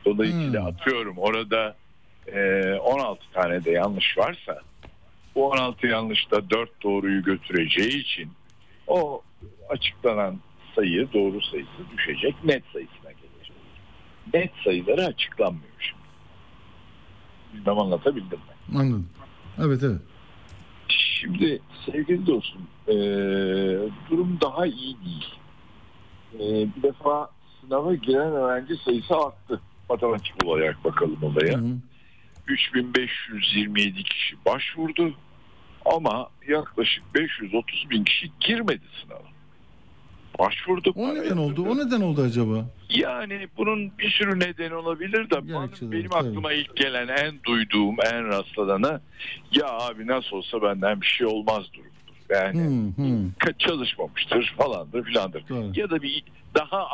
[0.05, 1.77] Dolayısıyla atıyorum orada
[2.27, 4.61] e, 16 tane de yanlış varsa
[5.35, 8.31] bu 16 yanlışta 4 doğruyu götüreceği için
[8.87, 9.23] o
[9.69, 10.41] açıklanan
[10.77, 13.57] sayı doğru sayısı düşecek net sayısına gelecek.
[14.35, 16.01] Net sayıları açıklanmıyor şimdi.
[17.55, 18.79] Bilmem anlatabildim mi?
[18.79, 19.09] Anladım.
[19.59, 20.01] Evet evet.
[21.21, 22.95] Şimdi sevgili dostum e,
[24.11, 25.35] durum daha iyi değil.
[26.35, 26.41] E,
[26.77, 29.61] bir defa sınava giren öğrenci sayısı arttı.
[29.89, 31.61] Matematik olarak bakalım olaya.
[32.47, 35.15] 3527 kişi başvurdu
[35.85, 39.40] ama yaklaşık 530 bin kişi girmedi sınava.
[40.41, 40.93] Başvurdu.
[40.97, 41.67] O neden oldu?
[41.69, 42.67] O neden oldu acaba?
[42.91, 48.27] Yani bunun bir sürü nedeni olabilir de benim, benim aklıma ilk gelen en duyduğum en
[48.27, 49.01] rastladanı
[49.53, 51.91] ya abi nasıl olsa benden bir şey olmaz durumdur.
[52.31, 52.61] Yani
[52.97, 53.03] hı.
[53.39, 55.45] ka- çalışmamıştır falandır filandır.
[55.77, 56.25] Ya da bir
[56.55, 56.89] daha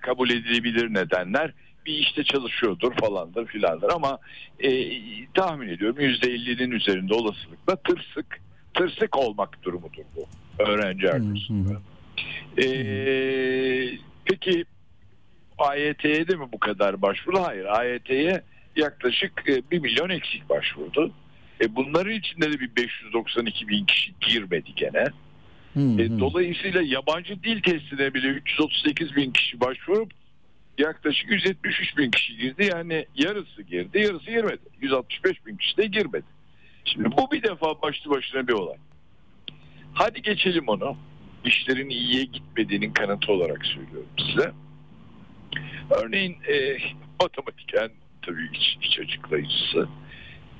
[0.00, 1.52] kabul edilebilir nedenler
[1.86, 4.18] bir işte çalışıyordur falandır filandır ama
[4.60, 4.70] e,
[5.34, 8.40] tahmin ediyorum %50'nin üzerinde olasılıkla tırsık
[8.74, 10.26] tırsık olmak durumudur bu
[10.62, 11.80] öğrenci arkasında.
[12.58, 14.64] Ee, peki
[15.58, 17.42] AYT'ye de mi bu kadar başvuru?
[17.42, 17.64] Hayır.
[17.64, 18.42] AYT'ye
[18.76, 21.12] yaklaşık e, 1 milyon eksik başvurdu.
[21.60, 25.04] E, bunların içinde de bir 592 bin kişi girmedi gene.
[25.98, 30.12] E, dolayısıyla yabancı dil testine bile 338 bin kişi başvurup
[30.78, 32.68] yaklaşık 173 bin kişi girdi.
[32.72, 34.60] Yani yarısı girdi, yarısı girmedi.
[34.80, 36.26] 165 bin kişi de girmedi.
[36.84, 38.76] Şimdi bu bir defa başlı başına bir olay.
[39.94, 40.96] Hadi geçelim onu.
[41.48, 44.52] İşlerin iyiye gitmediğinin kanıtı olarak söylüyorum size.
[45.90, 46.78] Örneğin e,
[47.20, 47.90] matematiken
[48.22, 49.88] tabii hiç, hiç açıklayıcısı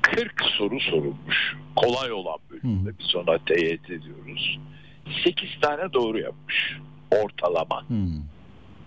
[0.02, 1.56] 40 soru sorulmuş.
[1.76, 4.58] Kolay olan bölümde biz ona TYT diyoruz.
[5.24, 6.76] 8 tane doğru yapmış.
[7.10, 7.84] Ortalama.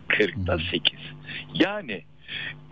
[0.09, 0.99] 40'ta 8.
[1.53, 2.03] Yani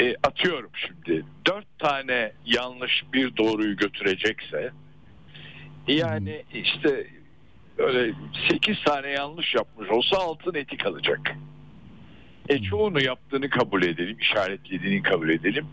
[0.02, 4.72] e, atıyorum şimdi 4 tane yanlış bir doğruyu götürecekse
[5.88, 7.08] yani işte
[7.80, 8.14] öyle
[8.50, 11.36] 8 tane yanlış yapmış olsa altın eti kalacak.
[12.50, 15.66] E çoğunu yaptığını kabul edelim, işaretlediğini kabul edelim.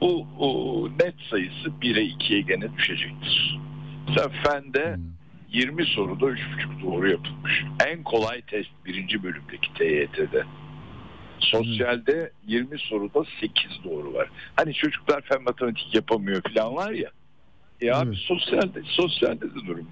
[0.00, 3.58] Bu o, net sayısı 1'e 2'ye gene düşecektir.
[4.08, 4.96] Mesela Fen'de
[5.52, 7.64] 20 soruda 3,5 doğru yapılmış.
[7.86, 10.44] En kolay test birinci bölümdeki TYT'de.
[11.38, 14.28] Sosyalde 20 soruda 8 doğru var.
[14.56, 17.10] Hani çocuklar fen matematik yapamıyor falan var ya.
[17.80, 19.86] Ya abi sosyalde, sosyalde de durum.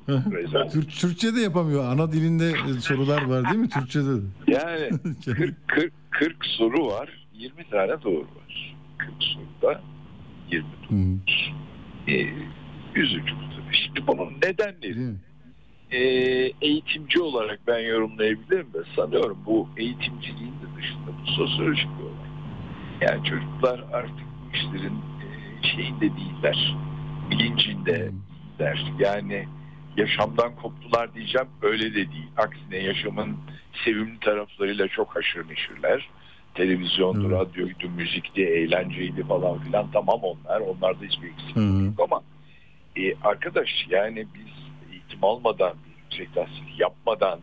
[0.72, 1.84] Türk, Türkçe de yapamıyor.
[1.84, 3.68] Ana dilinde e, sorular var değil mi?
[3.68, 4.26] Türkçe'de de.
[4.46, 4.88] Yani
[5.24, 7.26] 40, 40, 40 soru var.
[7.34, 8.76] 20 tane doğru var.
[8.98, 9.80] 40 soruda
[10.52, 10.98] 20 doğru.
[12.08, 12.26] Ee,
[12.94, 13.76] üzücü bu tabii.
[13.76, 15.14] Şimdi bunun nedenleri
[15.90, 15.98] ee,
[16.60, 22.28] eğitimci olarak ben yorumlayabilirim de sanıyorum bu eğitimciliğin de dışında bu sosyolojik bir olay.
[23.00, 26.76] Yani çocuklar artık bu işlerin e, şeyinde değiller.
[27.38, 28.10] Bilincinde
[28.62, 28.92] değiller.
[28.98, 29.48] Yani
[29.96, 32.28] yaşamdan koptular diyeceğim öyle de değil.
[32.36, 33.36] Aksine yaşamın
[33.84, 36.08] sevimli taraflarıyla çok haşır neşirler.
[36.54, 40.60] Televizyondu, radyoydu, müzikti, eğlenceydi falan filan tamam onlar.
[40.60, 42.22] Onlarda hiçbir eksiklik yok ama
[42.96, 44.52] e, arkadaş yani biz
[44.92, 47.40] eğitim almadan, bir yüksek tahsil yapmadan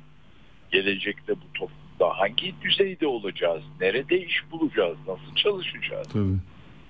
[0.71, 3.63] gelecekte bu toplumda hangi düzeyde olacağız?
[3.81, 4.97] Nerede iş bulacağız?
[5.07, 6.07] Nasıl çalışacağız?
[6.07, 6.37] Tabii.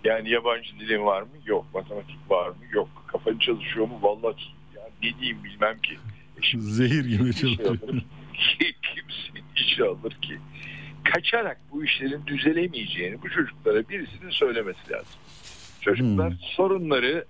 [0.04, 1.30] Yani yabancı dilin var mı?
[1.46, 1.66] Yok.
[1.74, 2.56] Matematik var mı?
[2.72, 2.90] Yok.
[3.08, 4.00] Kafan çalışıyor mu?
[4.02, 4.42] Vallahi
[4.76, 5.94] yani ne diyeyim bilmem ki.
[6.38, 7.70] E şimdi Zehir gibi işe çalışıyor.
[7.70, 7.80] alır?
[8.96, 10.38] Kimsenin işe alır ki?
[11.04, 15.20] Kaçarak bu işlerin düzelemeyeceğini bu çocuklara birisinin söylemesi lazım.
[15.82, 17.26] Çocuklar sorunları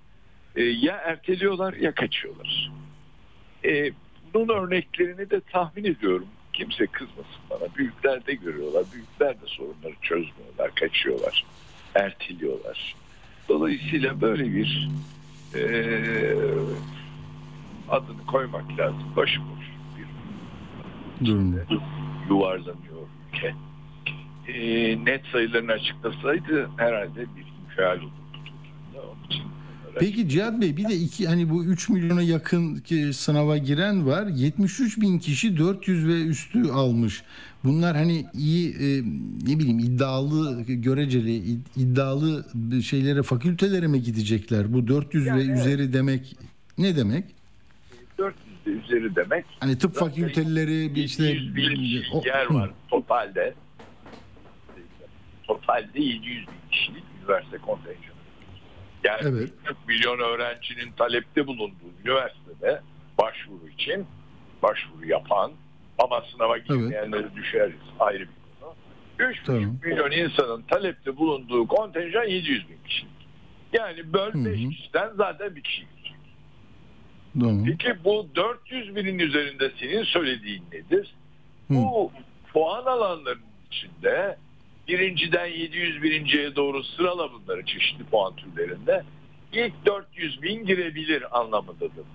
[0.56, 2.72] e, ya erteliyorlar ya kaçıyorlar.
[3.66, 3.92] E,
[4.34, 6.28] bunun örneklerini de tahmin ediyorum.
[6.54, 7.76] Kimse kızmasın bana.
[7.76, 8.84] Büyükler de görüyorlar.
[8.94, 11.46] Büyükler de sorunları çözmüyorlar, kaçıyorlar,
[11.96, 12.96] erteliyorlar.
[13.50, 14.90] Dolayısıyla böyle bir
[15.56, 15.62] e,
[17.90, 19.16] adını koymak lazım.
[19.16, 19.66] Başıboş
[19.98, 21.60] bir Durum.
[22.30, 23.54] yuvarlanıyor ülke.
[24.48, 28.14] E, net sayılarını açıklasaydı herhalde bir infial olurdu.
[28.96, 29.44] Onun için
[30.00, 34.28] Peki Cihat Bey bir de iki hani bu 3 milyona yakın ki sınava giren var.
[34.28, 37.24] 73 bin kişi 400 ve üstü almış.
[37.64, 39.01] Bunlar hani iyi e,
[39.47, 42.45] ne bileyim iddialı göreceli id- iddialı
[42.84, 44.74] şeylere fakültelere mi gidecekler?
[44.74, 46.36] Bu 400 ve üzeri demek
[46.78, 47.26] ne demek?
[48.18, 49.45] 400 de üzeri demek.
[49.60, 53.53] Hani tıp fakülteleri bir işte 700 bin o- yer var totalde.
[55.47, 57.99] Totalde 700 bin kişilik üniversite kontenjanı.
[59.03, 59.49] Yani Evet.
[59.66, 62.82] 40 milyon öğrencinin talepte bulunduğu üniversitede
[63.18, 64.05] başvuru için
[64.64, 65.51] başvuru yapan
[66.00, 68.28] ama sınava gitmeyenleri düşeriz ayrı bir
[68.62, 68.74] konu.
[69.20, 69.78] 3,5 Tamam.
[69.84, 73.12] milyon insanın talepte bulunduğu kontenjan 700 bin kişilik.
[73.74, 76.18] Yani böl 5 kişiden zaten bir kişi gidecek.
[77.39, 77.66] Tamam.
[77.66, 81.16] Peki bu 400 binin üzerinde senin söylediğin nedir?
[81.70, 82.12] Bu
[82.54, 84.38] puan alanlarının içinde
[84.88, 89.04] birinciden 700 birinciye doğru sırala bunları çeşitli puan türlerinde.
[89.54, 92.06] İlk 400 bin girebilir anlamındadır.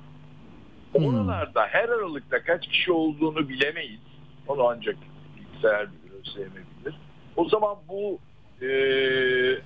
[0.95, 4.01] Oralarda her aralıkta kaç kişi olduğunu bilemeyiz.
[4.49, 4.97] Onu ancak
[5.36, 6.64] bilgisayar bilir, ÖSYM.
[7.36, 8.18] O zaman bu
[8.62, 8.66] e,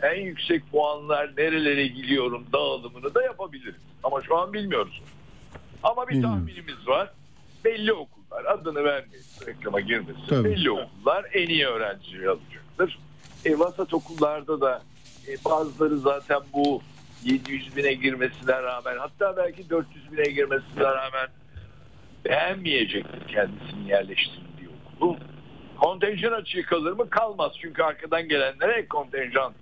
[0.02, 3.82] en yüksek puanlar nerelere gidiyorum dağılımını da yapabiliriz.
[4.02, 5.02] Ama şu an bilmiyoruz.
[5.82, 7.10] Ama bir tahminimiz var.
[7.64, 10.22] Belli okullar adını vermeyiz reklama girmesin.
[10.28, 10.44] Tabii.
[10.44, 12.98] Belli okullar en iyi öğrenciyi alacaktır.
[13.44, 14.82] E, vasat okullarda da
[15.28, 16.82] e, bazıları zaten bu
[17.24, 21.28] 700 bine girmesine rağmen hatta belki 400 bine girmesine rağmen
[22.24, 25.16] beğenmeyecektir kendisini yerleştirdiği okulu.
[25.80, 27.10] Kontenjan açığı kalır mı?
[27.10, 27.52] Kalmaz.
[27.60, 29.52] Çünkü arkadan gelenlere ek kontenjan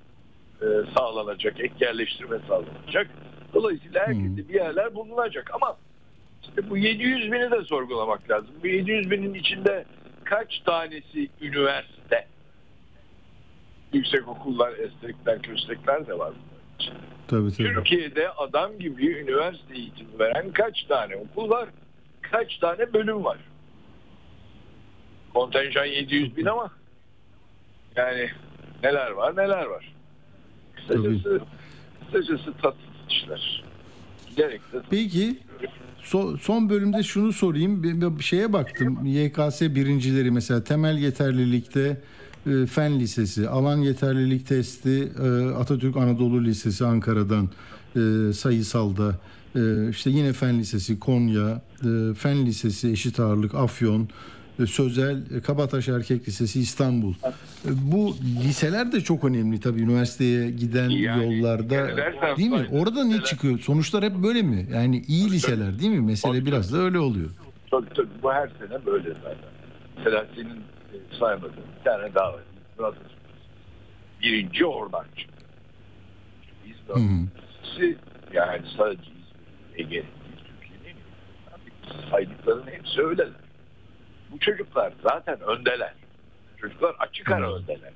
[0.62, 3.10] e, sağlanacak, ek yerleştirme sağlanacak.
[3.54, 5.76] Dolayısıyla herkese bir yerler bulunacak ama
[6.42, 8.50] işte bu 700 bini de sorgulamak lazım.
[8.62, 9.84] Bu 700 binin içinde
[10.24, 12.26] kaç tanesi üniversite?
[13.92, 16.32] Yüksek okullar, estekler, köstekler de var.
[17.28, 17.74] Tabii tabii.
[17.74, 21.68] Türkiye'de adam gibi üniversite eğitimi veren kaç tane okul var?
[22.22, 23.38] Kaç tane bölüm var?
[25.34, 26.70] Kontenjan 700 bin ama
[27.96, 28.30] yani
[28.82, 29.94] neler var neler var.
[30.76, 31.40] Kısacası,
[32.04, 33.64] kısacası tatsız işler.
[34.30, 35.36] Giderek de Peki
[36.02, 37.82] so- son bölümde şunu sorayım.
[37.82, 39.06] Bir, bir şeye baktım.
[39.06, 42.00] YKS birincileri mesela temel yeterlilikte
[42.66, 47.48] Fen Lisesi, alan yeterlilik testi e, Atatürk Anadolu Lisesi Ankara'dan
[47.96, 49.14] e, sayısalda
[49.56, 54.08] e, işte yine Fen Lisesi Konya, e, Fen Lisesi Eşit Ağırlık Afyon,
[54.60, 57.12] e, Sözel e, Kabataş Erkek Lisesi İstanbul.
[57.12, 61.70] E, Bu liseler de çok önemli tabii üniversiteye giden yollarda.
[61.96, 62.66] dersen Değil mi?
[62.72, 63.58] Orada ne çıkıyor?
[63.58, 64.66] Sonuçlar hep böyle mi?
[64.72, 66.00] Yani iyi liseler değil mi?
[66.00, 67.30] Mesele biraz da öyle oluyor.
[67.70, 69.36] Tabii tabii bu her sene böyle zaten.
[69.98, 70.56] Mesela senin
[71.18, 72.94] saymadığın bir tane daha var.
[74.22, 75.44] Birinci oradan çıktı.
[76.64, 77.98] İzmir Üniversitesi
[78.32, 80.04] yani sadece İzmir, Ege, değil,
[80.60, 82.10] Türkiye'nin en.
[82.10, 83.40] Saydıkların hepsi öyleler.
[84.30, 85.94] Bu çocuklar zaten öndeler.
[86.56, 87.92] Çocuklar açık ara öndeler.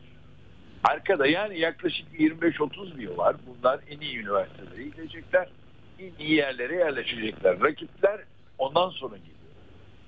[0.84, 3.36] Arkada yani yaklaşık 25-30 yıl var.
[3.47, 5.49] Bunlar en iyi üniversitelere gidecekler.
[6.18, 7.61] iyi yerlere yerleşecekler.
[7.61, 8.20] Rakipler
[8.59, 9.36] ondan sonra geliyor.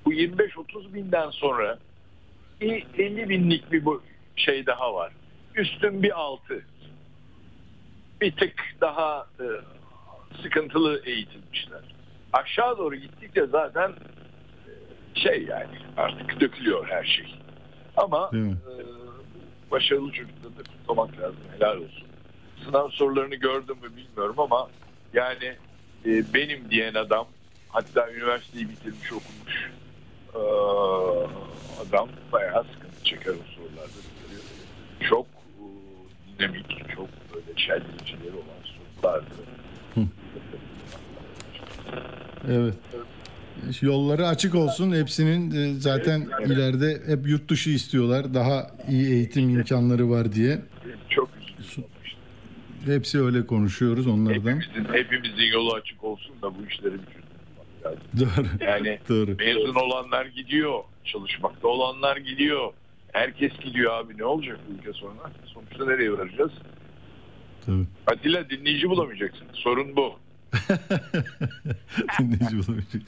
[0.04, 1.78] Bu 25-30 binden sonra
[2.62, 4.02] bir 50 binlik bir bu
[4.36, 5.12] şey daha var.
[5.54, 6.64] Üstün bir altı.
[8.20, 9.46] Bir tık daha e,
[10.42, 11.80] sıkıntılı eğitilmişler.
[12.32, 17.34] Aşağı doğru gittikçe zaten e, şey yani artık dökülüyor her şey.
[17.96, 18.40] Ama e,
[19.70, 21.40] başarılı çocukları da kutlamak lazım.
[21.54, 22.06] Helal olsun.
[22.64, 24.70] Sınav sorularını gördüm mü bilmiyorum ama
[25.12, 25.56] yani
[26.06, 27.26] e, benim diyen adam
[27.68, 29.70] hatta üniversiteyi bitirmiş okumuş
[31.92, 33.98] adam bayağı sıkıntı çeker o sorularda.
[35.08, 38.62] Çok e, dinamik, çok böyle çeldirincileri olan
[39.02, 39.24] sorulardı.
[42.50, 42.74] Evet.
[43.82, 44.92] Yolları açık olsun.
[44.92, 48.34] Hepsinin e, zaten ileride hep yurt dışı istiyorlar.
[48.34, 50.58] Daha iyi eğitim imkanları var diye.
[51.08, 51.28] Çok
[52.84, 54.60] Hepsi öyle konuşuyoruz onlardan.
[54.60, 57.21] Hepimizin, hepimizin yolu açık olsun da bu işleri çözüm
[57.86, 58.00] lazım.
[58.20, 58.46] Doğru.
[58.70, 59.36] Yani Doğru.
[59.38, 62.72] mezun olanlar gidiyor, çalışmakta olanlar gidiyor.
[63.12, 65.30] Herkes gidiyor abi ne olacak ülke sonra?
[65.44, 66.52] Sonuçta nereye varacağız?
[67.66, 67.84] Tabii.
[68.06, 69.46] Atilla dinleyici bulamayacaksın.
[69.52, 70.12] Sorun bu.
[72.18, 73.02] Dinleyici bulamayacak.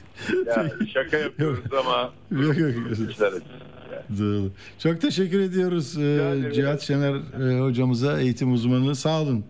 [0.46, 2.70] Ya şaka yapıyoruz ama Yok yok.
[2.92, 3.08] acı.
[4.18, 4.50] Doğru.
[4.78, 8.94] Çok teşekkür ediyoruz e, Cihat Şener e, hocamıza, eğitim uzmanı.
[8.94, 9.44] Sağ olun.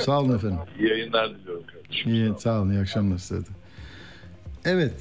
[0.00, 0.58] Sağ olun efendim.
[0.78, 2.12] İyi yayınlar diliyorum kardeşim.
[2.14, 2.70] İyi, sağ olun.
[2.70, 3.48] İyi akşamlar size de.
[4.68, 4.92] Evet.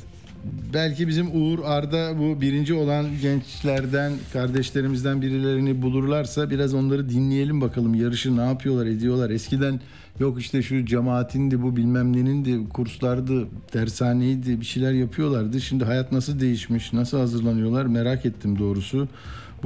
[0.73, 7.95] Belki bizim Uğur Arda bu birinci olan gençlerden, kardeşlerimizden birilerini bulurlarsa biraz onları dinleyelim bakalım.
[7.95, 9.29] Yarışı ne yapıyorlar, ediyorlar.
[9.29, 9.79] Eskiden
[10.19, 15.61] yok işte şu cemaatindi, bu bilmem nenindi, kurslardı, dershaneydi, bir şeyler yapıyorlardı.
[15.61, 19.07] Şimdi hayat nasıl değişmiş, nasıl hazırlanıyorlar merak ettim doğrusu.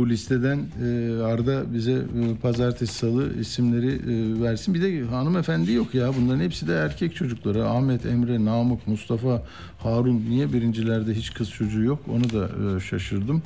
[0.01, 4.73] Bu listeden e, Arda bize e, pazartesi salı isimleri e, versin.
[4.73, 6.11] Bir de hanımefendi yok ya.
[6.21, 7.67] Bunların hepsi de erkek çocukları.
[7.67, 9.43] Ahmet, Emre, Namık, Mustafa,
[9.79, 10.25] Harun.
[10.29, 11.99] Niye birincilerde hiç kız çocuğu yok?
[12.15, 13.41] Onu da e, şaşırdım.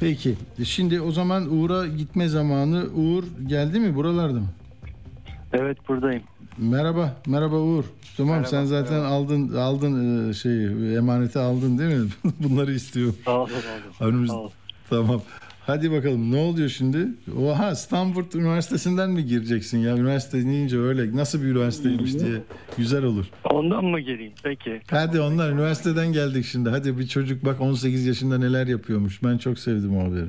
[0.00, 0.34] Peki.
[0.64, 2.86] Şimdi o zaman Uğur'a gitme zamanı.
[2.94, 3.94] Uğur geldi mi?
[3.94, 4.48] Buralarda mı?
[5.52, 6.22] Evet buradayım.
[6.58, 7.16] Merhaba.
[7.26, 7.84] Merhaba Uğur.
[8.16, 12.08] Tamam Merhaba, sen zaten aldın aldın e, şeyi emaneti aldın değil mi?
[12.40, 13.14] Bunları istiyor.
[13.24, 13.50] Sağ olun.
[14.00, 14.30] Önümüz...
[14.90, 15.22] Tamam.
[15.66, 17.08] Hadi bakalım ne oluyor şimdi?
[17.38, 19.96] Oha Stanford Üniversitesi'nden mi gireceksin ya?
[19.96, 22.40] Üniversite deyince öyle nasıl bir üniversiteymiş diye
[22.76, 23.26] güzel olur.
[23.44, 24.32] Ondan mı geleyim?
[24.42, 24.80] Peki.
[24.90, 26.68] Hadi onlar üniversiteden geldik şimdi.
[26.70, 29.22] Hadi bir çocuk bak 18 yaşında neler yapıyormuş.
[29.24, 30.28] Ben çok sevdim o haberi.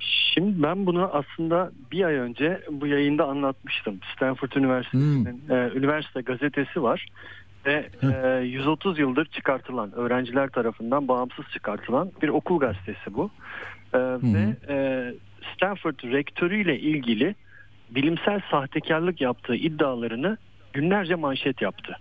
[0.00, 4.00] Şimdi ben bunu aslında bir ay önce bu yayında anlatmıştım.
[4.16, 7.06] Stanford Üniversitesi'nin e, üniversite gazetesi var.
[7.66, 13.30] Ve e, 130 yıldır çıkartılan, öğrenciler tarafından bağımsız çıkartılan bir okul gazetesi bu.
[13.94, 15.14] E, ve e,
[15.54, 17.34] Stanford rektörüyle ilgili
[17.90, 20.36] bilimsel sahtekarlık yaptığı iddialarını
[20.72, 21.96] günlerce manşet yaptı.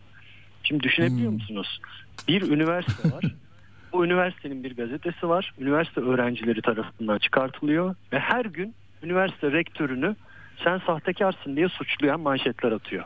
[0.63, 1.79] Şimdi düşünebiliyor musunuz?
[2.27, 3.23] Bir üniversite var.
[3.93, 5.53] Bu üniversitenin bir gazetesi var.
[5.59, 10.15] Üniversite öğrencileri tarafından çıkartılıyor ve her gün üniversite rektörünü
[10.63, 13.03] sen sahtekarsın diye suçlayan manşetler atıyor.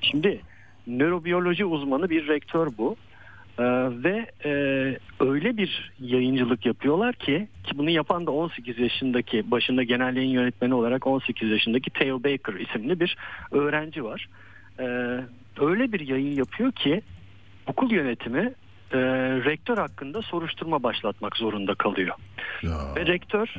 [0.00, 0.40] Şimdi
[0.86, 2.96] nörobiyoloji uzmanı bir rektör bu.
[3.58, 3.64] Ee,
[4.04, 4.50] ve e,
[5.20, 10.74] öyle bir yayıncılık yapıyorlar ki ki bunu yapan da 18 yaşındaki başında genel yayın yönetmeni
[10.74, 13.16] olarak 18 yaşındaki Theo Baker isimli bir
[13.50, 14.28] öğrenci var.
[14.80, 14.84] Ee,
[15.60, 17.02] öyle bir yayın yapıyor ki
[17.66, 18.54] okul yönetimi
[18.92, 18.98] e,
[19.44, 22.14] rektör hakkında soruşturma başlatmak zorunda kalıyor.
[22.96, 23.54] Ve rektör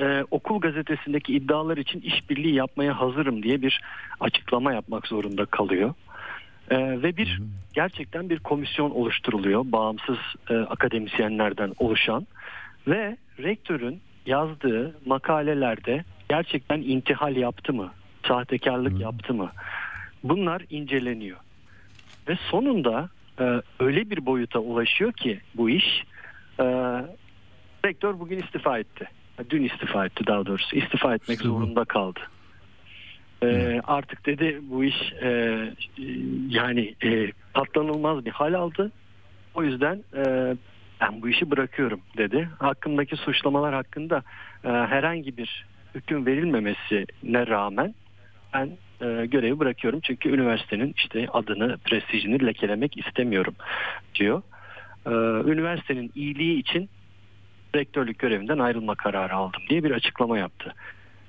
[0.00, 3.80] e, okul gazetesindeki iddialar için işbirliği yapmaya hazırım diye bir
[4.20, 5.94] açıklama yapmak zorunda kalıyor.
[6.72, 7.40] E, ve bir
[7.72, 10.18] gerçekten bir komisyon oluşturuluyor bağımsız
[10.50, 12.26] e, akademisyenlerden oluşan
[12.88, 17.92] ve rektörün yazdığı makalelerde gerçekten intihal yaptı mı,
[18.28, 19.50] sahtekarlık yaptı mı
[20.24, 21.38] bunlar inceleniyor.
[22.28, 23.08] Ve sonunda
[23.40, 26.04] e, öyle bir boyuta ulaşıyor ki bu iş
[26.60, 26.64] e,
[27.84, 29.08] rektör bugün istifa etti.
[29.50, 30.76] Dün istifa etti daha doğrusu.
[30.76, 32.20] İstifa etmek zorunda kaldı.
[33.42, 35.58] E, artık dedi bu iş e,
[36.48, 38.92] yani e, katlanılmaz bir hal aldı.
[39.54, 40.54] O yüzden e,
[41.00, 42.48] ben bu işi bırakıyorum dedi.
[42.58, 44.22] Hakkındaki suçlamalar hakkında
[44.64, 47.94] e, herhangi bir hüküm verilmemesine rağmen
[48.54, 48.70] ben
[49.00, 53.54] e, görevi bırakıyorum çünkü üniversitenin işte adını, prestijini lekelemek istemiyorum
[54.14, 54.42] diyor.
[55.06, 55.10] E,
[55.50, 56.88] üniversitenin iyiliği için
[57.74, 60.74] rektörlük görevinden ayrılma kararı aldım diye bir açıklama yaptı.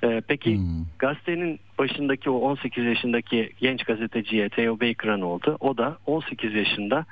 [0.03, 0.59] E, peki
[0.99, 5.57] gazetenin başındaki o 18 yaşındaki genç gazeteciye Theo Baker'a ne oldu?
[5.59, 7.05] O da 18 yaşında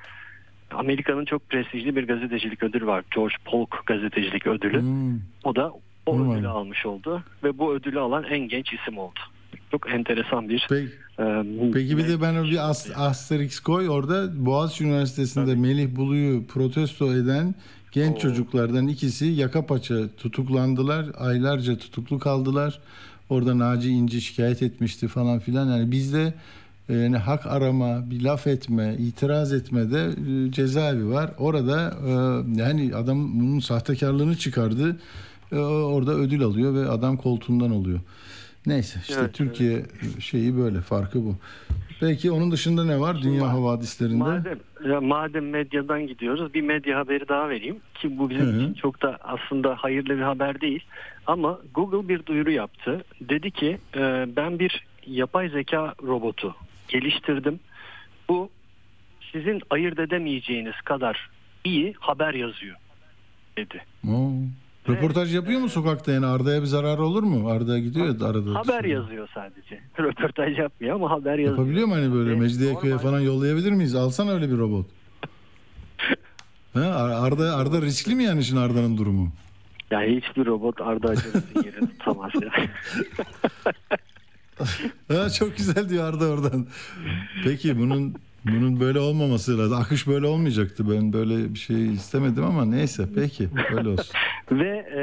[0.71, 3.03] Amerika'nın çok prestijli bir gazetecilik ödülü var.
[3.15, 4.83] George Polk gazetecilik ödülü.
[5.43, 5.71] O da
[6.05, 9.19] o ödülü almış oldu ve bu ödülü alan en genç isim oldu.
[9.71, 14.83] çok enteresan bir Peki, e, peki bir de ben bir as, Asterix koy orada Boğaziçi
[14.83, 17.55] Üniversitesi'nde Melih Bulu'yu protesto eden
[17.91, 21.05] genç çocuklardan ikisi yaka paça tutuklandılar.
[21.17, 22.79] Aylarca tutuklu kaldılar.
[23.29, 25.67] Orada Naci İnci şikayet etmişti falan filan.
[25.67, 26.33] Yani bizde
[26.89, 31.31] e, yani hak arama, bir laf etme, itiraz etmede e, cezaevi var.
[31.37, 32.11] Orada e,
[32.61, 34.97] yani adam bunun sahtekarlığını çıkardı.
[35.51, 37.99] E, orada ödül alıyor ve adam koltuğundan oluyor.
[38.65, 39.85] Neyse işte Evet, Türkiye
[40.19, 41.35] şeyi böyle farkı bu.
[41.99, 44.17] Peki onun dışında ne var dünya havadislerinde?
[44.17, 44.59] Madem
[45.01, 48.61] madem medyadan gidiyoruz bir medya haberi daha vereyim ki bu bizim Hı hı.
[48.61, 50.83] için çok da aslında hayırlı bir haber değil
[51.27, 53.03] ama Google bir duyuru yaptı.
[53.21, 56.55] Dedi ki e, ben bir yapay zeka robotu
[56.87, 57.59] geliştirdim.
[58.29, 58.49] Bu
[59.31, 61.29] sizin ayırt edemeyeceğiniz kadar
[61.63, 62.75] iyi haber yazıyor
[63.57, 63.81] dedi.
[64.07, 64.31] Oo.
[64.89, 67.49] Röportaj yapıyor mu sokakta yani Arda'ya bir zarar olur mu?
[67.49, 68.55] Arda gidiyor ya arada.
[68.55, 69.79] Haber yazıyor sadece.
[69.99, 71.57] Röportaj yapmıyor ama haber yazıyor.
[71.57, 73.95] Yapabiliyor mu hani böyle Mecidiyeköy'e falan yollayabilir miyiz?
[73.95, 74.85] Alsana öyle bir robot.
[76.73, 79.31] ha, Ar- Arda Arda riskli mi yani şimdi Arda'nın durumu?
[79.91, 82.51] Yani hiçbir robot Arda Acar'ın yerini tutamaz ya.
[85.07, 86.67] Ha, çok güzel diyor Arda oradan.
[87.43, 88.15] Peki bunun
[88.45, 89.77] bunun böyle olmaması lazım.
[89.77, 90.91] Akış böyle olmayacaktı.
[90.91, 94.15] Ben böyle bir şey istemedim ama neyse peki böyle olsun.
[94.51, 95.01] Ve e,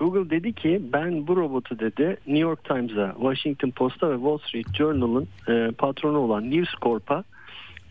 [0.00, 4.74] Google dedi ki ben bu robotu dedi New York Times'a, Washington Post'a ve Wall Street
[4.74, 7.24] Journal'ın e, patronu olan News Corp'a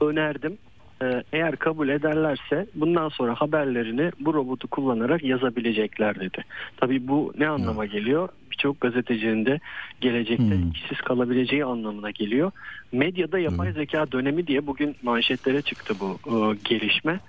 [0.01, 0.57] önerdim.
[1.03, 6.45] E, eğer kabul ederlerse bundan sonra haberlerini bu robotu kullanarak yazabilecekler dedi.
[6.77, 8.29] Tabii bu ne anlama geliyor?
[8.51, 9.59] Birçok gazetecinin de
[10.01, 12.51] gelecekte işsiz kalabileceği anlamına geliyor.
[12.91, 17.19] Medyada yapay zeka dönemi diye bugün manşetlere çıktı bu e, gelişme.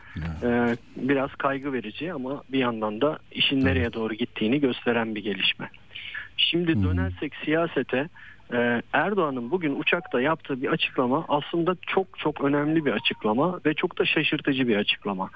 [0.42, 5.70] E, biraz kaygı verici ama bir yandan da işin nereye doğru gittiğini gösteren bir gelişme.
[6.36, 8.08] Şimdi dönersek siyasete
[8.52, 13.98] e, Erdoğan'ın bugün uçakta yaptığı bir açıklama aslında çok çok önemli bir açıklama ve çok
[13.98, 15.30] da şaşırtıcı bir açıklama.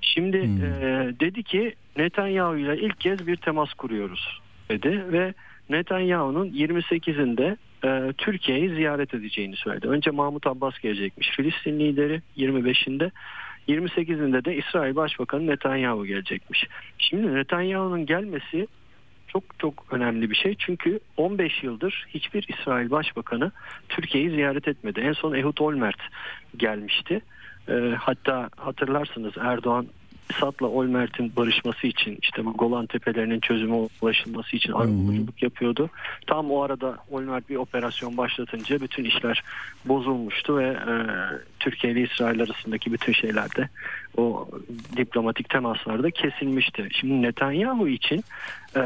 [0.00, 0.80] Şimdi e,
[1.20, 4.40] dedi ki Netanyahu ile ilk kez bir temas kuruyoruz
[4.70, 5.34] dedi ve
[5.70, 9.88] Netanyahu'nun 28'inde e, Türkiye'yi ziyaret edeceğini söyledi.
[9.88, 13.10] Önce Mahmut Abbas gelecekmiş Filistin lideri 25'inde
[13.68, 16.66] 28'inde de İsrail Başbakanı Netanyahu gelecekmiş.
[16.98, 18.66] Şimdi Netanyahu'nun gelmesi
[19.32, 20.54] çok çok önemli bir şey.
[20.58, 23.52] Çünkü 15 yıldır hiçbir İsrail Başbakanı
[23.88, 25.00] Türkiye'yi ziyaret etmedi.
[25.00, 26.00] En son Ehud Olmert
[26.56, 27.20] gelmişti.
[27.68, 29.86] Ee, hatta hatırlarsınız Erdoğan
[30.36, 35.90] Esad'la Olmert'in barışması için işte bu Golan Tepelerinin çözüme ulaşılması için arabuluculuk yapıyordu.
[36.26, 39.42] Tam o arada Olmert bir operasyon başlatınca bütün işler
[39.84, 40.94] bozulmuştu ve e,
[41.60, 43.68] Türkiye ile İsrail arasındaki bütün şeyler de
[44.16, 44.48] o
[44.96, 46.88] diplomatik temaslarda kesilmişti.
[46.92, 48.24] Şimdi Netanyahu için
[48.76, 48.80] e,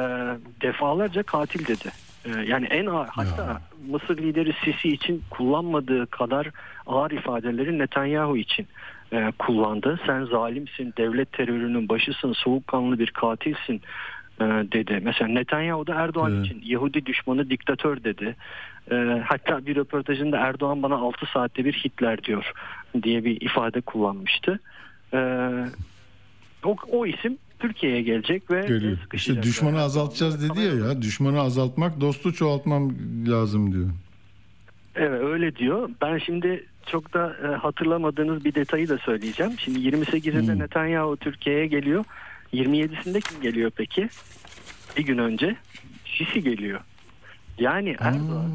[0.63, 1.91] defalarca katil dedi.
[2.25, 6.51] E, yani en ağır hatta Mısır lideri Sisi için kullanmadığı kadar
[6.87, 8.67] ağır ifadeleri Netanyahu için
[9.13, 10.01] e, kullandı.
[10.07, 13.83] Sen zalimsin, devlet terörünün başısın, soğukkanlı bir katilsin
[14.41, 15.01] e, dedi.
[15.03, 18.37] Mesela Netanyahu da Erdoğan için Yahudi düşmanı diktatör dedi.
[18.91, 22.53] E, hatta bir röportajında Erdoğan bana 6 saatte bir Hitler diyor
[23.03, 24.61] diye bir ifade kullanmıştı.
[25.15, 25.19] E,
[26.65, 28.99] o, o isim Türkiye'ye gelecek ve Geliyor.
[29.13, 31.03] İşte düşmanı azaltacağız dedi ya ya.
[31.03, 32.93] Düşmanı azaltmak, dostu çoğaltmam
[33.27, 33.89] lazım diyor.
[34.95, 35.91] Evet öyle diyor.
[36.03, 39.53] Ben şimdi çok da e, hatırlamadığınız bir detayı da söyleyeceğim.
[39.59, 42.05] Şimdi 28'inde Netanyahu Türkiye'ye geliyor.
[42.55, 44.09] 27'sinde kim geliyor peki?
[44.97, 45.57] Bir gün önce
[46.05, 46.81] Sisi geliyor.
[47.59, 48.51] Yani Erdoğan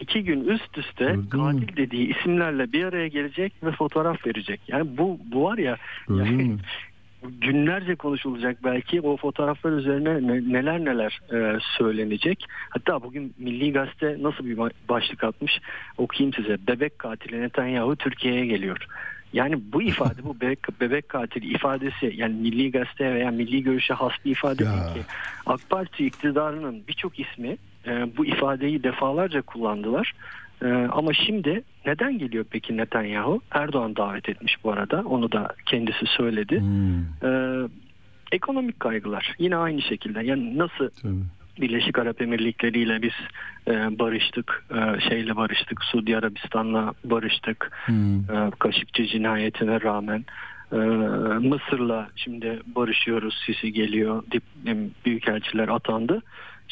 [0.00, 4.60] iki gün üst üste katil dediği isimlerle bir araya gelecek ve fotoğraf verecek.
[4.68, 5.76] Yani bu bu var ya
[6.08, 6.58] yani,
[7.40, 12.46] günlerce konuşulacak belki o fotoğraflar üzerine ne- neler neler e, söylenecek.
[12.70, 15.52] Hatta bugün Milli Gazete nasıl bir ba- başlık atmış
[15.98, 16.56] okuyayım size.
[16.66, 18.86] Bebek katili Netanyahu Türkiye'ye geliyor.
[19.32, 24.12] Yani bu ifade bu bebek, bebek katili ifadesi yani Milli Gazete veya Milli Görüş'e has
[24.24, 25.00] bir ifade değil ki.
[25.46, 27.56] AK Parti iktidarının birçok ismi
[27.86, 30.12] e, bu ifadeyi defalarca kullandılar.
[30.62, 33.40] E, ama şimdi neden geliyor peki Netanyahu?
[33.50, 35.02] Erdoğan davet etmiş bu arada.
[35.06, 36.62] Onu da kendisi söyledi.
[37.22, 37.30] E,
[38.32, 40.24] ekonomik kaygılar yine aynı şekilde.
[40.24, 40.88] Yani nasıl
[41.60, 43.12] Birleşik Arap Emirlikleri ile biz
[43.68, 50.24] e, barıştık, e, şeyle barıştık, Suudi Arabistan'la barıştık, e, Kaşıkçı cinayetine rağmen.
[50.72, 50.76] E,
[51.48, 54.42] Mısır'la şimdi barışıyoruz, Sisi geliyor, dip,
[55.04, 56.22] büyükelçiler atandı.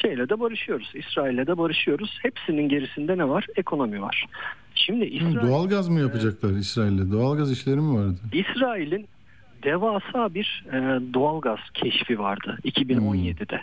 [0.02, 2.18] Şeyle de barışıyoruz, İsrail'le de barışıyoruz.
[2.22, 3.46] Hepsinin gerisinde ne var?
[3.56, 4.26] Ekonomi var.
[4.74, 7.12] Şimdi İsrail, Doğalgaz mı yapacaklar İsrail'le?
[7.12, 8.18] Doğalgaz işleri mi vardı?
[8.32, 9.06] İsrail'in
[9.62, 13.60] devasa bir e, doğalgaz keşfi vardı 2017'de.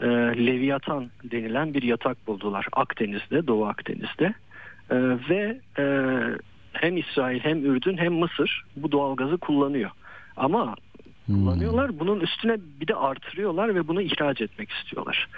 [0.00, 0.06] e,
[0.46, 4.34] Leviathan denilen bir yatak buldular Akdeniz'de, Doğu Akdeniz'de.
[4.90, 4.96] E,
[5.30, 5.84] ve e,
[6.72, 9.90] hem İsrail hem Ürdün hem Mısır bu doğalgazı kullanıyor.
[10.36, 10.74] Ama
[11.26, 11.98] kullanıyorlar.
[11.98, 15.28] Bunun üstüne bir de artırıyorlar ve bunu ihraç etmek istiyorlar.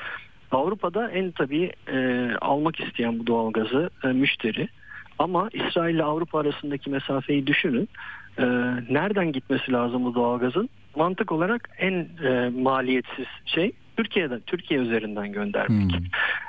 [0.51, 4.69] Avrupa'da en tabii e, almak isteyen bu doğalgazı e, müşteri.
[5.19, 7.89] Ama İsrail ile Avrupa arasındaki mesafeyi düşünün.
[8.39, 8.45] E,
[8.91, 10.69] nereden gitmesi lazım bu doğalgazın?
[10.97, 15.91] Mantık olarak en e, maliyetsiz şey Türkiye'den Türkiye üzerinden göndermek.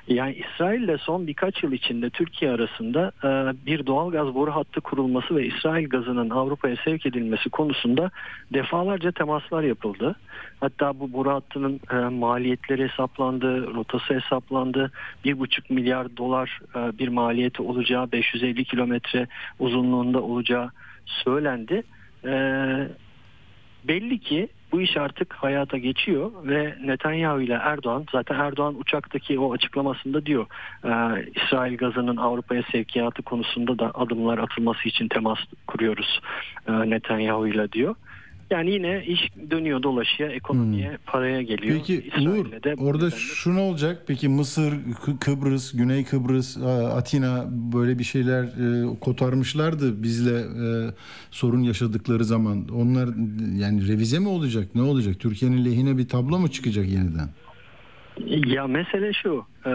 [0.07, 3.27] Yani İsrail ile son birkaç yıl içinde Türkiye arasında e,
[3.65, 8.11] bir doğal gaz boru hattı kurulması ve İsrail gazının Avrupa'ya sevk edilmesi konusunda
[8.53, 10.15] defalarca temaslar yapıldı.
[10.59, 14.91] Hatta bu boru hattının e, maliyetleri hesaplandı, rotası hesaplandı.
[15.26, 19.27] Bir buçuk milyar dolar e, bir maliyeti olacağı, 550 kilometre
[19.59, 20.72] uzunluğunda olacağı
[21.05, 21.84] söylendi.
[22.26, 22.34] E,
[23.87, 29.53] belli ki bu iş artık hayata geçiyor ve Netanyahu ile Erdoğan zaten Erdoğan uçaktaki o
[29.53, 30.45] açıklamasında diyor
[30.83, 30.89] e,
[31.35, 36.21] İsrail gazının Avrupa'ya sevkiyatı konusunda da adımlar atılması için temas kuruyoruz
[36.67, 37.95] e, Netanyahu ile diyor.
[38.49, 41.77] Yani yine iş dönüyor dolaşıyor ekonomiye paraya geliyor.
[41.77, 42.45] Peki Uğur
[42.77, 44.03] orada şu ne olacak?
[44.07, 44.72] Peki Mısır,
[45.05, 46.57] Kı- Kıbrıs, Güney Kıbrıs,
[46.95, 50.91] Atina böyle bir şeyler e, kotarmışlardı bizle e,
[51.31, 52.67] sorun yaşadıkları zaman.
[52.69, 53.09] Onlar
[53.59, 54.67] yani revize mi olacak?
[54.76, 55.19] Ne olacak?
[55.19, 57.30] Türkiye'nin lehine bir tablo mu çıkacak yeniden?
[58.53, 59.72] Ya mesele şu, e,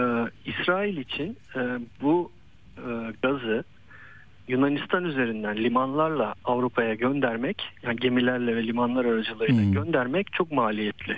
[0.47, 1.61] İsrail için e,
[2.03, 2.31] bu
[2.77, 2.83] e,
[3.23, 3.65] gazı
[4.51, 11.17] Yunanistan üzerinden limanlarla Avrupa'ya göndermek, yani gemilerle ve limanlar aracılığıyla göndermek çok maliyetli.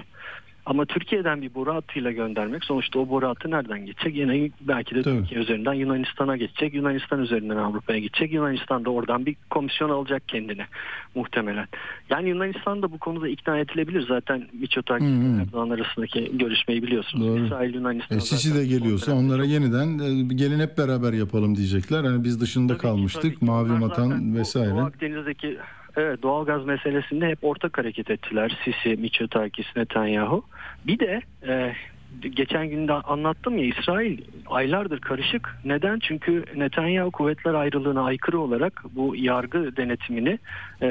[0.67, 4.17] Ama Türkiye'den bir boru hattıyla göndermek sonuçta o boru hattı nereden geçecek?
[4.17, 6.75] Yine belki de Türkiye üzerinden Yunanistan'a geçecek.
[6.75, 8.33] Yunanistan üzerinden Avrupa'ya gidecek.
[8.33, 10.67] Yunanistan da oradan bir komisyon alacak kendine
[11.15, 11.67] muhtemelen.
[12.11, 14.07] Yani Yunanistan da bu konuda ikna edilebilir.
[14.09, 17.27] Zaten Miçotakis ve Erdoğan arasındaki görüşmeyi biliyorsunuz.
[17.27, 17.45] Doğru.
[17.47, 22.05] İsrail Yunanistan E, Sisi de geliyorsa onlara yeniden e, gelin hep beraber yapalım diyecekler.
[22.05, 23.43] Hani biz dışında kalmıştık.
[23.43, 24.71] Mavi Vatan vesaire.
[24.71, 25.59] Doğu Akdeniz'deki
[25.97, 28.59] evet doğalgaz meselesinde hep ortak hareket ettiler.
[28.65, 30.45] Sisi, Mitsotakis, Netanyahu.
[30.87, 31.73] Bir de e,
[32.21, 35.59] geçen gün de anlattım ya İsrail aylardır karışık.
[35.65, 35.99] Neden?
[35.99, 40.39] Çünkü Netanyahu kuvvetler ayrılığına aykırı olarak bu yargı denetimini
[40.83, 40.89] e,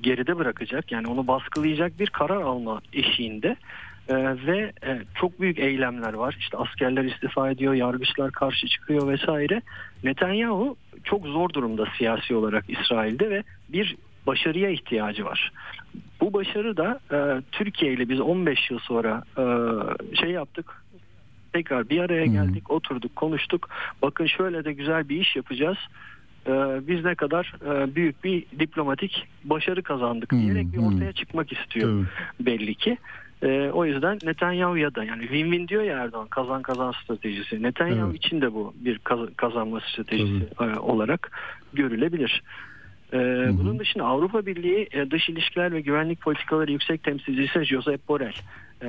[0.00, 0.92] geride bırakacak.
[0.92, 3.56] Yani onu baskılayacak bir karar alma eşiğinde.
[4.08, 4.14] Ee,
[4.46, 6.36] ve e, çok büyük eylemler var.
[6.38, 9.62] İşte askerler istifa ediyor, yargıçlar karşı çıkıyor vesaire.
[10.04, 13.96] Netanyahu çok zor durumda siyasi olarak İsrail'de ve bir
[14.26, 15.52] başarıya ihtiyacı var.
[16.20, 19.44] Bu başarı da e, Türkiye ile biz 15 yıl sonra e,
[20.16, 20.82] şey yaptık.
[21.52, 23.68] Tekrar bir araya geldik, oturduk, konuştuk.
[24.02, 25.78] Bakın şöyle de güzel bir iş yapacağız.
[26.46, 26.52] E,
[26.88, 32.06] biz ne kadar e, büyük bir diplomatik başarı kazandık diyerek bir ortaya çıkmak istiyor
[32.40, 32.98] belli ki.
[33.42, 37.62] Ee, o yüzden Netanyahu'ya da yani win-win diyor ya Erdoğan kazan kazan stratejisi.
[37.62, 38.16] Netanyahu Evet.
[38.16, 41.30] için de bu bir kaz- kazanma stratejisi e, olarak
[41.72, 42.42] görülebilir.
[43.14, 48.34] Ee, bunun dışında Avrupa Birliği e, Dış İlişkiler ve Güvenlik Politikaları Yüksek Temsilcisi Josep Borrell
[48.82, 48.88] e,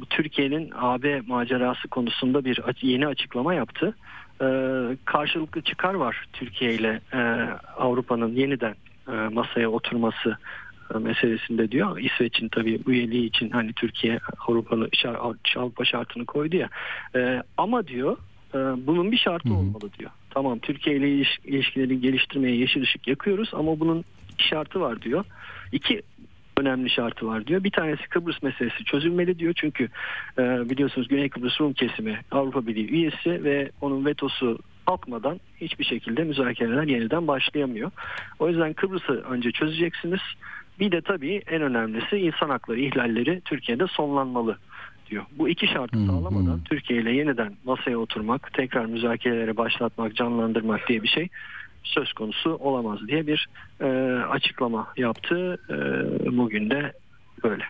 [0.00, 3.94] bu Türkiye'nin AB macerası konusunda bir yeni açıklama yaptı.
[4.40, 4.46] E,
[5.04, 7.18] karşılıklı çıkar var Türkiye ile e,
[7.76, 8.74] Avrupa'nın yeniden
[9.08, 10.36] e, masaya oturması
[11.00, 11.98] meselesinde diyor.
[11.98, 14.18] İsveç'in tabii üyeliği için hani Türkiye
[14.48, 14.88] Avrupa'nın
[15.56, 16.68] Avrupa şartını koydu ya.
[17.16, 18.16] E, ama diyor
[18.54, 20.10] e, bunun bir şartı olmalı diyor.
[20.34, 24.04] Tamam Türkiye ile iliş- ilişkileri geliştirmeye yeşil ışık yakıyoruz ama bunun
[24.38, 25.24] şartı var diyor.
[25.72, 26.02] İki
[26.56, 27.64] önemli şartı var diyor.
[27.64, 29.52] Bir tanesi Kıbrıs meselesi çözülmeli diyor.
[29.56, 29.88] Çünkü
[30.38, 36.24] e, biliyorsunuz Güney Kıbrıs Rum kesimi Avrupa Birliği üyesi ve onun vetosu kalkmadan hiçbir şekilde
[36.24, 37.90] müzakereler yeniden başlayamıyor.
[38.38, 40.20] O yüzden Kıbrıs'ı önce çözeceksiniz.
[40.80, 44.58] Bir de tabii en önemlisi insan hakları ihlalleri Türkiye'de sonlanmalı
[45.10, 45.24] diyor.
[45.38, 51.08] Bu iki şartı sağlamadan Türkiye ile yeniden masaya oturmak, tekrar müzakerelere başlatmak, canlandırmak diye bir
[51.08, 51.28] şey
[51.84, 53.48] söz konusu olamaz diye bir
[53.80, 53.86] e,
[54.24, 55.58] açıklama yaptı.
[55.70, 55.76] E,
[56.36, 56.92] bugün de
[57.44, 57.64] böyle.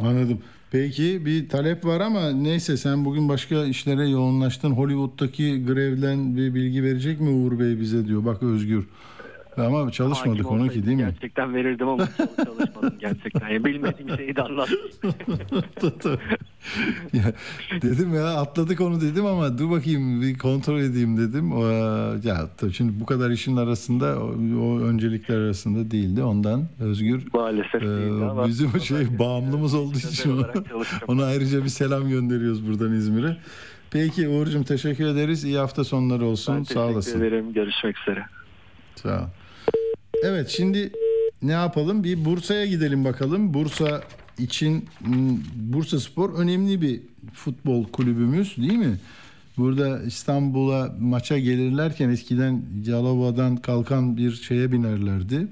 [0.00, 0.38] Anladım.
[0.70, 4.70] Peki bir talep var ama neyse sen bugün başka işlere yoğunlaştın.
[4.70, 8.24] Hollywood'daki grevden bir bilgi verecek mi Uğur Bey bize diyor.
[8.24, 8.84] Bak Özgür.
[9.56, 11.02] Ama çalışmadık Hakim onunki değil mi?
[11.02, 13.48] Gerçekten verirdim ama çalışmadım gerçekten.
[13.48, 14.90] Yani bilmediğim şeyi de anlatmayayım.
[17.12, 17.22] ya,
[17.82, 21.52] dedim ya atladık onu dedim ama dur bakayım bir kontrol edeyim dedim.
[21.52, 21.66] O,
[22.24, 26.22] ya şimdi bu kadar işin arasında o, o öncelikler arasında değildi.
[26.22, 30.46] Ondan Özgür Maalesef e, ama bizim şey bağımlımız olduğu için ona,
[31.08, 33.36] ona ayrıca bir selam gönderiyoruz buradan İzmir'e.
[33.90, 35.44] Peki Uğur'cum teşekkür ederiz.
[35.44, 36.56] İyi hafta sonları olsun.
[36.56, 37.20] Ben Sağ teşekkür olasın.
[37.20, 37.52] ederim.
[37.52, 38.26] Görüşmek üzere.
[38.94, 39.39] Sağ ol.
[40.22, 40.92] Evet şimdi
[41.42, 42.04] ne yapalım?
[42.04, 43.54] Bir Bursa'ya gidelim bakalım.
[43.54, 44.02] Bursa
[44.38, 47.00] için m, Bursa Spor önemli bir
[47.32, 48.98] futbol kulübümüz değil mi?
[49.56, 55.46] Burada İstanbul'a maça gelirlerken eskiden Yalova'dan kalkan bir şeye binerlerdi.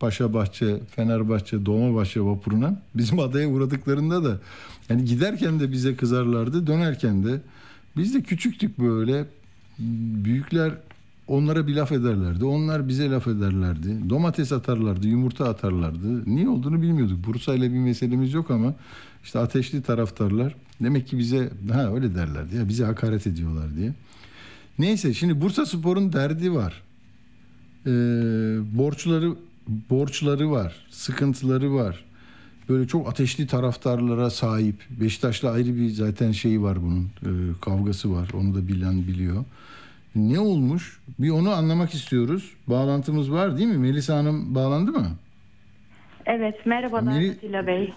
[0.00, 2.82] Paşabahçe, Fenerbahçe, Dolmabahçe vapuruna.
[2.94, 4.38] Bizim adaya uğradıklarında da
[4.88, 7.40] yani giderken de bize kızarlardı, dönerken de.
[7.96, 9.24] Biz de küçüktük böyle.
[10.24, 10.72] Büyükler
[11.28, 12.44] onlara bir laf ederlerdi.
[12.44, 14.10] Onlar bize laf ederlerdi.
[14.10, 16.34] Domates atarlardı, yumurta atarlardı.
[16.34, 17.26] Niye olduğunu bilmiyorduk.
[17.26, 18.74] Bursa ile bir meselemiz yok ama
[19.24, 23.92] işte ateşli taraftarlar demek ki bize ha öyle derlerdi ya bize hakaret ediyorlar diye.
[24.78, 26.82] Neyse şimdi Bursa Spor'un derdi var.
[27.86, 27.90] Ee,
[28.78, 29.34] borçları
[29.90, 32.04] borçları var, sıkıntıları var.
[32.68, 34.76] Böyle çok ateşli taraftarlara sahip.
[35.00, 37.04] Beşiktaş'la ayrı bir zaten şeyi var bunun.
[37.04, 37.30] e,
[37.60, 38.30] kavgası var.
[38.34, 39.44] Onu da bilen biliyor.
[40.16, 41.00] Ne olmuş?
[41.18, 42.50] Bir onu anlamak istiyoruz.
[42.66, 43.78] Bağlantımız var değil mi?
[43.78, 45.06] Melisa Hanım bağlandı mı?
[46.26, 47.92] Evet, merhabalar Meri- Atilla Bey.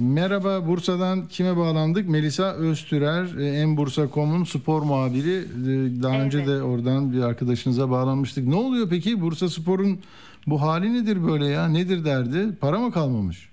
[0.00, 2.08] Merhaba Bursa'dan kime bağlandık?
[2.08, 5.34] Melisa Öztürer, e, en Bursa.com'un spor muhabiri.
[5.38, 8.46] E, Daha önce de oradan bir arkadaşınıza bağlanmıştık.
[8.46, 9.20] Ne oluyor peki?
[9.20, 9.98] Bursa Spor'un
[10.46, 11.68] bu hali nedir böyle ya?
[11.68, 12.46] Nedir derdi?
[12.60, 13.48] Para mı kalmamış?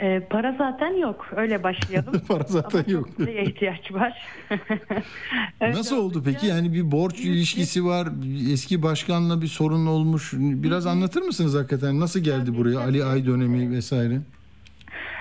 [0.00, 2.22] Ee, para zaten yok, öyle başlayalım.
[2.28, 3.08] Para zaten Ama yok.
[3.18, 4.12] çok ihtiyaç var.
[5.60, 6.46] Nasıl oldu peki?
[6.46, 8.08] Yani bir borç ilişkisi var.
[8.52, 10.32] Eski başkanla bir sorun olmuş.
[10.36, 12.00] Biraz anlatır mısınız hakikaten?
[12.00, 12.78] Nasıl geldi buraya?
[12.78, 14.20] Ali Ay dönemi vesaire.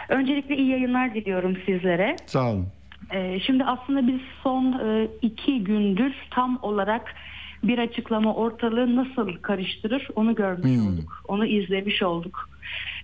[0.10, 2.15] Öncelikle iyi yayınlar diliyorum sizlere.
[2.26, 2.68] Sağ olun.
[3.14, 7.02] Ee, şimdi aslında biz son e, iki gündür tam olarak
[7.64, 10.88] bir açıklama ortalığı nasıl karıştırır onu görmüş Hmm.
[10.88, 11.23] olduk.
[11.27, 12.49] Onu izlemiş olduk.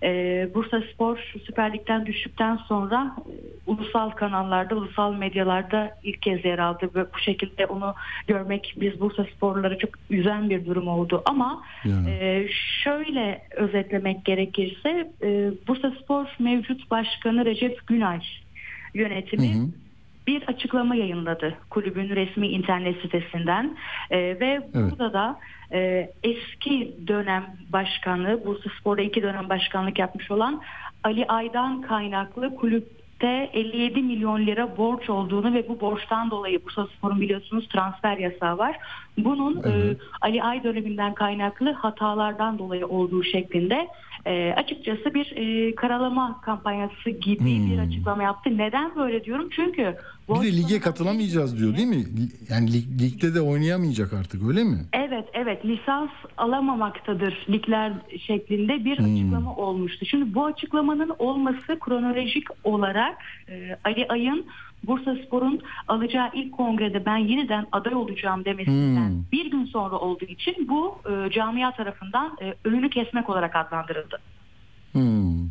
[0.02, 3.32] Ee, Bursa Spor Süper Lig'den düştükten sonra e,
[3.66, 7.94] ulusal kanallarda, ulusal medyalarda ilk kez yer aldı ve bu şekilde onu
[8.26, 11.22] görmek biz Bursa Sporları çok üzen bir durum oldu.
[11.24, 11.62] Ama
[12.08, 12.46] e,
[12.84, 18.20] şöyle özetlemek gerekirse e, Bursa Spor mevcut başkanı Recep Günay
[18.94, 19.46] yönetimi
[20.26, 23.76] bir açıklama yayınladı kulübün resmi internet sitesinden.
[24.10, 25.38] Ee, ve burada da
[25.72, 30.62] e, eski dönem başkanı Bursa Spor'da iki dönem başkanlık yapmış olan
[31.04, 37.20] Ali Aydan kaynaklı kulüpte 57 milyon lira borç olduğunu ve bu borçtan dolayı Bursa Spor'un
[37.20, 38.76] biliyorsunuz transfer yasağı var.
[39.18, 43.88] Bunun e, Ali Ay döneminden kaynaklı hatalardan dolayı olduğu şeklinde
[44.26, 48.58] e, açıkçası bir e, karalama kampanyası gibi bir açıklama yaptı.
[48.58, 49.48] Neden böyle diyorum?
[49.56, 49.96] Çünkü
[50.28, 52.04] Bir de lige katılamayacağız diyor değil mi?
[52.50, 54.78] Yani lig- ligde de oynayamayacak artık öyle mi?
[54.92, 57.92] Evet evet lisans alamamaktadır ligler
[58.26, 59.14] şeklinde bir Hmm.
[59.14, 60.06] açıklama olmuştu.
[60.06, 63.18] Şimdi bu açıklamanın olması kronolojik olarak
[63.48, 64.46] e, Ali Ay'ın
[64.86, 69.24] Bursa Spor'un alacağı ilk kongrede ben yeniden aday olacağım demesinden Hmm.
[69.32, 74.18] bir gün sonra olduğu için bu e, camia tarafından e, önünü kesmek olarak adlandırıldı.
[74.92, 75.48] Hmm.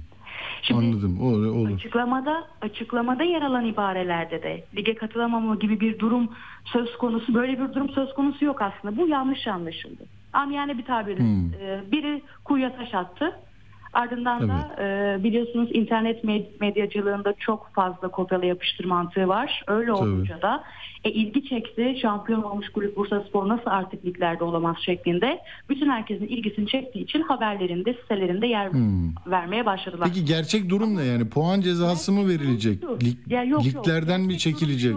[0.74, 1.22] Anladım.
[1.22, 1.76] Olur, olur.
[1.76, 6.30] Açıklamada açıklamada yer alan ibarelerde de lige katılamama gibi bir durum
[6.66, 8.98] söz konusu böyle bir durum söz konusu yok aslında.
[8.98, 10.06] Bu yanlış anlaşıldı.
[10.34, 11.54] Amiyane bir tabirle Hmm.
[11.54, 13.32] e, biri kuyuya taş attı.
[13.94, 19.64] Ardından da e, biliyorsunuz internet med- medyacılığında çok fazla kopyala yapıştır mantığı var.
[19.68, 20.64] Öyle olunca da
[21.04, 21.96] e, ilgi çekti.
[22.02, 25.40] Şampiyon olmuş kulüp Bursa Spor nasıl artık liglerde olamaz şeklinde.
[25.70, 29.10] Bütün herkesin ilgisini çektiği için haberlerinde, sitelerinde yer Hmm.
[29.28, 30.08] vermeye başladılar.
[30.14, 31.30] Peki gerçek durum ne yani?
[31.30, 32.84] Puan cezası mı verilecek?
[32.84, 33.88] Lig- Ya yok, yok.
[33.88, 34.96] liglerden mi çekilecek?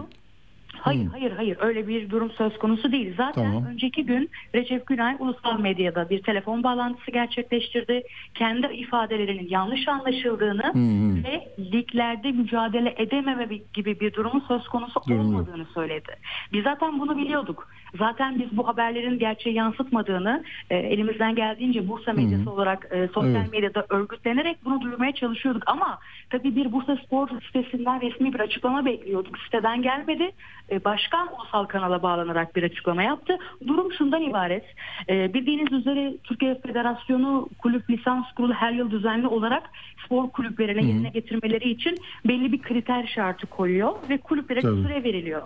[0.85, 3.15] Hayır hayır hayır öyle bir durum söz konusu değil.
[3.17, 3.67] Zaten Tamam.
[3.67, 8.03] önceki gün Recep Günay ulusal medyada bir telefon bağlantısı gerçekleştirdi.
[8.35, 11.25] Kendi ifadelerinin yanlış anlaşıldığını Hı hı.
[11.25, 15.27] ve liglerde mücadele edememe gibi bir durumun söz konusu Durum yok.
[15.27, 16.13] olmadığını söyledi.
[16.53, 17.69] Biz zaten bunu biliyorduk.
[17.99, 23.53] Zaten biz bu haberlerin gerçeği yansıtmadığını e, elimizden geldiğince Bursa medyası olarak e, sosyal Evet.
[23.53, 25.63] medyada örgütlenerek bunu duyurmaya çalışıyorduk.
[25.67, 25.99] Ama
[26.31, 29.39] tabii bir Bursa Spor sitesinden resmi bir açıklama bekliyorduk.
[29.39, 30.31] Siteden gelmedi.
[30.69, 33.39] E, başkan ulusal kanala bağlanarak bir açıklama yaptı.
[33.67, 34.65] Durum şundan ibaret.
[35.09, 39.71] E, bildiğiniz üzere Türkiye Federasyonu Kulüp Lisans Kurulu her yıl düzenli olarak
[40.05, 44.83] spor kulüplerine Hı yerine getirmeleri için belli bir kriter şartı koyuyor ve kulüplere Tabii.
[44.83, 45.43] süre veriliyor.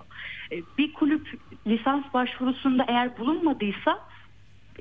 [0.53, 3.99] E, bir kulüp lisans başvurusunda eğer bulunmadıysa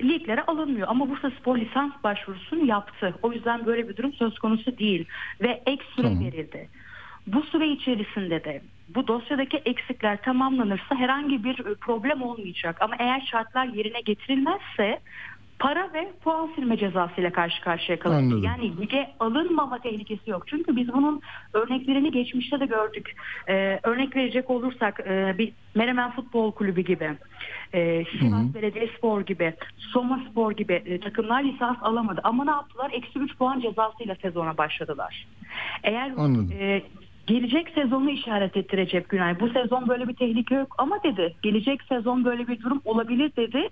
[0.02, 0.88] liglere alınmıyor.
[0.90, 3.14] Ama Bursa Spor lisans başvurusunu yaptı.
[3.22, 5.04] O yüzden böyle bir durum söz konusu değil.
[5.40, 6.24] Ve ek süre Tamam.
[6.24, 6.68] verildi.
[7.26, 8.62] Bu süre içerisinde de
[8.94, 12.76] bu dosyadaki eksikler tamamlanırsa herhangi bir e, problem olmayacak.
[12.80, 15.00] Ama eğer şartlar yerine getirilmezse
[15.58, 18.14] para ve puan silme cezasıyla karşı karşıya kalır.
[18.14, 18.42] Anladım.
[18.42, 20.48] Yani lige alınmama tehlikesi yok.
[20.48, 21.20] Çünkü biz bunun
[21.52, 23.16] örneklerini geçmişte de gördük.
[23.48, 27.10] Ee, örnek verecek olursak e, bir Menemen Futbol Kulübü gibi,
[27.74, 32.20] e, Sivas Belediyespor gibi, Soma Spor gibi e, takımlar lisans alamadı.
[32.24, 32.90] Ama ne yaptılar?
[32.92, 35.26] Eksi 3 puan cezasıyla sezona başladılar.
[35.82, 36.52] Eğer Anladım.
[36.60, 36.82] e,
[37.28, 39.40] gelecek sezonu işaret etti Recep Günay.
[39.40, 41.34] Bu sezon böyle bir tehlike yok ama dedi.
[41.42, 43.68] Gelecek sezon böyle bir durum olabilir dedi.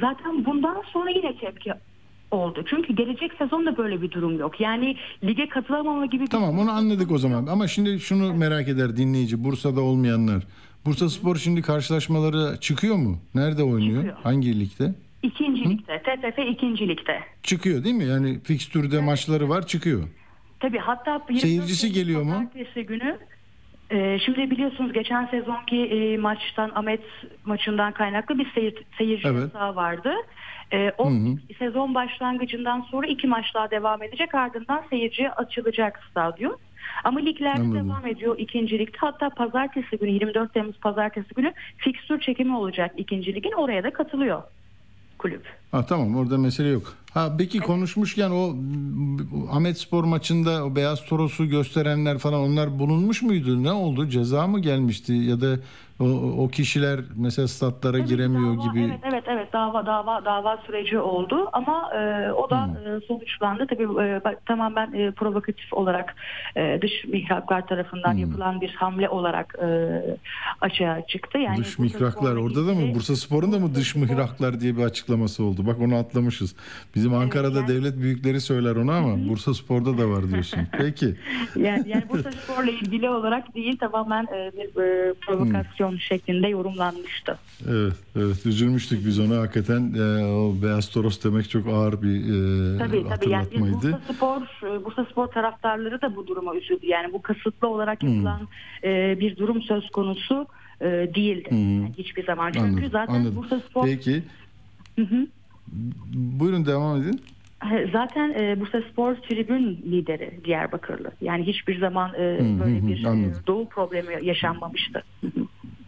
[0.00, 1.72] Zaten bundan sonra yine tepki
[2.30, 2.64] oldu.
[2.70, 4.60] Çünkü gelecek sezon da böyle bir durum yok.
[4.60, 7.46] Yani lige katılamama gibi bir Tamam onu anladık o zaman.
[7.46, 10.42] Ama şimdi şunu merak eder dinleyici Bursa'da olmayanlar.
[10.86, 13.18] Bursa Spor şimdi karşılaşmaları çıkıyor mu?
[13.34, 13.96] Nerede oynuyor?
[14.02, 14.16] Çıkıyor.
[14.22, 14.94] Hangi ligde?
[15.22, 17.20] İkinci ligde, TTF ikinci ligde.
[17.42, 18.04] Çıkıyor değil mi?
[18.04, 20.02] Yani fikstürde maçları var çıkıyor.
[20.62, 22.32] Tabii hatta 24 Seyircisi geliyor mu?
[22.32, 23.18] Pazartesi günü
[23.90, 27.00] e, şimdi biliyorsunuz geçen sezonki e, maçtan Ahmet
[27.44, 29.40] maçından kaynaklı bir seyir, seyirci Evet.
[29.40, 30.12] yasağı vardı.
[30.72, 31.54] E, o Hı hı.
[31.58, 36.56] sezon başlangıcından sonra iki maç daha devam edecek ardından seyirciye açılacak stadyum.
[37.04, 37.88] Ama liglerde Anladım.
[37.88, 38.96] devam ediyor ikinci ligde.
[38.98, 43.52] Hatta pazartesi günü 24 Temmuz pazartesi günü fikstür çekimi olacak ikinci ligin.
[43.52, 44.42] Oraya da katılıyor
[45.22, 45.42] kulüp.
[45.70, 46.94] Ha tamam orada mesele yok.
[47.14, 48.56] Ha peki konuşmuşken o
[49.50, 53.62] Ahmet Spor maçında o beyaz torosu gösterenler falan onlar bulunmuş muydu?
[53.62, 54.08] Ne oldu?
[54.08, 55.58] Ceza mı gelmişti ya da
[56.02, 58.80] o, o kişiler mesela statlara giremiyor Dava, gibi.
[58.84, 62.96] Evet evet evet dava dava dava süreci oldu ama e, o da Hmm.
[62.96, 63.66] e, sonuçlandı.
[63.70, 66.14] Tabii e, tamamen e, provokatif olarak
[66.56, 70.00] e, dış mihraklar tarafından yapılan bir hamle olarak e,
[70.60, 71.38] açığa çıktı.
[71.38, 71.64] Yani Hmm.
[71.64, 72.94] dış mihraklar orada da mı?
[72.94, 75.66] Bursa Spor'un da mı dış mihraklar diye bir açıklaması oldu?
[75.66, 76.56] Bak onu atlamışız.
[76.94, 80.60] Bizim Ankara'da devlet büyükleri söyler onu ama Bursa Spor'da da var diyorsun.
[80.78, 81.14] Peki.
[81.56, 87.38] yani, yani Bursa Spor'la ilgili olarak değil tamamen e, bir e, provokasyon şeklinde yorumlanmıştı.
[87.68, 92.78] Evet, evet üzülmüştük biz ona hakikaten e, o beyaz toros demek çok ağır bir e,
[92.78, 93.74] Tabii tabii yani hatırlatmaydı.
[93.92, 96.86] Bursa Spor, e, Bursa Spor taraftarları da bu duruma üzüldü.
[96.86, 98.08] Yani bu kasıtlı olarak Hmm.
[98.14, 98.48] yapılan
[98.84, 100.46] e, bir durum söz konusu
[100.80, 101.50] e, değildi.
[101.50, 101.82] Hmm.
[101.82, 102.52] Yani hiçbir zaman.
[102.52, 103.36] Çünkü Anladım, zaten anladım.
[103.36, 104.22] Bursa Spor Peki.
[104.98, 105.26] Hı hı.
[106.14, 107.20] Buyurun devam edin.
[107.92, 111.10] Zaten e, Bursa Spor tribün lideri Diyarbakırlı.
[111.20, 113.42] Yani hiçbir zaman e, Hı hı böyle hı, bir e, anladım.
[113.46, 115.02] doğu problemi yaşanmamıştı.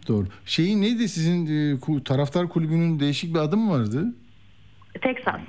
[0.07, 0.27] Doğru.
[0.45, 4.13] Şeyi neydi sizin e, taraftar kulübünün değişik bir adı mı vardı?
[5.01, 5.41] Texas.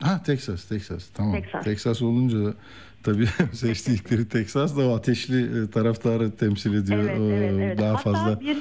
[0.00, 1.08] Ha Texas, Texas.
[1.14, 1.32] Tamam.
[1.42, 1.64] Texas.
[1.64, 2.54] Texas olunca
[3.04, 6.98] tabii seçtikleri Texas da o ateşli e, taraftarı temsil ediyor.
[7.02, 7.78] Evet, evet, evet.
[7.78, 8.40] Daha Hatta fazla.
[8.40, 8.58] bir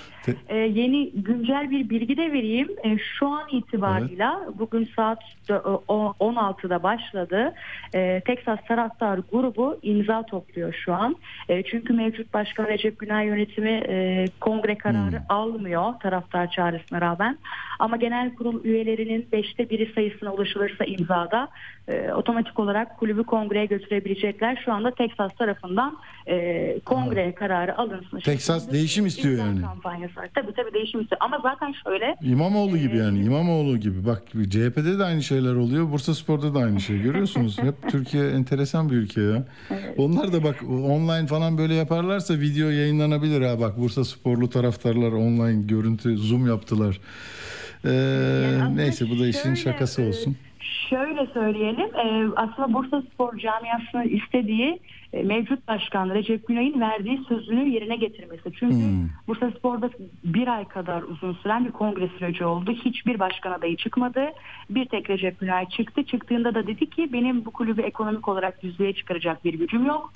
[0.49, 2.67] e, yeni güncel bir bilgi de vereyim.
[2.83, 5.53] E, şu an itibarıyla bugün saat e,
[5.87, 7.53] o- 16'da başladı.
[7.95, 11.15] E, Texas Taraftar Grubu imza topluyor şu an.
[11.49, 15.25] E, çünkü mevcut Başkan Recep Günay yönetimi e, kongre kararı Hmm.
[15.29, 17.37] almıyor taraftar çağrısına rağmen.
[17.83, 21.49] Ama genel kurul üyelerinin beşte biri sayısına ulaşılırsa imzada
[21.87, 24.61] e, otomatik olarak kulübü kongreye götürebilecekler.
[24.65, 25.97] Şu anda Texas tarafından
[26.27, 28.19] e, kongre kararı alınsın.
[28.19, 29.61] Texas değişim istiyor yani.
[29.61, 30.29] kampanyası var.
[30.35, 31.21] Tabii tabii değişim istiyor.
[31.21, 34.05] Ama zaten şöyle İmamoğlu gibi yani İmamoğlu gibi.
[34.05, 35.91] Bak CHP'de de aynı şeyler oluyor.
[35.91, 37.01] Bursa Spor'da da aynı şey.
[37.01, 37.59] Görüyorsunuz.
[37.59, 39.43] Hep Türkiye enteresan bir ülke ya.
[39.97, 43.59] Onlar da bak online falan böyle yaparlarsa video yayınlanabilir ha.
[43.59, 46.99] Bak Bursa Sporlu taraftarlar online görüntü zoom yaptılar.
[47.85, 50.35] Ee, neyse bu da işin şöyle, şakası e, olsun.
[50.89, 54.79] Şöyle söyleyelim, e, aslında Bursa Spor camiasının istediği
[55.13, 58.51] e, mevcut başkan Recep Günay'ın verdiği sözünü yerine getirmesi.
[58.59, 59.09] Çünkü Hmm.
[59.27, 59.89] Bursa Spor'da
[60.23, 62.71] bir ay kadar uzun süren bir kongre süreci oldu.
[62.85, 64.25] Hiçbir başkan adayı çıkmadı.
[64.69, 66.03] Bir tek Recep Günay çıktı.
[66.03, 70.13] Çıktığında da dedi ki benim bu kulübü ekonomik olarak düzlüğe çıkaracak bir gücüm yok.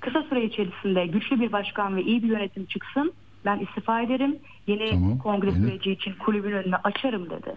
[0.00, 3.12] Kısa süre içerisinde güçlü bir başkan ve iyi bir yönetim çıksın.
[3.44, 4.38] Ben istifa ederim.
[4.66, 5.58] Yeni Tamam, kongre yeni.
[5.60, 7.56] süreci için kulübün önünü açarım dedi.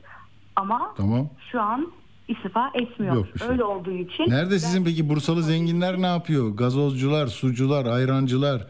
[0.56, 1.30] Ama Tamam.
[1.52, 1.92] şu an
[2.28, 3.16] istifa etmiyor.
[3.16, 3.48] Yok şey.
[3.48, 6.56] Öyle olduğu için Nerede sizin peki Bursalı zenginler ne yapıyor?
[6.58, 8.68] Gazozcular, sucular, ayrancılar,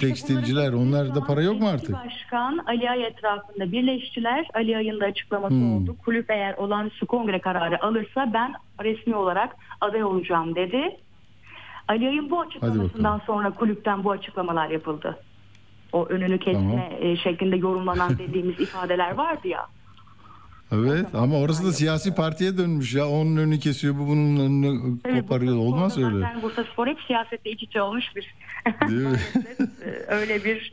[0.00, 1.96] tekstilciler onlarda para yok mu artık?
[2.06, 4.46] Başkan Ali Ay etrafında birleştiler.
[4.54, 5.76] Ali Ay'ın da açıklaması Hmm.
[5.76, 5.96] oldu.
[6.04, 8.52] Kulüp eğer olağanüstü kongre kararı alırsa ben
[8.84, 10.96] resmi olarak aday olacağım dedi.
[11.88, 15.16] Ali Ay'ın bu açıklamasından sonra kulüpten bu açıklamalar yapıldı.
[15.92, 19.66] O önünü kesme e, şeklinde yorumlanan dediğimiz ifadeler vardı ya.
[20.72, 23.08] Evet ama orası da siyasi partiye dönmüş ya.
[23.08, 25.56] Onun önünü kesiyor, bu bunun önünü koparıyor.
[25.56, 26.20] Olmaz öyle.
[26.20, 28.34] Zaten Bursa Spor hep siyasette iç içe olmuş bir?
[28.66, 28.88] Ee,
[30.08, 30.72] öyle bir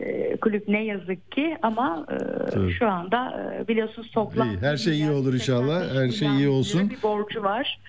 [0.00, 2.72] e, kulüp ne yazık ki ama e, Tabii.
[2.72, 5.94] şu anda e, biliyorsunuz toplam İyi, her şey iyi olur inşallah.
[5.94, 6.90] Her şey iyi olsun.
[6.90, 7.80] bir borcu var.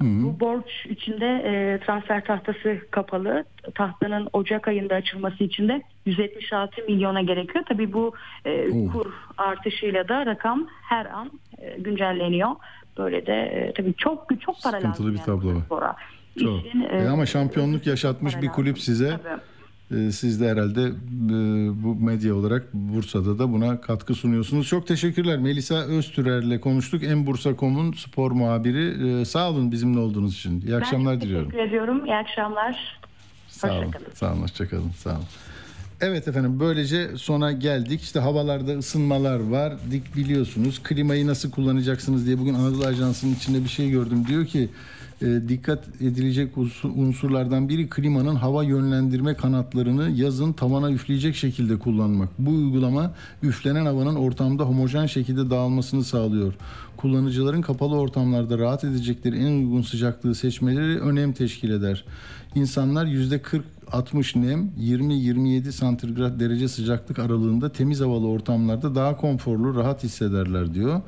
[0.00, 0.22] Hı hı.
[0.24, 3.44] Bu borç içinde e, transfer tahtası kapalı.
[3.74, 7.64] Tahtanın Ocak ayında açılması için de 176 milyona gerekiyor.
[7.68, 8.14] Tabii bu
[8.44, 8.92] e, Oh.
[8.92, 12.50] kur artışıyla da rakam her an e, güncelleniyor.
[12.98, 14.90] Böyle de e, tabii çok çok para lazım.
[14.94, 15.96] Sıkıntılı bir yani tablo var.
[16.40, 16.66] Çok.
[16.66, 19.08] İşin, E, ama şampiyonluk yaşatmış bir kulüp size.
[19.08, 19.18] E,
[19.90, 20.88] Siz de herhalde e,
[21.84, 24.66] bu medya olarak Bursa'da da buna katkı sunuyorsunuz.
[24.68, 25.38] Çok teşekkürler.
[25.38, 27.02] Melisa Öztürer'le konuştuk.
[27.04, 29.20] En Bursa.com'un spor muhabiri.
[29.20, 30.60] E, Sağ olun bizimle olduğunuz için.
[30.60, 31.50] İyi akşamlar ben diliyorum.
[31.50, 32.04] teşekkür ediyorum.
[32.06, 32.98] İyi akşamlar.
[33.48, 33.84] Sağ olun.
[33.86, 34.12] Hoşçakalın.
[34.14, 34.42] Sağ olun.
[34.42, 34.90] Hoşçakalın.
[34.90, 35.24] Sağ olun.
[36.00, 38.02] Evet efendim böylece sona geldik.
[38.02, 39.74] İşte havalarda ısınmalar var.
[39.90, 40.82] Dik biliyorsunuz.
[40.82, 44.24] Klimayı nasıl kullanacaksınız diye bugün Anadolu Ajansı'nın içinde bir şey gördüm.
[44.28, 44.68] Diyor ki
[45.22, 52.28] e, dikkat edilecek unsur- unsurlardan biri klimanın hava yönlendirme kanatlarını yazın tavana üfleyecek şekilde kullanmak.
[52.38, 53.12] Bu uygulama
[53.42, 56.54] üflenen havanın ortamda homojen şekilde dağılmasını sağlıyor.
[56.96, 62.04] Kullanıcıların kapalı ortamlarda rahat edecekleri en uygun sıcaklığı seçmeleri önem teşkil eder.
[62.54, 70.74] İnsanlar %40-60 nem, 20-27 santigrat derece sıcaklık aralığında temiz havalı ortamlarda daha konforlu, rahat hissederler
[70.74, 71.02] diyor.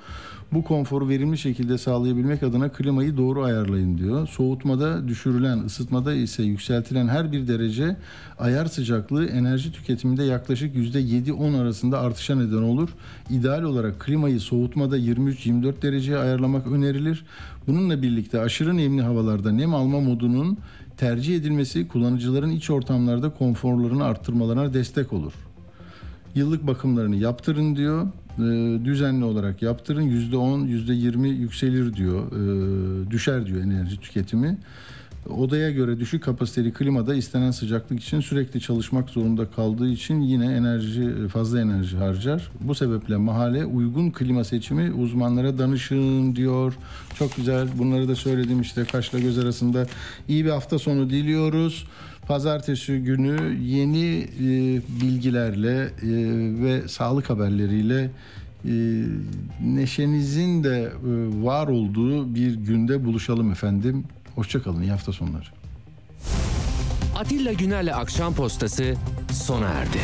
[0.53, 4.29] Bu konforu verimli şekilde sağlayabilmek adına klimayı doğru ayarlayın diyor.
[4.29, 7.97] Soğutmada düşürülen, ısıtmada ise yükseltilen her bir derece
[8.39, 12.89] ayar sıcaklığı enerji tüketiminde yaklaşık %7-10 arasında artışa neden olur.
[13.31, 17.25] İdeal olarak klimayı soğutmada 23-24 dereceye ayarlamak önerilir.
[17.67, 20.59] Bununla birlikte aşırı nemli havalarda nem alma modunun
[20.97, 25.33] tercih edilmesi kullanıcıların iç ortamlarda konforlarını arttırmalarına destek olur.
[26.35, 28.07] Yıllık bakımlarını yaptırın diyor.
[28.39, 30.03] Ee, düzenli olarak yaptırın.
[30.03, 32.33] %10, %20 yükselir diyor.
[32.33, 34.59] Ee, düşer diyor enerji tüketimi.
[35.29, 41.29] Odaya göre düşük kapasiteli klimada istenen sıcaklık için sürekli çalışmak zorunda kaldığı için yine enerji
[41.29, 42.51] fazla enerji harcar.
[42.61, 46.75] Bu sebeple mahalle uygun klima seçimi uzmanlara danışın diyor.
[47.19, 47.69] Çok güzel.
[47.79, 49.87] Bunları da söyledim işte kaşla göz arasında.
[50.29, 51.87] iyi bir hafta sonu diliyoruz.
[52.29, 54.49] Pazartesi günü yeni e,
[55.01, 55.91] bilgilerle e,
[56.63, 58.11] ve sağlık haberleriyle
[58.65, 58.71] e,
[59.65, 60.91] neşenizin de e,
[61.45, 64.05] var olduğu bir günde buluşalım efendim.
[64.35, 64.83] Hoşçakalın.
[64.83, 65.45] İyi hafta sonları.
[67.17, 68.95] Atilla Güner'le Akşam Postası
[69.33, 69.99] sona erdi.